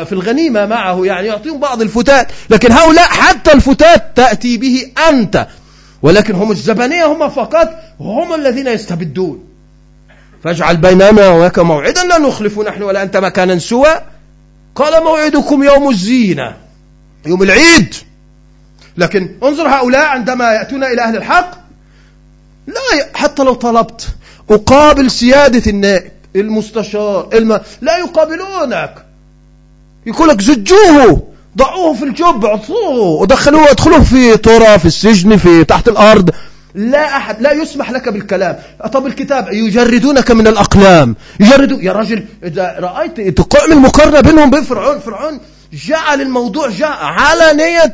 في 0.06 0.12
الغنيمة 0.12 0.66
معه 0.66 1.06
يعني 1.06 1.28
يعطيهم 1.28 1.60
بعض 1.60 1.82
الفتات. 1.82 2.28
لكن 2.50 2.72
هؤلاء 2.72 3.08
حتى 3.08 3.52
الفتات 3.52 4.12
تأتي 4.16 4.58
به 4.58 4.92
أنت. 5.10 5.48
ولكن 6.04 6.36
هم 6.36 6.52
الزبانية 6.52 7.06
هم 7.06 7.30
فقط 7.30 7.74
هم 8.00 8.34
الذين 8.34 8.68
يستبدون. 8.68 9.44
فاجعل 10.44 10.78
بيننا 10.78 11.30
وياك 11.30 11.60
موعدا 11.60 12.04
لا 12.04 12.18
نخلف 12.18 12.60
نحن 12.60 12.84
ولا 12.84 13.04
أنت 13.04 13.18
مكانا 13.18 13.60
سوى. 13.60 14.02
قال 14.76 15.04
موعدكم 15.04 15.64
يوم 15.64 15.90
الزينة 15.90 16.58
يوم 17.26 17.44
العيد. 17.44 17.96
لكن 18.98 19.36
انظر 19.44 19.68
هؤلاء 19.68 20.06
عندما 20.06 20.52
يأتون 20.52 20.84
إلى 20.84 21.02
أهل 21.02 21.16
الحق. 21.16 21.52
لا 22.68 23.10
حتى 23.14 23.44
لو 23.44 23.54
طلبت 23.54 24.08
أقابل 24.50 25.12
سيادة 25.12 25.72
النائب 25.72 26.12
المستشار 26.36 27.30
الم... 27.34 27.60
لا 27.82 27.98
يقابلونك. 27.98 29.06
يقول 30.06 30.30
لك 30.30 30.42
زجوه. 30.42 31.33
ضعوه 31.58 31.94
في 31.94 32.06
الجب 32.06 32.46
عطوه 32.46 33.00
ودخلوه 33.00 33.72
ادخلوه 33.72 34.04
في 34.04 34.38
ترى 34.38 34.80
في 34.80 34.86
السجن 34.86 35.38
في 35.38 35.64
تحت 35.64 35.88
الأرض. 35.88 36.30
لا 36.76 37.18
أحد 37.18 37.42
لا 37.42 37.52
يسمح 37.52 37.92
لك 37.92 38.10
بالكلام. 38.10 38.60
طب 38.94 39.08
الكتاب 39.08 39.54
يجردونك 39.54 40.32
من 40.32 40.48
الأقلام. 40.48 41.16
يجردوا 41.40 41.82
يا 41.82 41.92
رجل 41.92 42.26
إذا 42.44 42.76
رأيت 42.80 43.38
تقائم 43.38 43.72
المقارنة 43.72 44.22
بينهم 44.22 44.48
وبين 44.48 44.64
فرعون 44.64 45.00
فرعون 45.00 45.40
جعل 45.74 46.22
الموضوع 46.22 46.70
جاء 46.70 46.98
علانية. 47.02 47.94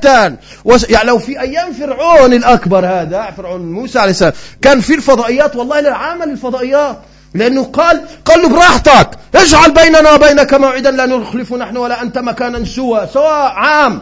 يعني 0.89 1.07
لو 1.07 1.19
في 1.19 1.41
أيام 1.41 1.73
فرعون 1.73 2.33
الأكبر 2.33 2.85
هذا 2.85 3.33
فرعون 3.37 3.71
موسى 3.71 3.99
عليه 3.99 4.11
السلام 4.11 4.33
كان 4.61 4.81
في 4.81 4.95
الفضائيات 4.95 5.55
والله 5.55 5.79
لعمل 5.79 6.29
الفضائيات. 6.29 6.99
لأنه 7.33 7.63
قال 7.63 8.01
قال 8.25 8.41
له 8.41 8.49
براحتك 8.49 9.09
اجعل 9.35 9.73
بيننا 9.73 10.13
وبينك 10.13 10.53
موعدا 10.53 10.91
لا 10.91 11.05
نخلف 11.05 11.53
نحن 11.53 11.77
ولا 11.77 12.01
أنت 12.01 12.17
مكانا 12.17 12.65
سوى 12.65 13.07
سواء 13.13 13.51
عام. 13.51 14.01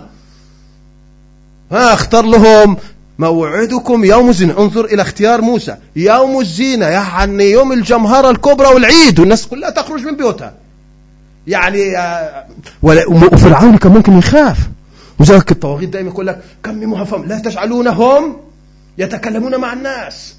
ها 1.72 1.94
اختار 1.94 2.26
لهم 2.26 2.78
موعدكم 3.20 4.06
يوم 4.06 4.30
الزينة 4.30 4.60
انظر 4.60 4.86
إلى 4.86 5.02
اختيار 5.02 5.42
موسى. 5.42 5.78
يوم 5.96 6.40
الزينة 6.40 6.86
يعني 6.86 7.52
يوم 7.52 7.72
الجمهرة 7.72 8.30
الكبرى 8.30 8.68
والعيد 8.68 9.20
والناس 9.20 9.48
كلها 9.48 9.70
تخرج 9.70 10.06
من 10.06 10.16
بيوتها. 10.16 10.54
يعني 11.48 11.98
آه، 11.98 12.46
وفرعون 12.84 13.78
كان 13.78 13.92
ممكن 13.92 14.18
يخاف. 14.18 14.58
وذلك 15.20 15.52
الطواغيت 15.52 15.90
دائما 15.90 16.10
يقول 16.10 16.28
لك 16.28 16.42
كم 16.64 17.06
فم 17.06 17.26
لا 17.26 17.40
تجعلونهم 17.40 18.38
يتكلمون 18.98 19.58
مع 19.58 19.74
الناس. 19.74 20.37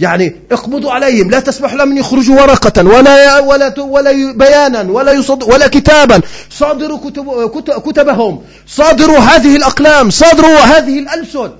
يعني 0.00 0.36
اقبضوا 0.52 0.92
عليهم 0.92 1.30
لا 1.30 1.40
تسمح 1.40 1.74
لهم 1.74 1.98
يخرجوا 1.98 2.40
ورقة 2.40 2.86
ولا 2.86 3.38
ولا 3.38 3.80
ولا 3.80 4.32
بيانا 4.32 4.80
ولا 4.92 5.12
يصد 5.12 5.42
ولا 5.42 5.68
كتابا. 5.68 6.20
صادروا 6.50 6.98
كتب 6.98 7.50
كتبهم. 7.80 8.42
صادروا 8.66 9.18
هذه 9.18 9.56
الأقلام 9.56 10.10
صادروا 10.10 10.58
هذه 10.58 10.98
الألسن. 10.98 11.50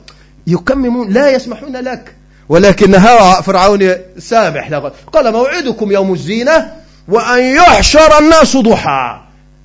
يكممون 0.47 1.09
لا 1.09 1.31
يسمحون 1.31 1.77
لك. 1.77 2.15
ولكن 2.49 2.99
فرعون 3.43 3.95
سامح 4.19 4.81
قال 5.13 5.33
موعدكم 5.33 5.93
يوم 5.93 6.13
الزينة 6.13 6.73
وأن 7.09 7.45
يحشر 7.45 8.19
الناس 8.19 8.57
ضحى. 8.57 9.21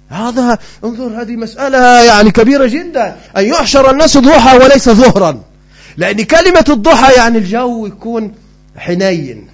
هذا 0.09 0.57
انظر 0.83 1.21
هذه 1.21 1.35
مسألة 1.35 1.77
يعني 2.03 2.31
كبيرة 2.31 2.65
جدا. 2.65 3.15
أن 3.37 3.45
يحشر 3.45 3.91
الناس 3.91 4.17
ضحى 4.17 4.57
وليس 4.57 4.89
ظهرا. 4.89 5.41
لأن 5.97 6.23
كلمة 6.23 6.65
الضحى 6.69 7.13
يعني 7.13 7.37
الجو 7.37 7.85
يكون 7.85 8.33
حنين. 8.77 9.47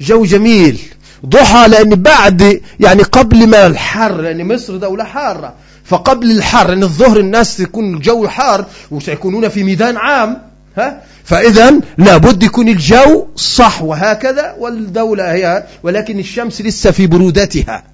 جو 0.00 0.24
جميل. 0.24 0.80
ضحى 1.26 1.68
لأن 1.68 1.88
بعد 1.88 2.60
يعني 2.80 3.02
قبل 3.02 3.46
ما 3.46 3.66
الحر 3.66 4.20
لأن 4.20 4.54
مصر 4.54 4.76
دولة 4.76 5.04
حارة. 5.04 5.54
فقبل 5.88 6.30
الحر 6.30 6.68
لأن 6.68 6.82
الظهر 6.82 7.20
الناس 7.20 7.60
يكون 7.60 7.94
الجو 7.94 8.28
حار 8.28 8.66
وسيكونون 8.90 9.48
في 9.48 9.64
ميدان 9.64 9.96
عام 9.96 10.42
ها؟ 10.78 11.02
فإذا 11.24 11.80
لابد 11.98 12.42
يكون 12.42 12.68
الجو 12.68 13.26
صح 13.36 13.82
وهكذا 13.82 14.54
والدولة 14.58 15.32
هي 15.32 15.64
ولكن 15.82 16.18
الشمس 16.18 16.60
لسه 16.60 16.90
في 16.90 17.06
برودتها. 17.06 17.84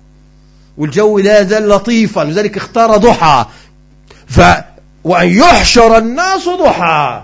والجو 0.78 1.18
لا 1.18 1.42
زال 1.42 1.68
لطيفا 1.68 2.20
لذلك 2.20 2.56
اختار 2.56 2.96
ضحى. 2.96 3.46
ف 4.26 4.40
وأن 5.04 5.28
يحشر 5.28 5.98
الناس 5.98 6.48
ضحى. 6.48 7.22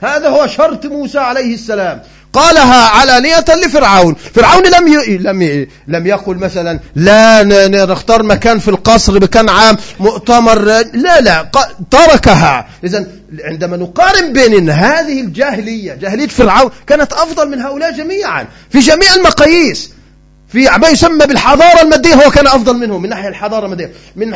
هذا 0.00 0.28
هو 0.28 0.46
شرط 0.46 0.86
موسى 0.86 1.18
عليه 1.18 1.54
السلام. 1.54 2.02
قالها 2.32 2.88
علانية 2.88 3.44
لفرعون. 3.48 4.14
فرعون 4.34 4.62
لم 4.66 4.88
ي... 4.88 5.16
لم 5.16 5.42
ي... 5.42 5.68
لم 5.88 6.06
يقل 6.06 6.36
مثلا 6.36 6.80
لا 6.96 7.86
نختار 7.86 8.22
مكان 8.22 8.58
في 8.58 8.68
القصر 8.68 9.18
بكان 9.18 9.48
عام 9.48 9.76
مؤتمر. 10.00 10.62
لا 10.92 11.20
لا 11.20 11.50
تركها. 11.90 12.68
إذا 12.84 13.06
عندما 13.44 13.76
نقارن 13.76 14.32
بين 14.32 14.70
هذه 14.70 15.20
الجاهلية 15.20 15.94
جاهلية 15.94 16.26
فرعون 16.26 16.70
كانت 16.86 17.12
أفضل 17.12 17.48
من 17.48 17.60
هؤلاء 17.60 17.92
جميعا. 17.92 18.46
في 18.70 18.78
جميع 18.78 19.14
المقاييس. 19.14 19.90
في 20.48 20.68
ما 20.82 20.88
يسمى 20.88 21.26
بالحضارة 21.26 21.82
المادية 21.82 22.14
هو 22.14 22.30
كان 22.30 22.46
أفضل 22.46 22.76
منهم 22.76 23.02
من 23.02 23.08
ناحية 23.08 23.28
الحضارة 23.28 23.64
المادية 23.64 23.92
من 24.16 24.34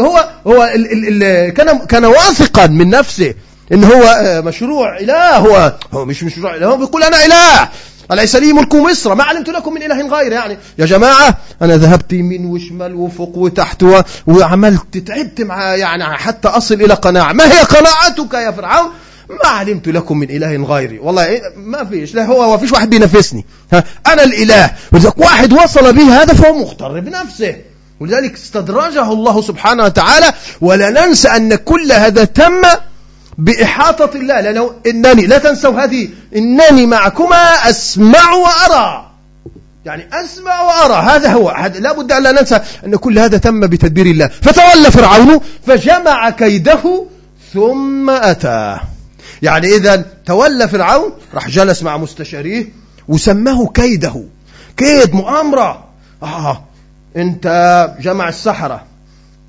هو 0.00 0.28
هو 0.46 0.64
ال 0.64 1.22
ال 1.22 1.54
كان 1.54 1.78
كان 1.78 2.04
واثقا 2.04 2.66
من 2.66 2.90
نفسه. 2.90 3.34
إن 3.72 3.84
هو 3.84 4.02
آه، 4.02 4.40
مشروع 4.40 4.98
إله 4.98 5.36
هو 5.36 5.72
هو 5.92 6.04
مش 6.04 6.22
مشروع 6.22 6.56
إله 6.56 6.66
هو 6.66 6.76
بيقول 6.76 7.02
أنا 7.02 7.24
إله. 7.24 7.68
أليس 8.12 8.36
لي 8.36 8.52
ملك 8.52 8.74
مصر؟ 8.74 9.14
ما 9.14 9.24
علمت 9.24 9.48
لكم 9.48 9.74
من 9.74 9.82
إله 9.82 10.08
غير 10.08 10.32
يعني 10.32 10.58
يا 10.78 10.86
جماعة 10.86 11.36
أنا 11.62 11.76
ذهبت 11.76 12.12
يمين 12.12 12.46
وشمال 12.46 12.94
وفوق 12.94 13.38
وتحت 13.38 13.84
وعملت 14.26 14.98
تعبت 14.98 15.40
مع 15.40 15.74
يعني 15.74 16.04
حتى 16.04 16.48
أصل 16.48 16.74
إلى 16.74 16.94
قناعة. 16.94 17.32
ما 17.32 17.44
هي 17.44 17.62
قناعتك 17.62 18.34
يا 18.34 18.50
فرعون؟ 18.50 18.90
ما 19.28 19.50
علمت 19.50 19.88
لكم 19.88 20.18
من 20.18 20.30
إله 20.30 20.56
غيري. 20.56 20.98
والله 20.98 21.40
ما 21.56 21.84
فيش 21.84 22.14
لا 22.14 22.24
هو 22.24 22.50
ما 22.50 22.56
فيش 22.56 22.72
واحد 22.72 22.90
بينافسني. 22.90 23.46
ها 23.72 23.84
أنا 24.06 24.22
الإله. 24.22 24.70
ولذلك 24.92 25.18
واحد 25.18 25.52
وصل 25.52 25.92
به 25.92 26.22
هذا 26.22 26.34
فهو 26.34 26.54
مغتر 26.54 27.00
بنفسه. 27.00 27.56
ولذلك 28.00 28.34
استدرجه 28.34 29.12
الله 29.12 29.42
سبحانه 29.42 29.84
وتعالى. 29.84 30.32
ولا 30.60 30.90
ننسى 30.90 31.28
أن 31.28 31.54
كل 31.54 31.92
هذا 31.92 32.24
تم 32.24 32.62
بإحاطة 33.38 34.10
الله 34.14 34.40
لأنه 34.40 34.70
إنني 34.86 35.26
لا 35.26 35.38
تنسوا 35.38 35.84
هذه 35.84 36.08
إنني 36.36 36.86
معكما 36.86 37.70
أسمع 37.70 38.32
وأرى. 38.32 39.10
يعني 39.84 40.08
أسمع 40.12 40.62
وأرى 40.62 40.94
هذا 40.94 41.32
هو 41.32 41.70
لا 41.78 41.92
بد 41.92 42.12
أن 42.12 42.22
لا 42.22 42.32
ننسى 42.32 42.60
أن 42.86 42.96
كل 42.96 43.18
هذا 43.18 43.38
تم 43.38 43.60
بتدبير 43.60 44.06
الله. 44.06 44.26
فتولى 44.26 44.90
فرعون 44.90 45.40
فجمع 45.66 46.30
كيده 46.30 47.04
ثم 47.54 48.10
أتى. 48.10 48.78
يعني 49.42 49.66
إذا 49.76 50.04
تولى 50.26 50.68
فرعون 50.68 51.12
راح 51.34 51.48
جلس 51.48 51.82
مع 51.82 51.96
مستشاريه 51.96 52.68
وسماه 53.08 53.66
كيده. 53.74 54.24
كيد 54.76 55.14
مؤامرة. 55.14 55.84
آه 56.22 56.64
أنت 57.16 57.46
جمع 58.00 58.28
السحرة. 58.28 58.84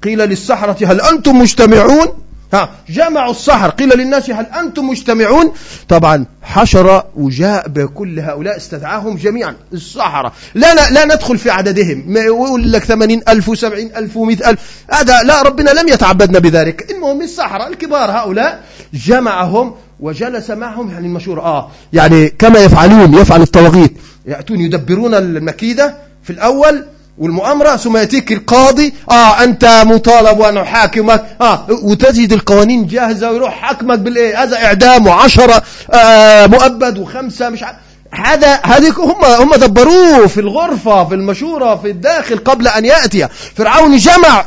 قيل 0.04 0.20
للسحرة 0.20 0.78
هل 0.92 1.02
أنتم 1.02 1.40
مجتمعون؟ 1.40 2.08
ها 2.54 2.70
جمعوا 2.90 3.32
السحر. 3.32 3.70
قيل 3.70 3.98
للناس 3.98 4.30
هل 4.30 4.46
أنتم 4.46 4.90
مجتمعون؟ 4.90 5.52
طبعا 5.88 6.26
حشر 6.42 7.04
وجاء 7.16 7.68
بكل 7.68 8.20
هؤلاء 8.20 8.58
استدعاهم 8.58 9.18
جميعا. 9.18 9.56
السحرة 9.74 10.34
لا, 10.56 10.76
لا, 10.76 10.90
لا 10.90 11.06
ندخل 11.06 11.38
في 11.38 11.50
عددهم. 11.50 12.18
يقول 12.18 12.72
لك 12.72 12.84
ثمانين 12.84 13.22
ألف 13.28 13.50
وسبعين 13.50 13.96
ألف 13.96 14.18
ومئة 14.18 14.50
ألف. 14.50 14.60
هذا 14.92 15.22
لا 15.22 15.42
ربنا 15.42 15.70
لم 15.70 15.88
يتعبدنا 15.88 16.40
بذلك. 16.40 16.92
المهم 16.92 17.22
السحرة 17.22 17.68
الكبار 17.68 18.12
هؤلاء 18.12 18.64
جمعهم 18.94 19.76
وجلس 20.00 20.50
معهم 20.50 20.92
يعني 20.92 21.08
المشهور 21.08 21.42
آه 21.42 21.72
يعني 21.94 22.30
كما 22.30 22.60
يفعلون 22.60 23.14
يفعل 23.14 23.42
الطواغيت. 23.42 23.94
يأتون 24.26 24.60
يدبرون 24.60 25.14
المكيدة 25.14 25.96
في 26.24 26.30
الأول 26.30 26.86
والمؤامرة 27.18 27.76
ثم 27.76 27.98
يأتيك 27.98 28.32
القاضي 28.32 28.94
آه 29.12 29.44
أنت 29.44 29.84
مطالب 29.86 30.40
وأنا 30.40 30.64
حاكمك 30.64 31.26
آه 31.42 31.66
وتجد 31.84 32.34
القوانين 32.34 32.88
جاهزة 32.88 33.32
ويروح 33.32 33.54
حاكمك 33.54 34.00
بالإيه؟ 34.00 34.44
هذا 34.44 34.66
إعدام 34.66 35.08
وعشرة 35.08 35.64
آه 35.94 36.48
مؤبد 36.48 36.98
وخمسة 36.98 37.50
مش 37.50 37.64
هذا 38.12 38.60
هذه 38.66 38.94
هم 38.98 39.26
هم 39.26 39.56
دبروه 39.56 40.28
في 40.28 40.40
الغرفة 40.40 41.06
في 41.06 41.16
المشورة 41.16 41.76
في 41.76 41.90
الداخل 41.90 42.38
قبل 42.38 42.68
أن 42.68 42.86
يأتي. 42.86 43.28
فرعون 43.56 43.98
جمع 43.98 44.46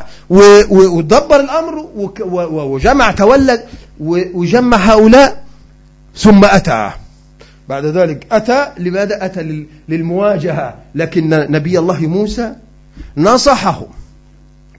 ودبر 0.70 1.40
الأمر 1.40 1.86
وجمع 2.44 3.10
تولد 3.10 3.64
وجمع 4.34 4.76
هؤلاء 4.76 5.42
ثم 6.16 6.44
أتى. 6.44 6.90
بعد 7.70 7.86
ذلك 7.86 8.26
أتى 8.32 8.66
لماذا 8.78 9.24
أتى؟ 9.24 9.66
للمواجهة. 9.88 10.74
لكن 10.94 11.28
نبي 11.28 11.78
الله 11.78 12.00
موسى 12.00 12.52
نصحهم 13.16 13.86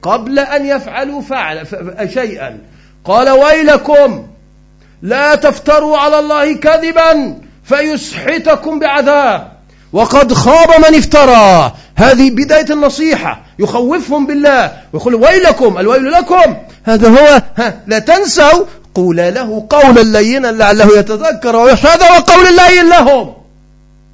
قبل 0.01 0.39
أن 0.39 0.65
يفعلوا 0.65 1.21
فعل 1.21 1.67
شيئا. 2.13 2.57
قال 3.05 3.29
ويلكم 3.29 4.27
لا 5.01 5.35
تفتروا 5.35 5.97
على 5.97 6.19
الله 6.19 6.55
كذبا 6.55 7.37
فيسحتكم 7.63 8.79
بعذاب. 8.79 9.51
وقد 9.93 10.33
خاب 10.33 10.69
من 10.79 10.97
افترى. 10.97 11.73
هذه 11.95 12.29
بداية 12.31 12.65
النصيحة. 12.69 13.41
يخوفهم 13.59 14.27
بالله. 14.27 14.71
ويقول 14.93 15.15
ويلكم 15.15 15.77
الويل 15.77 16.11
لكم. 16.11 16.55
هذا 16.83 17.09
هو 17.09 17.41
ها 17.57 17.79
لا 17.87 17.99
تنسوا 17.99 18.65
قول 18.95 19.17
له 19.17 19.67
قولا 19.69 20.19
لينا 20.19 20.47
لعله 20.47 20.99
يتذكر 20.99 21.55
ويخشى 21.55 21.87
هذا 21.87 22.05
هو 22.05 22.19
قول 22.19 22.47
اللين 22.47 22.89
لهم. 22.89 23.33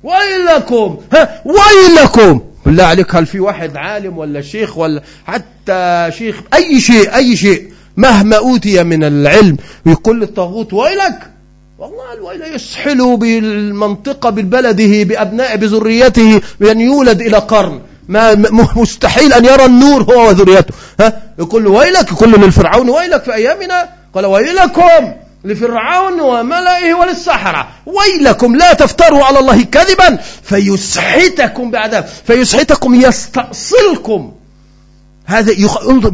ويلكم 0.04 0.98
ها 1.14 1.42
ويلكم 1.46 2.42
بالله 2.66 2.84
عليك 2.84 3.16
هل 3.16 3.26
في 3.26 3.40
واحد 3.40 3.78
عالم 3.78 4.18
ولا 4.18 4.42
شيخ 4.42 4.78
ولا 4.78 5.02
حتى 5.26 6.10
شيخ؟ 6.18 6.36
أي 6.54 6.82
شيء 6.82 7.16
أي 7.16 7.36
شيء. 7.36 7.72
مهما 7.98 8.38
أوتي 8.38 8.84
من 8.84 9.04
العلم 9.04 9.58
يقول 9.86 10.20
للطاغوت 10.20 10.74
ويلك. 10.74 11.32
والله 11.80 12.14
الويل 12.14 12.56
يسحل 12.56 13.18
بالمنطقة 13.18 14.30
ببلده 14.30 15.04
بأبناء 15.04 15.56
بذريته 15.56 16.42
بأن 16.60 16.82
يولد 16.82 17.22
إلى 17.22 17.38
قرن. 17.38 17.82
ما 18.08 18.36
مستحيل 18.76 19.34
أن 19.34 19.46
يرى 19.46 19.66
النور 19.66 20.04
هو 20.04 20.28
وذريته. 20.28 20.74
ها 21.00 21.22
يقول 21.40 21.64
له 21.64 21.72
ويلك. 21.72 22.12
يقول 22.12 22.32
للفرعون 22.32 22.90
ويلك 22.90 23.24
في 23.24 23.34
أيامنا 23.34 23.97
قال 24.18 24.26
ويلكم 24.26 25.14
لفرعون 25.44 26.22
وملئه 26.22 26.94
وللسحرة. 26.94 27.68
ويلكم 27.86 28.56
لا 28.56 28.74
تفتروا 28.74 29.24
على 29.24 29.40
الله 29.40 29.64
كذبا 29.64 30.18
فيسحتكم 30.44 31.72
بعذاب. 31.72 32.06
فيسحتكم 32.28 32.96
يستأصلكم. 32.96 34.34
هذا 35.26 35.54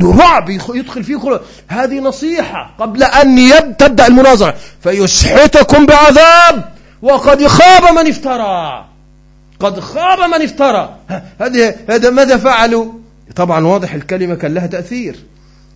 رعب 0.04 0.50
يدخل 0.50 1.04
فيه 1.04 1.42
هذه 1.68 2.00
نصيحة 2.00 2.76
قبل 2.80 3.04
أن 3.04 3.78
تبدأ 3.78 4.08
المناظرة. 4.08 4.56
فيسحتكم 4.84 5.86
بعذاب. 5.86 6.74
وقد 7.02 7.48
خاب 7.48 7.94
من 7.94 8.08
افترى. 8.08 8.86
قد 9.60 9.80
خاب 9.80 10.20
من 10.20 10.42
افترى. 10.42 10.96
هذا 11.42 11.76
هذا 11.90 12.10
ماذا 12.10 12.38
فعلوا؟ 12.38 12.94
طبعا 13.36 13.66
واضح 13.66 13.94
الكلمة 13.94 14.36
كان 14.36 14.54
لها 14.54 14.68
تأثير. 14.68 15.16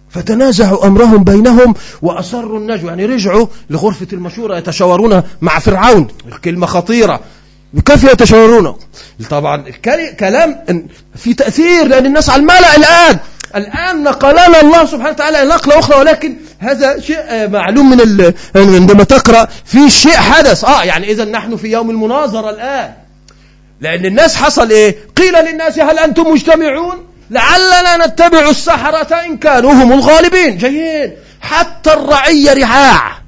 فتنازعوا 0.10 0.88
أمرهم 0.88 1.24
بينهم 1.24 1.74
وأصروا 2.02 2.60
النجوى. 2.60 2.90
يعني 2.90 3.06
رجعوا 3.06 3.48
لغرفة 3.70 4.08
المشورة 4.14 4.58
يتشاورون 4.58 5.24
مع 5.42 5.60
فرعون. 5.60 6.08
كلمة 6.44 6.68
خطيرة. 6.68 7.20
كيف 7.86 8.04
يتشاورون؟ 8.04 8.76
طبعا 9.30 9.64
كلام 10.20 10.88
في 11.16 11.34
تأثير 11.34 11.88
لأن 11.88 12.06
الناس 12.06 12.30
على 12.30 12.40
الملأ 12.40 12.78
الآن. 12.78 13.20
الآن 13.56 14.04
نقلنا 14.04 14.62
الله 14.62 14.86
سبحانه 14.86 15.10
وتعالى 15.10 15.44
نقلة 15.44 15.80
أخرى 15.80 16.00
ولكن 16.00 16.36
هذا 16.60 17.00
شيء 17.00 17.50
معلوم 17.50 17.90
من 17.90 18.34
عندما 18.56 19.04
تقرأ 19.04 19.48
في 19.66 19.90
شيء 19.90 20.18
حدث. 20.18 20.66
آه 20.66 20.84
يعني 20.84 21.12
إذا 21.12 21.26
نحن 21.26 21.56
في 21.56 21.68
يوم 21.68 21.90
المناظرة 21.90 22.50
الآن. 22.50 22.94
لأن 23.82 24.06
الناس 24.06 24.36
حصل 24.36 24.70
إيه؟ 24.70 24.98
قيل 25.18 25.34
للناس 25.34 25.80
هل 25.80 26.00
أنتم 26.00 26.28
مجتمعون؟ 26.28 27.07
لعلنا 27.30 28.06
نتبع 28.06 28.50
السحرة 28.50 29.16
إن 29.16 29.38
كانوا 29.38 29.72
هم 29.72 29.94
الغالبين. 29.94 30.58
جيد. 30.58 31.14
حتى 31.42 31.94
الرعية 31.94 32.54
رعاع. 32.54 33.22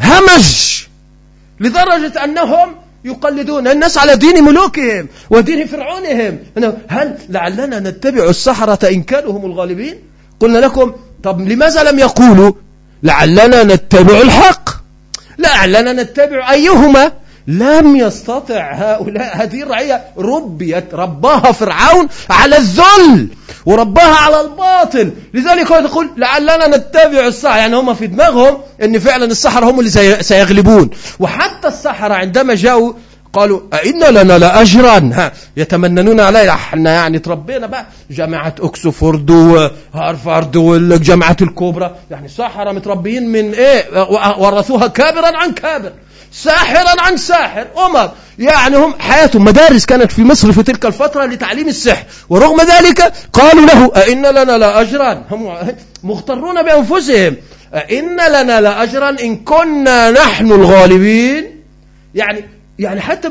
همج. 0.00 0.82
لدرجة 1.60 2.24
أنهم 2.24 2.76
يقلدون 3.04 3.68
الناس 3.68 3.98
على 3.98 4.16
دين 4.16 4.44
ملوكهم 4.44 5.08
ودين 5.30 5.66
فرعونهم. 5.66 6.38
هل 6.88 7.18
لعلنا 7.28 7.80
نتبع 7.80 8.28
السحرة 8.28 8.88
إن 8.88 9.02
كانوا 9.02 9.32
هم 9.32 9.44
الغالبين؟ 9.44 9.98
قلنا 10.40 10.58
لكم 10.58 10.92
طب 11.22 11.48
لماذا 11.48 11.82
لم 11.82 11.98
يقولوا؟ 11.98 12.52
لعلنا 13.02 13.64
نتبع 13.64 14.20
الحق. 14.20 14.70
لعلنا 15.38 15.92
نتبع 15.92 16.50
أيهما؟ 16.50 17.12
لم 17.46 17.96
يستطع 17.96 18.72
هؤلاء 18.72 19.36
هذه 19.36 19.62
الرعية. 19.62 20.04
ربيت 20.18 20.94
رباها 20.94 21.52
فرعون 21.52 22.08
على 22.30 22.56
الذل 22.56 23.28
ورباها 23.66 24.16
على 24.16 24.40
الباطل. 24.40 25.10
لذلك 25.34 25.72
هو 25.72 25.78
يقول 25.78 26.10
لعلنا 26.16 26.76
نتبع 26.76 27.26
السحر. 27.26 27.56
يعني 27.56 27.76
هم 27.76 27.94
في 27.94 28.06
دماغهم 28.06 28.58
إن 28.82 28.98
فعلا 28.98 29.24
السحر 29.24 29.64
هم 29.64 29.80
اللي 29.80 29.90
سيغلبون. 30.22 30.90
وحتى 31.20 31.68
السحرة 31.68 32.14
عندما 32.14 32.54
جاءوا 32.54 32.92
قالوا 33.32 33.60
أئن 33.74 34.04
لنا 34.14 34.38
لأجرا 34.38 35.10
ها 35.12 35.32
يتمننون 35.56 36.20
علي 36.20 36.50
إحنا 36.50 36.92
يعني 36.94 37.18
تربينا 37.18 37.66
بقى. 37.66 37.86
جامعة 38.10 38.54
أكسفورد 38.60 39.30
وهارفارد 39.30 40.56
والجامعات 40.56 41.42
الكبرى 41.42 41.94
يعني 42.10 42.26
السحرة 42.26 42.72
متربيين 42.72 43.28
من 43.28 43.54
إيه؟ 43.54 44.00
ورثوها 44.38 44.86
كابرا 44.86 45.36
عن 45.36 45.52
كابر. 45.52 45.92
ساحرا 46.42 47.02
عن 47.02 47.16
ساحر. 47.16 47.66
أمر 47.86 48.10
يعني 48.38 48.76
هم 48.76 48.94
حياتهم 48.98 49.44
مدارس 49.44 49.86
كانت 49.86 50.12
في 50.12 50.24
مصر 50.24 50.52
في 50.52 50.62
تلك 50.62 50.86
الفترة 50.86 51.24
لتعليم 51.26 51.68
السحر. 51.68 52.04
ورغم 52.28 52.60
ذلك 52.60 53.12
قالوا 53.32 53.66
له 53.66 53.92
أئن 53.96 54.26
لنا 54.26 54.58
لأجرا 54.58 55.24
هم 55.30 55.56
مغترون 56.04 56.62
بأنفسهم. 56.62 57.36
أئن 57.74 58.16
لنا 58.16 58.60
لأجرا 58.60 59.10
إن 59.10 59.36
كنا 59.36 60.10
نحن 60.10 60.52
الغالبين. 60.52 61.62
يعني 62.14 62.44
يعني 62.78 63.00
حتى 63.00 63.28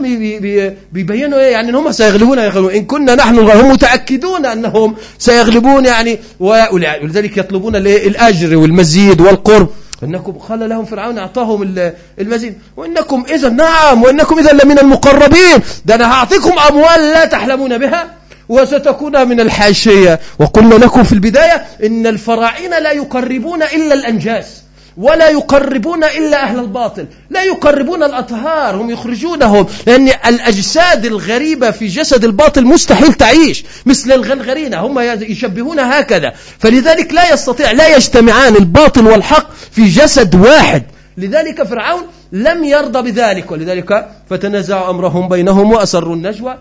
بيبينوا 0.91 1.39
إيه؟ 1.39 1.51
يعني 1.51 1.70
إن 1.70 1.76
هم 1.76 1.91
سيغلبون 1.91 2.38
يغلبون. 2.38 2.72
إن 2.72 2.86
كنا 2.86 3.16
نحن 3.16 3.39
هم 3.39 3.72
متأكدون 3.72 4.45
أنهم 4.45 4.95
سيغلبون 5.18 5.86
يعني 5.86 6.20
ولذلك 6.39 7.38
يطلبون 7.38 7.76
الأجر 7.76 8.58
والمزيد 8.58 9.22
والقرب. 9.22 9.70
إنكم 10.04 10.32
قال 10.32 10.70
لهم 10.70 10.86
فرعون 10.86 11.18
أعطاهم 11.18 11.91
المزيد. 12.20 12.58
وإنكم 12.78 13.26
إذا 13.30 13.49
نعم 13.49 14.04
وإنكم 14.04 14.39
إذا 14.39 14.51
لمن 14.51 14.80
المقربين. 14.80 15.60
ده 15.86 15.95
أنا 15.95 16.14
هعطيكم 16.14 16.60
أموال 16.70 17.01
لا 17.01 17.26
تحلمون 17.26 17.78
بها 17.78 18.14
وستكون 18.49 19.28
من 19.28 19.39
الحاشية. 19.39 20.20
وقلنا 20.39 20.76
لكم 20.76 21.04
في 21.04 21.14
البداية 21.14 21.66
إن 21.84 22.08
الفراعنة 22.08 22.80
لا 22.80 22.91
يقربون 22.91 23.64
إلا 23.64 23.93
الأنجاز. 23.93 24.62
ولا 24.97 25.29
يقربون 25.29 26.03
إلا 26.03 26.43
أهل 26.43 26.59
الباطل. 26.59 27.05
لا 27.29 27.43
يقربون 27.43 28.03
الأطهار 28.03 28.75
هم 28.75 28.89
يخرجونهم. 28.89 29.67
لأن 29.87 30.07
الأجساد 30.07 31.05
الغريبة 31.05 31.71
في 31.71 31.87
جسد 31.87 32.23
الباطل 32.23 32.65
مستحيل 32.65 33.13
تعيش. 33.13 33.63
مثل 33.85 34.11
الغنغرينة 34.11 34.77
هم 34.77 34.99
يشبهون 34.99 35.79
هكذا. 35.79 36.33
فلذلك 36.59 37.13
لا 37.13 37.33
يستطيع 37.33 37.71
لا 37.71 37.95
يجتمعان 37.95 38.55
الباطل 38.55 39.07
والحق 39.07 39.47
في 39.71 39.89
جسد 39.89 40.35
واحد. 40.35 40.83
لذلك 41.17 41.63
فرعون 41.63 42.03
لم 42.31 42.63
يرضى 42.63 43.11
بذلك. 43.11 43.51
ولذلك 43.51 44.07
فتنازع 44.29 44.89
أمرهم 44.89 45.29
بينهم 45.29 45.71
وأسروا 45.71 46.15
النجوى. 46.15 46.57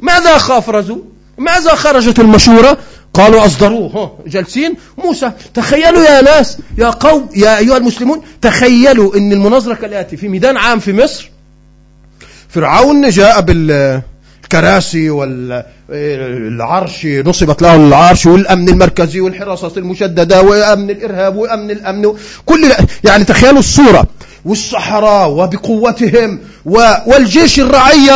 ماذا 0.00 0.38
خاف 0.38 0.70
رزو 0.70 1.02
ماذا 1.38 1.74
خرجت 1.74 2.18
المشورة؟ 2.18 2.78
قالوا 3.18 3.46
أصدروه. 3.46 4.18
جالسين. 4.26 4.74
موسى 4.98 5.32
تخيلوا 5.54 6.02
يا 6.02 6.22
ناس 6.22 6.58
يا 6.78 6.90
قوم 6.90 7.28
يا 7.36 7.58
أيها 7.58 7.76
المسلمون 7.76 8.20
تخيلوا 8.42 9.16
أن 9.16 9.32
المناظرة 9.32 9.74
كالآتي 9.74 10.16
في 10.16 10.28
ميدان 10.28 10.56
عام 10.56 10.78
في 10.78 10.92
مصر 10.92 11.30
فرعون 12.48 13.08
جاء 13.10 13.40
بالكراسي 13.40 15.10
والعرش 15.10 17.06
نصبت 17.06 17.62
له 17.62 17.76
العرش 17.76 18.26
والأمن 18.26 18.68
المركزي 18.68 19.20
والحراسة 19.20 19.72
المشددة 19.76 20.42
وأمن 20.42 20.90
الإرهاب 20.90 21.36
وأمن 21.36 21.70
الأمن 21.70 22.12
كل 22.46 22.72
يعني 23.04 23.24
تخيلوا 23.24 23.58
الصورة 23.58 24.06
والصحراء 24.44 25.30
وبقوتهم 25.30 26.38
والجيش 27.06 27.60
الرعية 27.60 28.12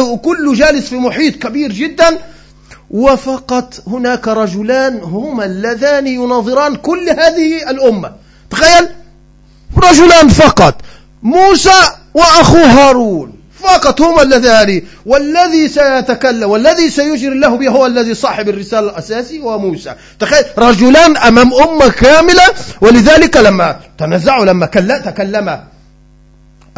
وكله 0.00 0.54
جالس 0.54 0.88
في 0.88 0.96
محيط 0.96 1.36
كبير 1.36 1.72
جدا. 1.72 2.18
وفقط 2.92 3.82
هناك 3.86 4.28
رجلان 4.28 5.00
هما 5.02 5.44
اللذان 5.44 6.06
يناظران 6.06 6.76
كل 6.76 7.08
هذه 7.08 7.70
الأمة. 7.70 8.12
تخيل؟ 8.50 8.88
رجلان 9.78 10.28
فقط. 10.28 10.74
موسى 11.22 11.80
وأخوه 12.14 12.66
هارون. 12.66 13.32
فقط 13.60 14.00
هما 14.00 14.22
اللذان. 14.22 14.82
والذي 15.06 15.68
سيتكلم 15.68 16.50
والذي 16.50 16.90
سيجري 16.90 17.32
الله 17.32 17.56
به 17.56 17.68
هو 17.68 17.86
الذي 17.86 18.14
صاحب 18.14 18.48
الرسالة 18.48 18.90
الأساسي 18.90 19.40
هو 19.40 19.58
موسى. 19.58 19.94
تخيل؟ 20.18 20.44
رجلان 20.58 21.16
أمام 21.16 21.54
أمة 21.54 21.88
كاملة. 21.88 22.44
ولذلك 22.80 23.36
لما 23.36 23.76
تنزعوا 23.98 24.44
لما 24.44 24.66
تكلم 25.04 25.60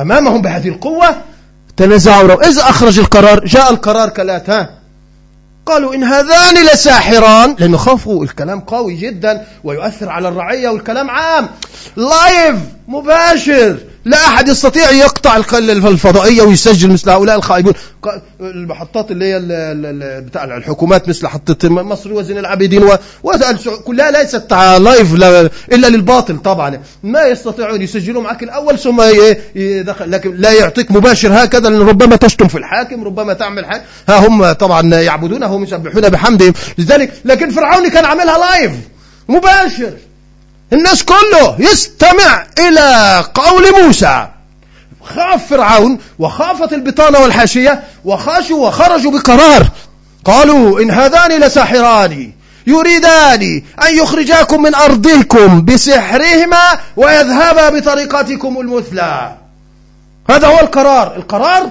أمامهم 0.01 0.43
بهذه 0.43 0.69
القوة 0.69 1.17
تنزعوا. 1.77 2.49
إذا 2.49 2.63
أخرج 2.63 2.99
القرار 2.99 3.45
جاء 3.45 3.71
القرار 3.71 4.09
كالآت 4.09 4.84
قالوا 5.67 5.95
إن 5.95 6.05
هذان 6.05 6.67
لساحران. 6.67 7.57
لأنه 7.59 7.77
خافوا 7.77 8.25
الكلام 8.25 8.61
قوي 8.61 8.95
جدا 8.95 9.47
ويؤثر 9.65 10.09
على 10.09 10.29
الرعية 10.29 10.69
والكلام 10.69 11.11
عام. 11.11 11.49
لايف 11.97 12.57
مباشر. 12.89 13.79
لا 14.05 14.17
أحد 14.27 14.49
يستطيع 14.49 14.91
يقطع 14.91 15.37
الفضائية 15.37 16.43
ويسجل 16.43 16.93
مثل 16.93 17.11
هؤلاء 17.11 17.37
الخائبون. 17.37 17.73
المحطات 18.41 19.11
اللي 19.11 19.25
هي 19.25 19.41
بتاع 20.21 20.45
الحكومات 20.45 21.09
مثل 21.09 21.25
محطة 21.25 21.69
مصر 21.69 22.13
وزن 22.13 22.39
العابدين 22.39 22.89
كلها 23.85 24.11
ليست 24.11 24.53
live 24.55 25.15
إلا 25.73 25.89
للباطل 25.89 26.39
طبعا. 26.39 26.81
ما 27.03 27.23
يستطيعون 27.23 27.83
يسجلوا 27.83 28.23
معك 28.23 28.43
الأول 28.43 28.79
ثم 28.79 29.03
يدخل 29.55 30.11
لكن 30.11 30.37
لا 30.37 30.53
يعطيك 30.53 30.91
مباشر 30.91 31.45
هكذا 31.45 31.69
لأن 31.69 31.81
ربما 31.81 32.17
تشتم 32.17 32.49
في 32.49 32.59
الحاكم 32.59 33.05
ربما 33.05 33.33
تعمل 33.33 33.65
حاجة 33.67 33.85
ها 34.09 34.27
هم 34.27 34.53
طبعا 34.53 34.95
يعبدونه 34.95 35.55
ويسبحون 35.55 36.09
بحمدهم. 36.09 36.53
لذلك 36.79 37.13
لكن 37.25 37.51
فرعون 37.51 37.89
كان 37.89 38.05
عاملها 38.05 38.39
live 38.39 38.73
مباشر. 39.29 39.93
الناس 40.75 41.05
كله 41.05 41.57
يستمع 41.59 42.47
إلى 42.59 43.25
قول 43.35 43.83
موسى. 43.83 44.29
خاف 45.05 45.49
فرعون 45.51 45.99
وخافت 46.19 46.73
البطانة 46.73 47.19
والحاشية 47.19 47.83
وخاشوا 48.05 48.69
وخرجوا 48.69 49.11
بقرار. 49.11 49.69
قالوا 50.25 50.81
إن 50.81 50.91
هذان 50.91 51.41
لساحران 51.41 52.33
يريدان 52.67 53.63
أن 53.89 53.97
يخرجاكم 53.97 54.63
من 54.63 54.75
أرضكم 54.75 55.65
بسحرهما 55.65 56.79
ويذهبا 56.97 57.79
بطريقتكم 57.79 58.61
المثلى. 58.61 59.35
هذا 60.31 60.47
هو 60.47 60.61
القرار. 60.61 61.17
القرار 61.17 61.71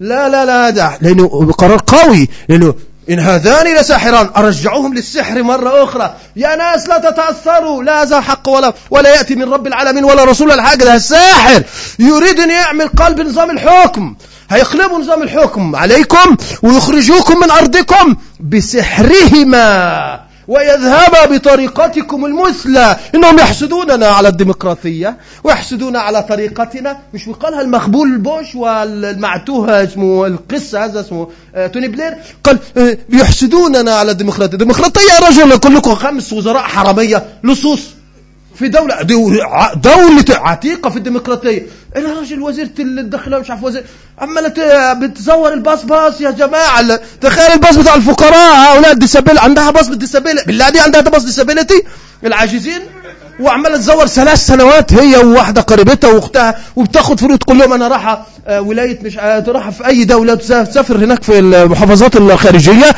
لا 0.00 0.28
لا 0.28 0.44
لا 0.44 0.68
هذا 0.68 0.98
لأنه 1.00 1.52
قرار 1.52 1.82
قوي 1.86 2.28
لأنه 2.48 2.74
إن 3.10 3.20
هذان 3.20 3.76
لساحران 3.76 4.30
أرجعوهم 4.36 4.94
للسحر 4.94 5.42
مرة 5.42 5.84
أخرى. 5.84 6.14
يا 6.36 6.56
ناس 6.56 6.88
لا 6.88 6.98
تتأثروا 6.98 7.82
لا 7.82 8.02
هذا 8.02 8.20
حق 8.20 8.48
ولا 8.48 8.72
ولا 8.90 9.14
يأتي 9.14 9.34
من 9.34 9.52
رب 9.52 9.66
العالمين 9.66 10.04
ولا 10.04 10.24
رسول 10.24 10.52
الحاجة 10.52 10.84
ده 10.84 10.94
الساحر 10.94 11.62
يريد 11.98 12.40
أن 12.40 12.50
يعمل 12.50 12.88
قلب 12.88 13.20
نظام 13.20 13.50
الحكم. 13.50 14.16
هيقلبوا 14.50 14.98
نظام 14.98 15.22
الحكم 15.22 15.76
عليكم 15.76 16.36
ويخرجوكم 16.62 17.40
من 17.40 17.50
أرضكم 17.50 18.16
بسحرهما. 18.40 20.27
ويذهب 20.48 21.32
بطريقتكم 21.32 22.24
المثلى. 22.24 22.96
إنهم 23.14 23.38
يحسدوننا 23.38 24.06
على 24.06 24.28
الديمقراطية 24.28 25.16
ويحسدون 25.44 25.96
على 25.96 26.22
طريقتنا. 26.22 26.98
مش 27.14 27.26
بيقالها 27.26 27.60
المخبول 27.60 28.18
بوش 28.18 28.54
والمعتوه 28.54 29.84
اسمه 29.84 30.26
القصة 30.26 30.84
هذا 30.84 31.00
اسمه 31.00 31.28
آه، 31.54 31.66
توني 31.66 31.88
بلير؟ 31.88 32.14
قال 32.44 32.58
آه، 32.76 32.98
يحسدوننا 33.10 33.92
على 33.92 34.10
الديمقراطية. 34.12 34.52
الديمقراطية 34.52 35.00
يا 35.20 35.28
رجل 35.28 35.56
كلكم 35.58 35.94
خمس 35.94 36.32
وزراء 36.32 36.62
حرامية 36.62 37.26
لصوص. 37.44 37.97
في 38.58 38.68
دولة 38.68 39.02
دولة 39.74 40.24
عتيقة 40.30 40.90
في 40.90 40.96
الديمقراطية. 40.96 41.66
الراجل 41.96 42.42
وزيرة 42.42 42.70
الداخلية 42.78 43.38
مش 43.38 43.50
عارف 43.50 43.62
وزير. 43.62 43.84
عمالة 44.18 44.92
بتزور 44.92 45.52
الباص 45.52 45.84
باص 45.84 46.20
يا 46.20 46.30
جماعة 46.30 46.96
تخيل 47.20 47.52
الباص 47.52 47.76
بتاع 47.76 47.94
الفقراء 47.94 48.54
هؤلاء 48.56 48.92
الديسابيل 48.92 49.38
عندها 49.38 49.70
باص 49.70 49.88
بالديسابيل 49.88 50.42
بالله 50.46 50.68
دي 50.70 50.80
عندها 50.80 51.00
باص 51.00 51.24
ديسابيلتي 51.24 51.82
العاجزين 52.24 52.80
وعمالة 53.40 53.76
تزور 53.76 54.06
ثلاث 54.06 54.46
سنوات 54.46 54.92
هي 54.92 55.16
وواحدة 55.16 55.60
قريبتها 55.60 56.12
وأختها 56.12 56.54
وبتاخد 56.76 57.20
فلوس. 57.20 57.38
كل 57.46 57.60
يوم 57.60 57.72
أنا 57.72 57.88
رايحة 57.88 58.26
آه، 58.46 58.60
ولاية 58.60 58.98
مش 59.02 59.18
آه، 59.18 59.44
رايحة 59.48 59.70
في 59.70 59.86
أي 59.86 60.04
دولة 60.04 60.34
تسافر 60.34 60.96
هناك 60.96 61.22
في 61.22 61.38
المحافظات 61.38 62.16
الخارجية. 62.16 62.94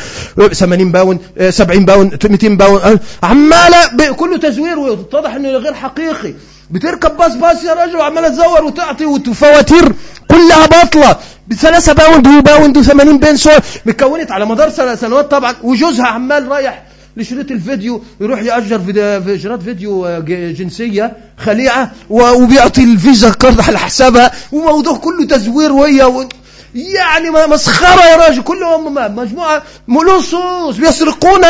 80 0.53 0.91
باون 0.91 1.19
70 1.49 1.85
باون 1.85 2.11
200 2.25 2.47
باون 2.57 2.99
عمالة 3.23 4.11
كله 4.17 4.37
تزوير. 4.37 4.79
واتضح 4.79 5.35
إنه 5.35 5.49
غير 5.49 5.73
حقيقي. 5.73 6.33
بتركب 6.71 7.17
باص 7.17 7.33
باص 7.35 7.63
يا 7.63 7.73
رجل 7.73 7.95
وعمالة 7.95 8.29
تزور 8.29 8.63
وتعطي 8.63 9.05
وفواتير 9.05 9.93
كلها 10.29 10.65
باطلة. 10.65 11.15
بثلاثة 11.47 11.93
باوند 11.93 12.27
وباوند 12.27 12.77
وثمانين 12.77 13.17
بنسو 13.17 13.51
مكونت 13.85 14.31
على 14.31 14.45
مدار 14.45 14.95
سنوات 14.95 15.31
طبعا 15.31 15.55
وجوزها 15.63 16.05
عمال 16.07 16.47
رايح 16.47 16.83
لشريط 17.17 17.51
الفيديو 17.51 18.03
يروح 18.21 18.41
يأجر 18.41 18.79
في 18.79 19.39
شريط 19.43 19.61
فيديو 19.61 20.05
آه، 20.05 20.19
جنسية 20.29 21.17
خليعة 21.37 21.91
وبيعطي 22.09 22.83
الفيزا 22.83 23.29
كارد 23.29 23.61
على 23.61 23.79
حسابها 23.79 24.31
وموضوع 24.51 24.97
كله 24.97 25.25
تزوير 25.25 25.71
وهي 25.71 26.03
و... 26.03 26.29
يعني 26.75 27.29
مسخرة 27.47 28.01
يا 28.01 28.15
راجل. 28.15 28.41
كلهم 28.41 29.15
مجموعة 29.15 29.63
ملصوص 29.87 30.77
بيسرقون 30.77 31.41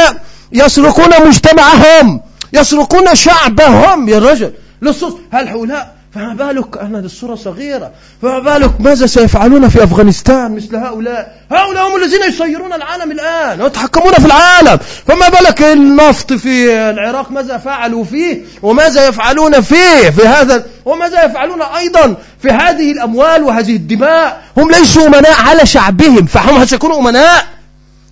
يسرقون 0.54 1.28
مجتمعهم. 1.28 2.22
يسرقون 2.54 3.16
شعبهم 3.16 4.10
يا 4.10 4.20
رجل 4.20 4.54
لصوص. 4.82 5.14
هل 5.32 5.48
هؤلاء 5.48 6.01
فما 6.16 6.34
بالك 6.34 6.78
أن 6.78 6.96
هذه 6.96 7.06
الصورة 7.06 7.36
صغيرة؟ 7.36 7.92
فما 8.22 8.40
بالك 8.40 8.82
ماذا 8.82 9.06
سيفعلون 9.06 9.70
في 9.70 9.84
أفغانستان 9.84 10.56
مثل 10.56 10.76
هؤلاء؟ 10.76 11.42
هؤلاء 11.52 11.88
هم 11.88 12.04
الذين 12.04 12.24
يسيرون 12.28 12.74
العالم 12.74 13.12
الآن 13.12 13.62
ويتحكمون 13.62 14.14
في 14.14 14.26
العالم. 14.26 14.78
فما 15.08 15.30
بالك 15.30 15.62
النفط 15.62 16.34
في 16.34 16.74
العراق 16.90 17.32
ماذا 17.32 17.58
فعلوا 17.58 18.04
فيه؟ 18.04 18.42
وماذا 18.62 19.08
يفعلون 19.08 19.62
فيه؟ 19.62 20.10
في 20.10 20.28
هذا 20.28 20.66
وماذا 20.86 21.26
يفعلون 21.26 21.62
أيضا 21.62 22.16
في 22.42 22.50
هذه 22.50 22.92
الأموال 22.92 23.44
وهذه 23.44 23.76
الدماء؟ 23.76 24.42
هم 24.58 24.72
ليسوا 24.72 25.08
أمناء 25.08 25.42
على 25.42 25.66
شعبهم 25.66 26.26
فهم 26.26 26.66
سيكونوا 26.66 27.00
أمناء؟ 27.00 27.48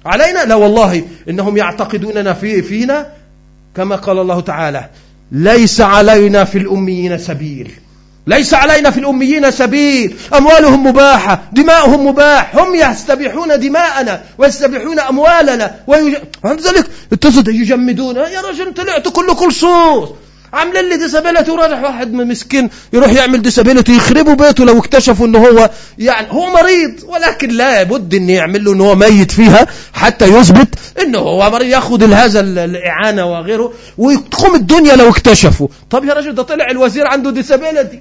علينا؟ 0.05 0.45
لا 0.45 0.55
والله 0.55 1.03
إنهم 1.29 1.57
يعتقدوننا 1.57 2.33
في 2.33 2.61
فينا 2.61 3.07
كما 3.75 3.95
قال 3.95 4.19
الله 4.19 4.39
تعالى 4.39 4.89
ليس 5.31 5.81
علينا 5.81 6.43
في 6.43 6.57
الأميين 6.57 7.17
سبيل. 7.17 7.71
ليس 8.29 8.53
علينا 8.53 8.89
في 8.89 8.99
الأميين 8.99 9.51
سبيل. 9.51 10.15
أموالهم 10.37 10.87
مباحة 10.87 11.41
دماؤهم 11.51 12.07
مباح. 12.07 12.55
هم 12.55 12.75
يستبيحون 12.75 13.59
دماءنا 13.59 14.21
ويستبيحون 14.37 14.99
أموالنا 14.99 15.75
ويج... 15.87 16.15
ذلك 16.45 16.85
يجمدون. 17.47 18.15
يا 18.15 18.41
رجل 18.41 18.73
طلعت 18.73 19.07
كل 19.07 19.35
كل 19.35 19.53
لصوص 19.53 20.09
عاملين 20.53 20.89
لي 20.89 20.97
disability 20.97 21.51
وراجع 21.51 21.81
واحد 21.81 22.13
مسكين 22.13 22.69
يروح 22.93 23.11
يعمل 23.11 23.41
disability 23.41 23.95
يخربوا 23.95 24.33
بيته 24.33 24.65
لو 24.65 24.79
اكتشفوا 24.79 25.27
ان 25.27 25.35
هو 25.35 25.69
يعني 25.97 26.27
هو 26.31 26.53
مريض. 26.53 26.91
ولكن 27.07 27.49
لا 27.49 27.83
بد 27.83 28.13
إن 28.13 28.29
يعمل 28.29 28.65
له 28.65 28.73
إن 28.73 28.81
هو 28.81 28.95
ميت 28.95 29.31
فيها 29.31 29.67
حتى 29.93 30.25
يثبت 30.25 30.75
إنه 31.01 31.19
هو 31.19 31.49
مريض. 31.49 31.67
ياخذ 31.67 32.13
هذا 32.13 32.39
الإعانة 32.39 33.25
وغيره 33.25 33.73
وتقوم 33.97 34.55
الدنيا 34.55 34.95
لو 34.95 35.09
اكتشفوا. 35.09 35.67
طب 35.89 36.05
يا 36.05 36.13
رجل 36.13 36.35
ده 36.35 36.43
طلع 36.43 36.67
الوزير 36.71 37.07
عنده 37.07 37.31
ديسابيلتي 37.31 37.99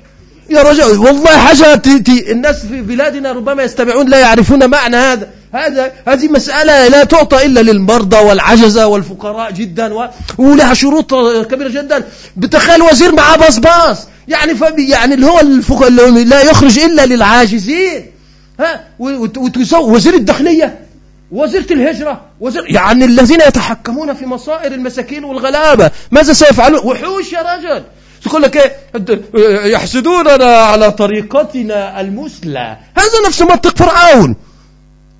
يا 0.50 0.62
رجل 0.62 0.98
والله 0.98 1.38
حاجة 1.38 1.82
الناس 2.08 2.66
في 2.66 2.80
بلادنا 2.80 3.32
ربما 3.32 3.62
يستمعون 3.62 4.08
لا 4.08 4.18
يعرفون 4.18 4.70
معنى 4.70 4.96
هذا. 4.96 5.28
هذا 5.54 5.92
هذه 6.06 6.28
مسألة 6.28 6.88
لا 6.88 7.04
تعطى 7.04 7.46
إلا 7.46 7.60
للمرضى 7.60 8.16
والعجزة 8.16 8.86
والفقراء 8.86 9.50
جدا. 9.50 10.10
ولها 10.38 10.74
شروط 10.74 11.14
كبيرة 11.50 11.68
جدا. 11.68 12.04
بتخيل 12.36 12.82
وزير 12.82 13.14
معاه 13.14 13.36
بصباص 13.36 14.06
يعني 14.28 14.54
فبي 14.54 14.88
يعني 14.88 15.14
اللي 15.14 15.26
هو 15.26 15.40
الفق... 15.40 15.82
اللي 15.82 16.24
لا 16.24 16.42
يخرج 16.42 16.78
إلا 16.78 17.06
للعاجزين. 17.06 18.06
ها؟ 18.60 18.84
وزير 19.78 20.14
الداخلية 20.14 20.78
وزيرة 21.32 21.72
الهجرة 21.72 22.20
وزير 22.40 22.64
يعني 22.68 23.04
الذين 23.04 23.40
يتحكمون 23.40 24.14
في 24.14 24.26
مصائر 24.26 24.72
المساكين 24.72 25.24
والغلابة. 25.24 25.90
ماذا 26.10 26.32
سيفعلون؟ 26.32 26.80
وحوش 26.84 27.32
يا 27.32 27.42
رجل. 27.42 27.82
يقول 28.26 28.42
لك 28.42 28.56
إيه؟ 28.56 28.72
يحسدوننا 29.72 30.56
على 30.56 30.90
طريقتنا 30.90 32.00
المثلى. 32.00 32.76
هذا 32.96 33.26
نفس 33.26 33.42
منطق 33.42 33.76
فرعون. 33.76 34.36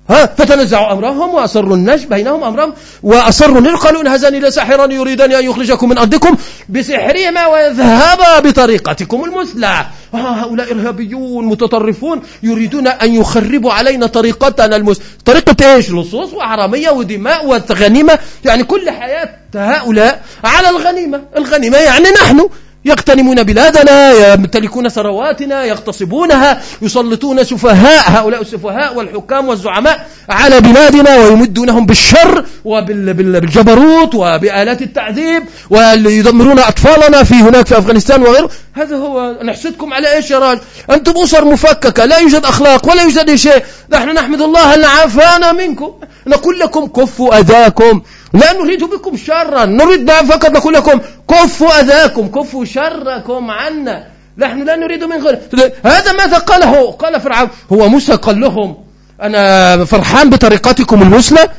ها؟ 0.09 0.25
فتنزعوا 0.25 0.93
أمرهم 0.93 1.33
وأصروا 1.33 1.75
النجم 1.75 2.09
بينهم 2.09 2.43
أمرهم 2.43 2.73
وأصروا 3.03 3.57
النجم. 3.57 3.75
قالوا 3.75 4.01
إن 4.01 4.07
هذان 4.07 4.33
لساحران 4.33 4.91
يريدان 4.91 5.31
أن 5.31 5.45
يخرجكم 5.45 5.89
من 5.89 5.97
أرضكم 5.97 6.35
بسحرهما 6.69 7.47
ويذهبا 7.47 8.39
بطريقتكم 8.39 9.23
المثلى. 9.23 9.85
هؤلاء 10.13 10.71
إرهابيون 10.71 11.45
متطرفون 11.45 12.21
يريدون 12.43 12.87
أن 12.87 13.15
يخربوا 13.15 13.73
علينا 13.73 14.07
طريقتنا 14.07 14.75
المثلى. 14.75 15.03
طريقة 15.25 15.73
إيش؟ 15.75 15.91
لصوص 15.91 16.33
وحرامية 16.33 16.89
ودماء 16.89 17.45
وغنيمة. 17.45 18.19
يعني 18.45 18.63
كل 18.63 18.89
حياة 18.89 19.29
هؤلاء 19.55 20.23
على 20.43 20.69
الغنيمة. 20.69 21.21
الغنيمة 21.37 21.77
يعني 21.77 22.09
نحن. 22.09 22.49
يغتنمون 22.85 23.43
بلادنا 23.43 24.11
يمتلكون 24.33 24.89
ثرواتنا 24.89 25.63
يغتصبونها 25.65 26.61
يسلطون 26.81 27.43
سفهاء 27.43 28.11
هؤلاء 28.11 28.41
السفهاء 28.41 28.95
والحكام 28.95 29.47
والزعماء 29.47 30.07
على 30.29 30.61
بلادنا 30.61 31.17
ويمدونهم 31.17 31.85
بالشر 31.85 32.45
وبالجبروت 32.65 34.15
وبآلات 34.15 34.81
التعذيب 34.81 35.43
ويدمرون 35.69 36.59
أطفالنا 36.59 37.23
في 37.23 37.33
هناك 37.33 37.67
في 37.67 37.77
أفغانستان 37.77 38.21
وغيره. 38.21 38.49
هذا 38.73 38.95
هو 38.95 39.35
نحسدكم 39.43 39.93
على 39.93 40.15
إيش 40.15 40.31
يا 40.31 40.39
راجل؟ 40.39 40.61
أنتم 40.91 41.13
أسر 41.23 41.45
مفككة 41.45 42.05
لا 42.05 42.17
يوجد 42.17 42.45
أخلاق 42.45 42.91
ولا 42.91 43.03
يوجد 43.03 43.35
شيء. 43.35 43.63
نحن 43.91 44.09
نحمد 44.09 44.41
الله 44.41 44.73
أن 44.73 44.83
عافانا 44.83 45.51
منكم. 45.51 45.91
نقول 46.27 46.59
لكم 46.59 46.85
كفوا 46.85 47.39
أذاكم. 47.39 48.01
لا 48.33 48.53
نريد 48.53 48.83
بكم 48.83 49.17
شرا. 49.17 49.65
نريد 49.65 50.11
فقط 50.11 50.49
نقول 50.49 50.73
لكم 50.73 50.99
كفوا 51.29 51.79
أذاكم 51.81 52.27
كفوا 52.27 52.65
شركم 52.65 53.51
عنا. 53.51 54.07
نحن 54.37 54.63
لا 54.63 54.75
نريد 54.75 55.03
من 55.03 55.17
غير. 55.23 55.39
هذا 55.85 56.11
ماذا 56.11 56.37
قاله؟ 56.37 56.91
قال 56.91 57.21
فرعون 57.21 57.49
هو 57.73 57.89
موسى 57.89 58.15
قال 58.15 58.39
لهم 58.39 58.77
أنا 59.21 59.85
فرحان 59.85 60.29
بطريقتكم 60.29 61.01
المثلى 61.01 61.49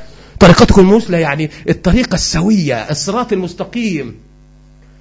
طريقتكم 0.40 0.80
المثلى 0.80 1.20
يعني 1.20 1.50
الطريقة 1.68 2.14
السوية 2.14 2.90
الصراط 2.90 3.32
المستقيم. 3.32 4.29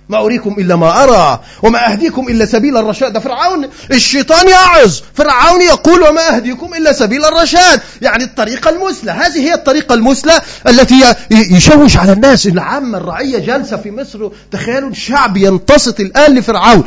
ما 0.10 0.18
أريكم 0.18 0.55
إلا 0.57 0.76
ما 0.76 1.03
أرى 1.03 1.39
وما 1.64 1.91
أهديكم 1.91 2.28
إلا 2.28 2.45
سبيل 2.45 2.78
الرشاد. 2.78 3.18
فرعون 3.18 3.70
الشيطان 3.91 4.49
يعظ. 4.49 4.99
فرعون 5.14 5.62
يقول 5.62 6.01
وما 6.01 6.36
أهديكم 6.36 6.74
إلا 6.74 6.93
سبيل 6.93 7.26
الرشاد. 7.26 7.82
يعني 8.01 8.24
الطريقة 8.24 8.70
المثلى. 8.70 9.12
هذه 9.12 9.39
هي 9.39 9.53
الطريقة 9.53 9.95
المثلى 9.95 10.41
التي 10.68 11.16
يشوش 11.32 11.97
على 11.97 12.12
الناس. 12.12 12.47
العامة 12.47 12.97
الرعية 12.97 13.39
جالسة 13.39 13.78
في 13.78 13.91
مصر 13.91 14.30
تخيلوا 14.51 14.89
الشعب 14.89 15.38
ينتصت 15.38 15.99
الآن 15.99 16.36
لفرعون. 16.36 16.84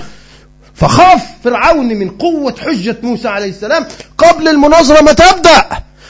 فخاف 0.74 1.22
فرعون 1.44 1.88
من 1.88 2.10
قوة 2.10 2.54
حجة 2.60 2.96
موسى 3.02 3.28
عليه 3.28 3.50
السلام 3.50 3.86
قبل 4.18 4.48
المناظرة 4.48 5.00
ما 5.00 5.12
تبدأ. 5.12 5.64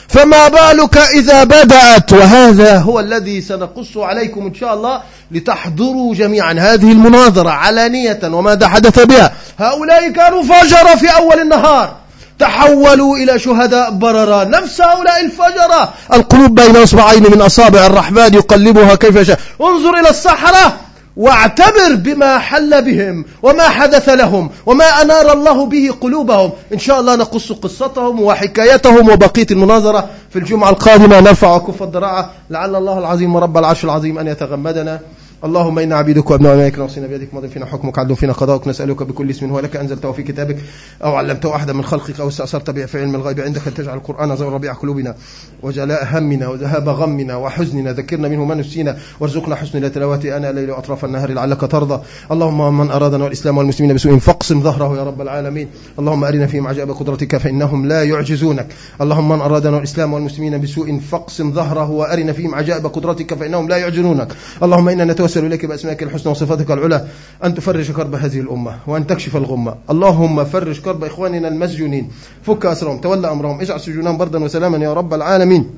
فما 0.07 0.47
بالك 0.47 0.97
إذا 0.97 1.43
بدأت؟ 1.43 2.13
وهذا 2.13 2.77
هو 2.77 2.99
الذي 2.99 3.41
سنقص 3.41 3.97
عليكم 3.97 4.45
إن 4.45 4.53
شاء 4.53 4.73
الله 4.73 5.01
لتحضروا 5.31 6.15
جميعا 6.15 6.53
هذه 6.53 6.91
المناظرة 6.91 7.49
علانية 7.49 8.19
وماذا 8.23 8.67
حدث 8.67 8.99
بها. 8.99 9.33
هؤلاء 9.59 10.09
كانوا 10.09 10.43
فجر 10.43 10.97
في 10.97 11.07
أول 11.07 11.39
النهار. 11.39 11.95
تحولوا 12.39 13.17
إلى 13.17 13.39
شهداء 13.39 13.91
بررا 13.91 14.43
نفس 14.43 14.81
هؤلاء 14.81 15.25
الفجرة. 15.25 15.93
القلوب 16.13 16.61
بين 16.61 16.77
أصبعين 16.77 17.23
من 17.23 17.41
أصابع 17.41 17.85
الرحمن 17.85 18.33
يقلبها 18.33 18.95
كيف 18.95 19.15
يشاء. 19.15 19.39
انظر 19.61 19.99
إلى 19.99 20.09
الصحراء. 20.09 20.77
واعتبر 21.17 21.95
بما 21.95 22.39
حل 22.39 22.81
بهم 22.81 23.25
وما 23.43 23.63
حدث 23.63 24.09
لهم 24.09 24.49
وما 24.65 24.85
أنار 24.85 25.33
الله 25.33 25.65
به 25.65 25.93
قلوبهم. 26.01 26.51
إن 26.73 26.79
شاء 26.79 26.99
الله 26.99 27.15
نقص 27.15 27.51
قصتهم 27.51 28.21
وحكايتهم 28.21 29.09
وبقية 29.09 29.47
المناظرة 29.51 30.09
في 30.29 30.39
الجمعة 30.39 30.69
القادمة. 30.69 31.19
نرفع 31.19 31.57
كف 31.57 31.83
الضراعة 31.83 32.31
لعل 32.49 32.75
الله 32.75 32.99
العظيم 32.99 33.35
ورب 33.35 33.57
العرش 33.57 33.83
العظيم 33.83 34.17
أن 34.17 34.27
يتغمدنا. 34.27 34.99
اللهم 35.43 35.79
إنا 35.79 35.95
عبيدك 35.95 36.31
وأبناء 36.31 36.53
أمائك 36.53 36.79
ناصينا 36.79 37.07
بيدك 37.07 37.33
ماضي 37.33 37.47
فينا 37.47 37.65
حكمك 37.65 37.99
عدل 37.99 38.15
فينا 38.15 38.33
قضاءك 38.33 38.67
نسألك 38.67 39.03
بكل 39.03 39.29
اسم 39.29 39.49
هو 39.49 39.59
لك 39.59 39.75
أنزلته 39.75 40.11
في 40.11 40.23
كتابك 40.23 40.57
أو 41.03 41.15
علمته 41.15 41.55
أحدا 41.55 41.73
من 41.73 41.83
خلقك 41.83 42.19
أو 42.19 42.27
استأثرت 42.27 42.69
به 42.69 42.85
في 42.85 43.01
علم 43.01 43.15
الغيب 43.15 43.39
عندك 43.39 43.67
أن 43.67 43.73
تجعل 43.73 43.97
القرآن 43.97 44.35
زور 44.35 44.53
ربيع 44.53 44.73
قلوبنا 44.73 45.15
وجلاء 45.63 46.07
همنا 46.11 46.47
وذهاب 46.47 46.89
غمنا 46.89 47.35
وحزننا 47.35 47.91
ذكرنا 47.91 48.27
منه 48.27 48.45
ما 48.45 48.55
نسينا 48.55 48.97
وارزقنا 49.19 49.55
حسن 49.55 49.91
تلاوته 49.91 50.37
أنا 50.37 50.49
الليل 50.49 50.71
وأطراف 50.71 51.05
النهار 51.05 51.31
لعلك 51.31 51.61
ترضى. 51.61 52.01
اللهم 52.31 52.77
من 52.77 52.91
أرادنا 52.91 53.23
والإسلام 53.23 53.57
والمسلمين 53.57 53.95
بسوء 53.95 54.17
فاقسم 54.17 54.61
ظهره 54.61 54.97
يا 54.97 55.03
رب 55.03 55.21
العالمين. 55.21 55.67
اللهم 55.99 56.23
أرنا 56.23 56.47
فيهم 56.47 56.67
عجائب 56.67 56.91
قدرتك 56.91 57.37
فإنهم 57.37 57.85
لا 57.85 58.03
يعجزونك. 58.03 58.67
اللهم 59.01 59.29
من 59.29 59.41
أرادنا 59.41 59.75
والإسلام 59.75 60.13
والمسلمين 60.13 60.61
بسوء 60.61 60.99
فاقسم 60.99 61.51
ظهره 61.51 61.89
وأرنا 61.89 62.33
فيهم 62.33 62.55
عجائب 62.55 62.85
قدرتك 62.85 63.33
فإنهم 63.33 63.69
لا 63.69 63.77
يعجزونك. 63.77 64.33
اللهم 64.63 64.89
إنا 64.89 65.05
نتوسل 65.05 65.32
إليك 65.37 65.65
بأسمائك 65.65 66.03
الحسنى 66.03 66.31
وصفاتك 66.31 66.71
العلى 66.71 67.07
أن 67.43 67.53
تفرج 67.53 67.91
كرب 67.91 68.15
هذه 68.15 68.39
الأمة 68.39 68.75
وأن 68.87 69.07
تكشف 69.07 69.37
الغمة. 69.37 69.75
اللهم 69.89 70.43
فرج 70.43 70.79
كرب 70.81 71.03
إخواننا 71.03 71.47
المسجونين. 71.47 72.09
فك 72.43 72.65
أسرهم 72.65 72.97
تولى 72.97 73.31
أمرهم 73.31 73.61
اجعل 73.61 73.79
سجونهم 73.79 74.17
بردا 74.17 74.43
وسلاما 74.43 74.77
يا 74.77 74.93
رب 74.93 75.13
العالمين. 75.13 75.69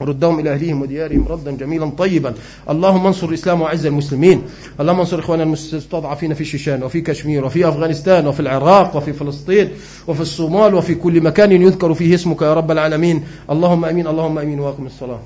ردهم 0.00 0.40
إلى 0.40 0.52
أهليهم 0.52 0.82
وديارهم 0.82 1.24
ردا 1.28 1.50
جميلا 1.50 1.90
طيبا. 1.98 2.34
اللهم 2.70 3.06
انصر 3.06 3.28
الإسلام 3.28 3.60
وعز 3.60 3.86
المسلمين. 3.86 4.42
اللهم 4.80 5.00
انصر 5.00 5.18
إخواننا 5.18 5.44
المستضعفين 5.44 6.34
في 6.34 6.44
شيشان 6.44 6.82
وفي 6.82 7.00
كشمير 7.00 7.44
وفي 7.44 7.68
أفغانستان 7.68 8.26
وفي 8.26 8.40
العراق 8.40 8.96
وفي 8.96 9.12
فلسطين 9.12 9.68
وفي 10.08 10.20
الصومال 10.20 10.74
وفي 10.74 10.94
كل 10.94 11.20
مكان 11.20 11.52
يذكر 11.52 11.94
فيه 11.94 12.14
اسمك 12.14 12.42
يا 12.42 12.54
رب 12.54 12.70
العالمين. 12.70 13.24
اللهم 13.50 13.84
أمين 13.84 14.06
اللهم 14.06 14.38
أمين 14.38 14.60
وأقم 14.60 14.86
الصلاة. 14.86 15.20